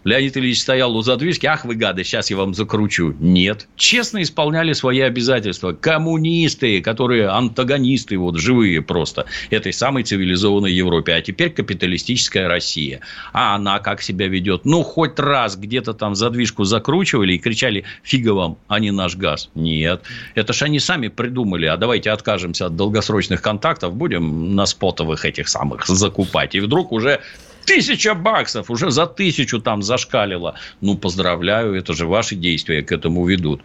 Леонид 0.05 0.37
Ильич 0.37 0.61
стоял 0.61 0.95
у 0.97 1.03
задвижки, 1.03 1.47
ах 1.47 1.65
вы 1.65 1.75
гады, 1.75 2.05
сейчас 2.05 2.31
я 2.31 2.37
вам 2.37 2.55
закручу. 2.55 3.17
Нет. 3.19 3.67
Честно 3.77 4.04
исполняли 4.13 4.73
свои 4.73 5.01
обязательства. 5.01 5.73
Коммунисты, 5.73 6.81
которые 6.81 7.29
антагонисты, 7.29 8.19
вот 8.19 8.39
живые 8.39 8.83
просто, 8.83 9.27
этой 9.51 9.73
самой 9.73 10.03
цивилизованной 10.03 10.73
Европе. 10.73 11.13
А 11.13 11.23
теперь 11.23 11.51
капиталистическая 11.51 12.47
Россия. 12.47 13.01
А 13.33 13.55
она 13.55 13.79
как 13.79 14.03
себя 14.03 14.29
ведет? 14.29 14.65
Ну, 14.65 14.83
хоть 14.83 15.19
раз 15.19 15.57
где-то 15.57 15.95
там 15.95 16.15
задвижку 16.15 16.65
закручивали 16.65 17.35
и 17.35 17.39
кричали, 17.39 17.85
фига 18.03 18.31
вам, 18.31 18.59
а 18.69 18.81
не 18.81 18.91
наш 18.91 19.17
газ. 19.17 19.51
Нет. 19.55 20.03
Это 20.35 20.53
ж 20.53 20.63
они 20.63 20.81
сами 20.81 21.09
придумали, 21.09 21.67
а 21.67 21.77
давайте 21.77 22.11
откажемся 22.11 22.67
от 22.67 22.77
долгосрочных 22.77 23.41
контактов, 23.43 23.95
будем 23.95 24.55
на 24.55 24.67
спотовых 24.67 25.25
этих 25.25 25.49
самых 25.49 25.87
закупать. 25.87 26.55
И 26.55 26.61
вдруг 26.61 26.93
уже 26.93 27.21
Тысяча 27.67 28.15
баксов 28.15 28.71
уже 28.71 28.91
за 28.91 29.07
тысячу 29.07 29.61
там 29.61 29.83
зашкалило. 29.83 30.55
Ну, 30.81 30.97
поздравляю, 30.97 31.75
это 31.75 31.95
же 31.95 32.07
ваши 32.07 32.37
действия 32.37 32.83
к 32.83 32.93
этому 32.93 33.27
ведут. 33.27 33.63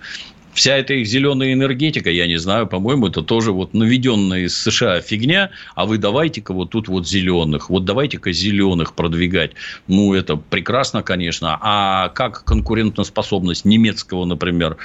Вся 0.53 0.75
эта 0.77 0.93
их 0.93 1.07
зеленая 1.07 1.53
энергетика, 1.53 2.09
я 2.09 2.27
не 2.27 2.37
знаю, 2.37 2.67
по-моему, 2.67 3.07
это 3.07 3.21
тоже 3.21 3.51
вот 3.51 3.73
наведенная 3.73 4.41
из 4.41 4.57
США 4.57 4.99
фигня, 4.99 5.51
а 5.75 5.85
вы 5.85 5.97
давайте-ка 5.97 6.53
вот 6.53 6.71
тут 6.71 6.87
вот 6.87 7.07
зеленых, 7.07 7.69
вот 7.69 7.85
давайте-ка 7.85 8.31
зеленых 8.31 8.93
продвигать. 8.93 9.51
Ну, 9.87 10.13
это 10.13 10.35
прекрасно, 10.35 11.03
конечно. 11.03 11.57
А 11.61 12.09
как 12.09 12.43
конкурентоспособность 12.43 13.63
немецкого, 13.63 14.25
например, 14.25 14.77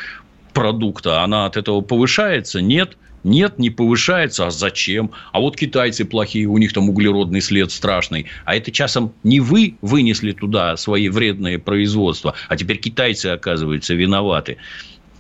продукта, 0.52 1.22
она 1.22 1.46
от 1.46 1.56
этого 1.56 1.80
повышается? 1.80 2.60
Нет 2.60 2.96
Нет, 3.24 3.58
не 3.58 3.70
повышается. 3.70 4.46
А 4.46 4.50
зачем? 4.50 5.10
А 5.32 5.40
вот 5.40 5.56
китайцы 5.56 6.04
плохие, 6.04 6.46
у 6.46 6.58
них 6.58 6.72
там 6.72 6.88
углеродный 6.88 7.40
след 7.40 7.72
страшный. 7.72 8.26
А 8.44 8.54
это 8.54 8.70
часом 8.70 9.12
не 9.22 9.40
вы 9.40 9.76
вынесли 9.80 10.32
туда 10.32 10.76
свои 10.76 11.08
вредные 11.08 11.58
производства, 11.58 12.34
а 12.48 12.56
теперь 12.56 12.78
китайцы, 12.78 13.26
оказывается, 13.26 13.94
виноваты 13.94 14.58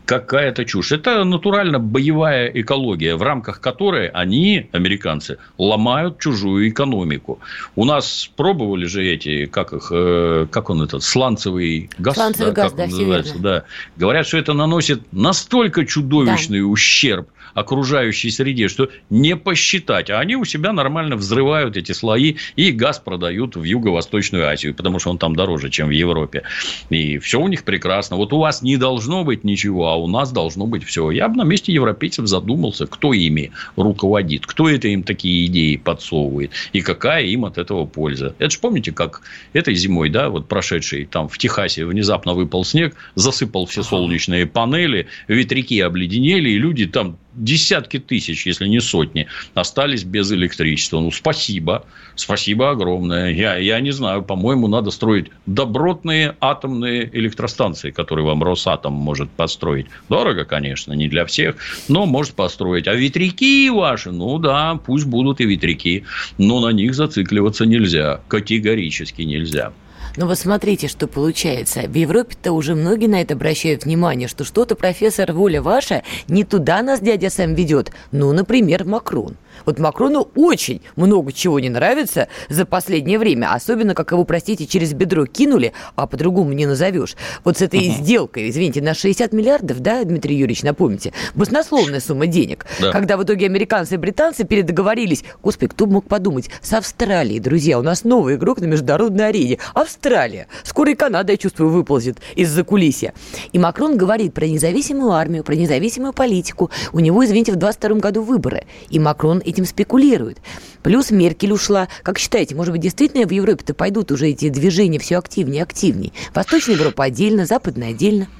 какая-то 0.04 0.64
чушь. 0.64 0.92
Это 0.92 1.24
натурально 1.24 1.78
боевая 1.78 2.48
экология, 2.48 3.16
в 3.16 3.22
рамках 3.22 3.60
которой 3.60 4.08
они, 4.08 4.68
американцы, 4.72 5.38
ломают 5.58 6.18
чужую 6.18 6.68
экономику. 6.68 7.40
У 7.74 7.84
нас 7.84 8.30
пробовали 8.36 8.84
же 8.84 9.04
эти, 9.04 9.46
как 9.46 9.72
их, 9.72 9.88
э, 9.90 10.46
как 10.50 10.70
он 10.70 10.82
этот, 10.82 11.02
сланцевый 11.02 11.90
газ, 11.98 12.14
сланцевый 12.14 12.52
да, 12.52 12.62
газ, 12.62 12.72
как 12.72 12.76
да, 12.76 12.84
он 12.84 12.90
называется, 12.90 13.38
да. 13.38 13.64
Говорят, 13.96 14.26
что 14.26 14.38
это 14.38 14.52
наносит 14.52 15.00
настолько 15.12 15.86
чудовищный 15.86 16.60
да. 16.60 16.66
ущерб 16.66 17.28
окружающей 17.54 18.30
среде, 18.30 18.68
что 18.68 18.90
не 19.10 19.36
посчитать. 19.36 20.10
А 20.10 20.18
они 20.18 20.36
у 20.36 20.44
себя 20.44 20.72
нормально 20.72 21.16
взрывают 21.16 21.76
эти 21.76 21.92
слои 21.92 22.36
и 22.56 22.72
газ 22.72 22.98
продают 22.98 23.56
в 23.56 23.62
Юго-Восточную 23.62 24.46
Азию, 24.46 24.74
потому 24.74 24.98
что 24.98 25.10
он 25.10 25.18
там 25.18 25.36
дороже, 25.36 25.70
чем 25.70 25.88
в 25.88 25.92
Европе. 25.92 26.42
И 26.90 27.18
все 27.18 27.40
у 27.40 27.48
них 27.48 27.64
прекрасно. 27.64 28.16
Вот 28.16 28.32
у 28.32 28.38
вас 28.38 28.62
не 28.62 28.76
должно 28.76 29.24
быть 29.24 29.44
ничего, 29.44 29.88
а 29.88 29.96
у 29.96 30.06
нас 30.06 30.32
должно 30.32 30.66
быть 30.66 30.84
все. 30.84 31.10
Я 31.10 31.28
бы 31.28 31.36
на 31.36 31.44
месте 31.44 31.72
европейцев 31.72 32.26
задумался, 32.26 32.86
кто 32.86 33.12
ими 33.12 33.52
руководит, 33.76 34.46
кто 34.46 34.68
это 34.68 34.88
им 34.88 35.02
такие 35.02 35.46
идеи 35.46 35.76
подсовывает 35.76 36.50
и 36.72 36.80
какая 36.80 37.24
им 37.24 37.44
от 37.44 37.58
этого 37.58 37.86
польза. 37.86 38.34
Это 38.38 38.50
же 38.50 38.58
помните, 38.58 38.92
как 38.92 39.22
этой 39.52 39.74
зимой, 39.74 40.10
да, 40.10 40.28
вот 40.28 40.48
прошедшей 40.48 41.06
там 41.06 41.28
в 41.28 41.38
Техасе 41.38 41.84
внезапно 41.84 42.34
выпал 42.34 42.64
снег, 42.64 42.94
засыпал 43.14 43.66
все 43.66 43.82
солнечные 43.82 44.46
панели, 44.46 45.06
ветряки 45.28 45.80
обледенели, 45.80 46.50
и 46.50 46.58
люди 46.58 46.86
там 46.86 47.18
десятки 47.34 47.98
тысяч, 47.98 48.46
если 48.46 48.66
не 48.66 48.80
сотни, 48.80 49.26
остались 49.54 50.04
без 50.04 50.32
электричества. 50.32 51.00
Ну, 51.00 51.10
спасибо. 51.10 51.84
Спасибо 52.16 52.70
огромное. 52.70 53.32
Я, 53.32 53.56
я 53.56 53.80
не 53.80 53.90
знаю, 53.90 54.22
по-моему, 54.22 54.68
надо 54.68 54.90
строить 54.90 55.30
добротные 55.46 56.36
атомные 56.40 57.10
электростанции, 57.12 57.90
которые 57.90 58.24
вам 58.24 58.42
Росатом 58.42 58.92
может 58.92 59.30
построить. 59.30 59.86
Дорого, 60.08 60.44
конечно, 60.44 60.92
не 60.92 61.08
для 61.08 61.26
всех, 61.26 61.56
но 61.88 62.06
может 62.06 62.34
построить. 62.34 62.86
А 62.86 62.94
ветряки 62.94 63.68
ваши, 63.70 64.12
ну 64.12 64.38
да, 64.38 64.78
пусть 64.84 65.06
будут 65.06 65.40
и 65.40 65.46
ветряки, 65.46 66.04
но 66.38 66.60
на 66.60 66.70
них 66.70 66.94
зацикливаться 66.94 67.66
нельзя. 67.66 68.20
Категорически 68.28 69.22
нельзя. 69.22 69.72
Но 70.16 70.26
вот 70.26 70.38
смотрите, 70.38 70.88
что 70.88 71.06
получается. 71.06 71.82
В 71.82 71.94
Европе-то 71.94 72.52
уже 72.52 72.74
многие 72.74 73.06
на 73.06 73.20
это 73.20 73.34
обращают 73.34 73.84
внимание, 73.84 74.28
что 74.28 74.44
что-то, 74.44 74.76
профессор, 74.76 75.32
воля 75.32 75.60
ваша, 75.60 76.02
не 76.28 76.44
туда 76.44 76.82
нас 76.82 77.00
дядя 77.00 77.30
сам 77.30 77.54
ведет. 77.54 77.90
Ну, 78.12 78.32
например, 78.32 78.84
Макрон. 78.84 79.36
Вот 79.64 79.78
Макрону 79.78 80.28
очень 80.34 80.82
много 80.96 81.32
чего 81.32 81.60
не 81.60 81.68
нравится 81.68 82.28
за 82.48 82.66
последнее 82.66 83.18
время. 83.18 83.52
Особенно, 83.52 83.94
как 83.94 84.12
его, 84.12 84.24
простите, 84.24 84.66
через 84.66 84.92
бедро 84.92 85.26
кинули, 85.26 85.72
а 85.96 86.06
по-другому 86.06 86.52
не 86.52 86.66
назовешь. 86.66 87.16
Вот 87.44 87.58
с 87.58 87.62
этой 87.62 87.80
uh-huh. 87.80 87.96
сделкой, 87.98 88.50
извините, 88.50 88.82
на 88.82 88.94
60 88.94 89.32
миллиардов, 89.32 89.80
да, 89.80 90.04
Дмитрий 90.04 90.36
Юрьевич, 90.36 90.62
напомните? 90.62 91.12
Баснословная 91.34 92.00
сумма 92.00 92.26
денег. 92.26 92.66
Да. 92.80 92.92
Когда 92.92 93.16
в 93.16 93.24
итоге 93.24 93.46
американцы 93.46 93.94
и 93.94 93.98
британцы 93.98 94.44
передоговорились. 94.44 95.24
Господи, 95.42 95.70
кто 95.70 95.86
бы 95.86 95.94
мог 95.94 96.06
подумать? 96.06 96.50
С 96.60 96.72
Австралией, 96.72 97.40
друзья, 97.40 97.78
у 97.78 97.82
нас 97.82 98.04
новый 98.04 98.36
игрок 98.36 98.60
на 98.60 98.66
международной 98.66 99.28
арене. 99.28 99.58
Австралия. 99.74 100.48
Скоро 100.62 100.92
и 100.92 100.94
Канада, 100.94 101.32
я 101.32 101.38
чувствую, 101.38 101.70
выползет 101.70 102.18
из-за 102.34 102.64
кулисья. 102.64 103.14
И 103.52 103.58
Макрон 103.58 103.96
говорит 103.96 104.34
про 104.34 104.46
независимую 104.46 105.12
армию, 105.12 105.44
про 105.44 105.54
независимую 105.54 106.12
политику. 106.12 106.70
У 106.92 107.00
него, 107.00 107.24
извините, 107.24 107.52
в 107.52 107.56
22 107.56 107.98
году 107.98 108.22
выборы. 108.22 108.64
И 108.90 108.98
Макрон 108.98 109.38
этим 109.44 109.64
спекулируют. 109.64 110.38
Плюс 110.82 111.10
Меркель 111.10 111.52
ушла. 111.52 111.88
Как 112.02 112.18
считаете, 112.18 112.54
может 112.54 112.72
быть, 112.72 112.82
действительно 112.82 113.26
в 113.26 113.30
Европе-то 113.30 113.74
пойдут 113.74 114.12
уже 114.12 114.28
эти 114.28 114.48
движения 114.48 114.98
все 114.98 115.18
активнее 115.18 115.60
и 115.60 115.62
активнее? 115.62 116.12
Восточная 116.34 116.76
Европа 116.76 117.04
отдельно, 117.04 117.46
Западная 117.46 117.90
отдельно– 117.90 118.28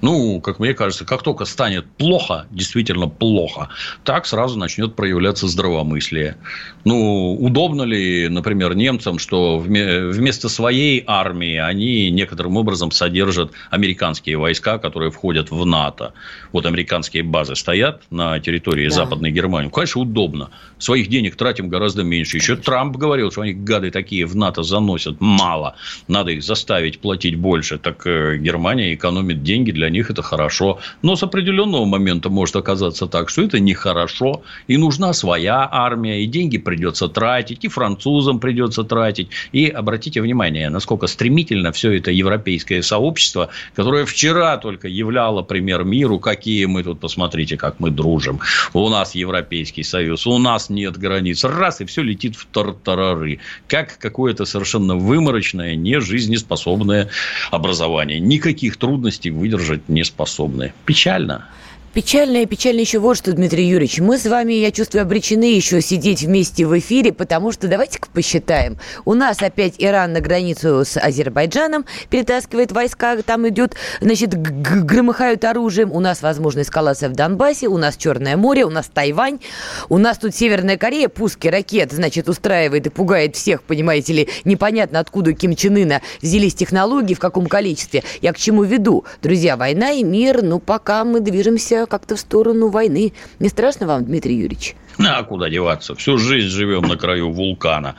ну, 0.00 0.40
как 0.40 0.58
мне 0.58 0.74
кажется, 0.74 1.04
как 1.04 1.22
только 1.22 1.44
станет 1.44 1.86
плохо, 1.86 2.46
действительно 2.50 3.08
плохо, 3.08 3.68
так 4.04 4.26
сразу 4.26 4.58
начнет 4.58 4.94
проявляться 4.94 5.46
здравомыслие. 5.46 6.36
Ну, 6.84 7.34
удобно 7.34 7.82
ли, 7.82 8.28
например, 8.28 8.74
немцам, 8.74 9.18
что 9.18 9.58
вместо 9.58 10.48
своей 10.48 11.04
армии 11.06 11.56
они 11.56 12.10
некоторым 12.10 12.56
образом 12.56 12.90
содержат 12.90 13.52
американские 13.70 14.38
войска, 14.38 14.78
которые 14.78 15.10
входят 15.10 15.50
в 15.50 15.64
НАТО? 15.66 16.14
Вот 16.52 16.66
американские 16.66 17.22
базы 17.22 17.54
стоят 17.54 18.02
на 18.10 18.40
территории 18.40 18.88
да. 18.88 18.94
Западной 18.94 19.30
Германии. 19.30 19.70
Конечно, 19.70 20.00
удобно. 20.00 20.50
Своих 20.78 21.08
денег 21.08 21.36
тратим 21.36 21.68
гораздо 21.68 22.02
меньше. 22.02 22.38
Еще 22.38 22.56
Трамп 22.56 22.96
говорил, 22.96 23.30
что 23.30 23.42
они 23.42 23.52
гады 23.52 23.90
такие 23.90 24.24
в 24.24 24.34
НАТО 24.34 24.62
заносят 24.62 25.20
мало. 25.20 25.76
Надо 26.08 26.30
их 26.30 26.42
заставить 26.42 27.00
платить 27.00 27.36
больше. 27.36 27.78
Так 27.78 28.06
э, 28.06 28.38
Германия 28.38 28.94
экономит 28.94 29.42
деньги 29.42 29.70
для 29.70 29.89
них 29.90 30.10
это 30.10 30.22
хорошо. 30.22 30.78
Но 31.02 31.16
с 31.16 31.22
определенного 31.22 31.84
момента 31.84 32.30
может 32.30 32.56
оказаться 32.56 33.06
так, 33.06 33.28
что 33.28 33.42
это 33.42 33.60
нехорошо, 33.60 34.42
и 34.66 34.76
нужна 34.76 35.12
своя 35.12 35.68
армия, 35.70 36.22
и 36.22 36.26
деньги 36.26 36.58
придется 36.58 37.08
тратить, 37.08 37.64
и 37.64 37.68
французам 37.68 38.40
придется 38.40 38.84
тратить. 38.84 39.28
И 39.52 39.66
обратите 39.66 40.20
внимание, 40.20 40.70
насколько 40.70 41.06
стремительно 41.06 41.72
все 41.72 41.92
это 41.92 42.10
европейское 42.10 42.82
сообщество, 42.82 43.48
которое 43.74 44.04
вчера 44.04 44.56
только 44.56 44.88
являло 44.88 45.42
пример 45.42 45.84
миру, 45.84 46.18
какие 46.18 46.66
мы 46.66 46.82
тут, 46.82 47.00
посмотрите, 47.00 47.56
как 47.56 47.80
мы 47.80 47.90
дружим. 47.90 48.40
У 48.72 48.88
нас 48.88 49.14
Европейский 49.14 49.82
Союз, 49.82 50.26
у 50.26 50.38
нас 50.38 50.70
нет 50.70 50.96
границ. 50.96 51.44
Раз, 51.44 51.80
и 51.80 51.84
все 51.84 52.02
летит 52.02 52.36
в 52.36 52.46
тартарары. 52.46 53.40
Как 53.68 53.98
какое-то 53.98 54.44
совершенно 54.44 54.96
выморочное, 54.96 55.74
не 55.74 56.00
жизнеспособное 56.00 57.08
образование. 57.50 58.20
Никаких 58.20 58.76
трудностей 58.76 59.30
выдержать 59.30 59.79
не 59.88 60.04
способны. 60.04 60.72
Печально. 60.84 61.46
Печально 61.92 62.42
и 62.42 62.46
печально 62.46 62.78
еще 62.78 63.00
вот 63.00 63.16
что, 63.16 63.32
Дмитрий 63.32 63.66
Юрьевич. 63.66 63.98
Мы 63.98 64.16
с 64.16 64.24
вами, 64.24 64.52
я 64.52 64.70
чувствую, 64.70 65.02
обречены 65.02 65.56
еще 65.56 65.80
сидеть 65.80 66.22
вместе 66.22 66.64
в 66.64 66.78
эфире, 66.78 67.12
потому 67.12 67.50
что 67.50 67.66
давайте-ка 67.66 68.08
посчитаем. 68.12 68.78
У 69.04 69.14
нас 69.14 69.42
опять 69.42 69.74
Иран 69.78 70.12
на 70.12 70.20
границу 70.20 70.84
с 70.84 70.96
Азербайджаном 70.96 71.84
перетаскивает 72.08 72.70
войска, 72.70 73.20
там 73.22 73.48
идет, 73.48 73.74
значит, 74.00 74.40
громыхают 74.40 75.44
оружием. 75.44 75.90
У 75.90 75.98
нас, 75.98 76.22
возможно, 76.22 76.60
эскалация 76.60 77.08
в 77.08 77.14
Донбассе, 77.14 77.66
у 77.66 77.76
нас 77.76 77.96
Черное 77.96 78.36
море, 78.36 78.64
у 78.64 78.70
нас 78.70 78.86
Тайвань, 78.86 79.40
у 79.88 79.98
нас 79.98 80.16
тут 80.16 80.32
Северная 80.32 80.76
Корея, 80.76 81.08
пуски 81.08 81.48
ракет, 81.48 81.90
значит, 81.90 82.28
устраивает 82.28 82.86
и 82.86 82.90
пугает 82.90 83.34
всех, 83.34 83.64
понимаете 83.64 84.12
ли, 84.12 84.28
непонятно 84.44 85.00
откуда 85.00 85.32
Ким 85.32 85.56
Чен 85.56 85.76
Ына 85.76 86.02
взялись 86.22 86.54
технологии, 86.54 87.14
в 87.14 87.18
каком 87.18 87.46
количестве. 87.46 88.04
Я 88.22 88.32
к 88.32 88.38
чему 88.38 88.62
веду? 88.62 89.04
Друзья, 89.22 89.56
война 89.56 89.90
и 89.90 90.04
мир, 90.04 90.44
ну, 90.44 90.60
пока 90.60 91.02
мы 91.02 91.18
движемся 91.18 91.79
как-то 91.86 92.16
в 92.16 92.20
сторону 92.20 92.68
войны. 92.68 93.12
Не 93.38 93.48
страшно 93.48 93.86
вам, 93.86 94.04
Дмитрий 94.04 94.36
Юрьевич? 94.36 94.74
А 94.98 95.22
куда 95.22 95.48
деваться? 95.48 95.94
Всю 95.94 96.18
жизнь 96.18 96.48
живем 96.48 96.82
на 96.82 96.96
краю 96.96 97.30
вулкана. 97.30 97.96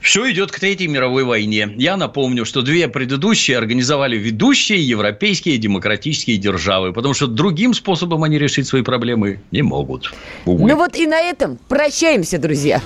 Все 0.00 0.30
идет 0.30 0.52
к 0.52 0.58
Третьей 0.60 0.86
мировой 0.86 1.24
войне. 1.24 1.68
Я 1.76 1.96
напомню, 1.96 2.44
что 2.44 2.62
две 2.62 2.88
предыдущие 2.88 3.58
организовали 3.58 4.16
ведущие 4.16 4.86
европейские 4.86 5.58
демократические 5.58 6.36
державы, 6.36 6.92
потому 6.92 7.14
что 7.14 7.26
другим 7.26 7.74
способом 7.74 8.24
они 8.24 8.38
решить 8.38 8.66
свои 8.66 8.82
проблемы 8.82 9.40
не 9.50 9.62
могут. 9.62 10.12
Увы. 10.46 10.68
Ну 10.68 10.76
вот 10.76 10.96
и 10.96 11.06
на 11.06 11.20
этом 11.20 11.58
прощаемся, 11.68 12.38
друзья. 12.38 12.80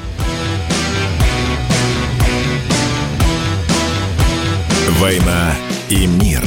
«Война 4.98 5.54
и 5.90 6.06
мир». 6.06 6.42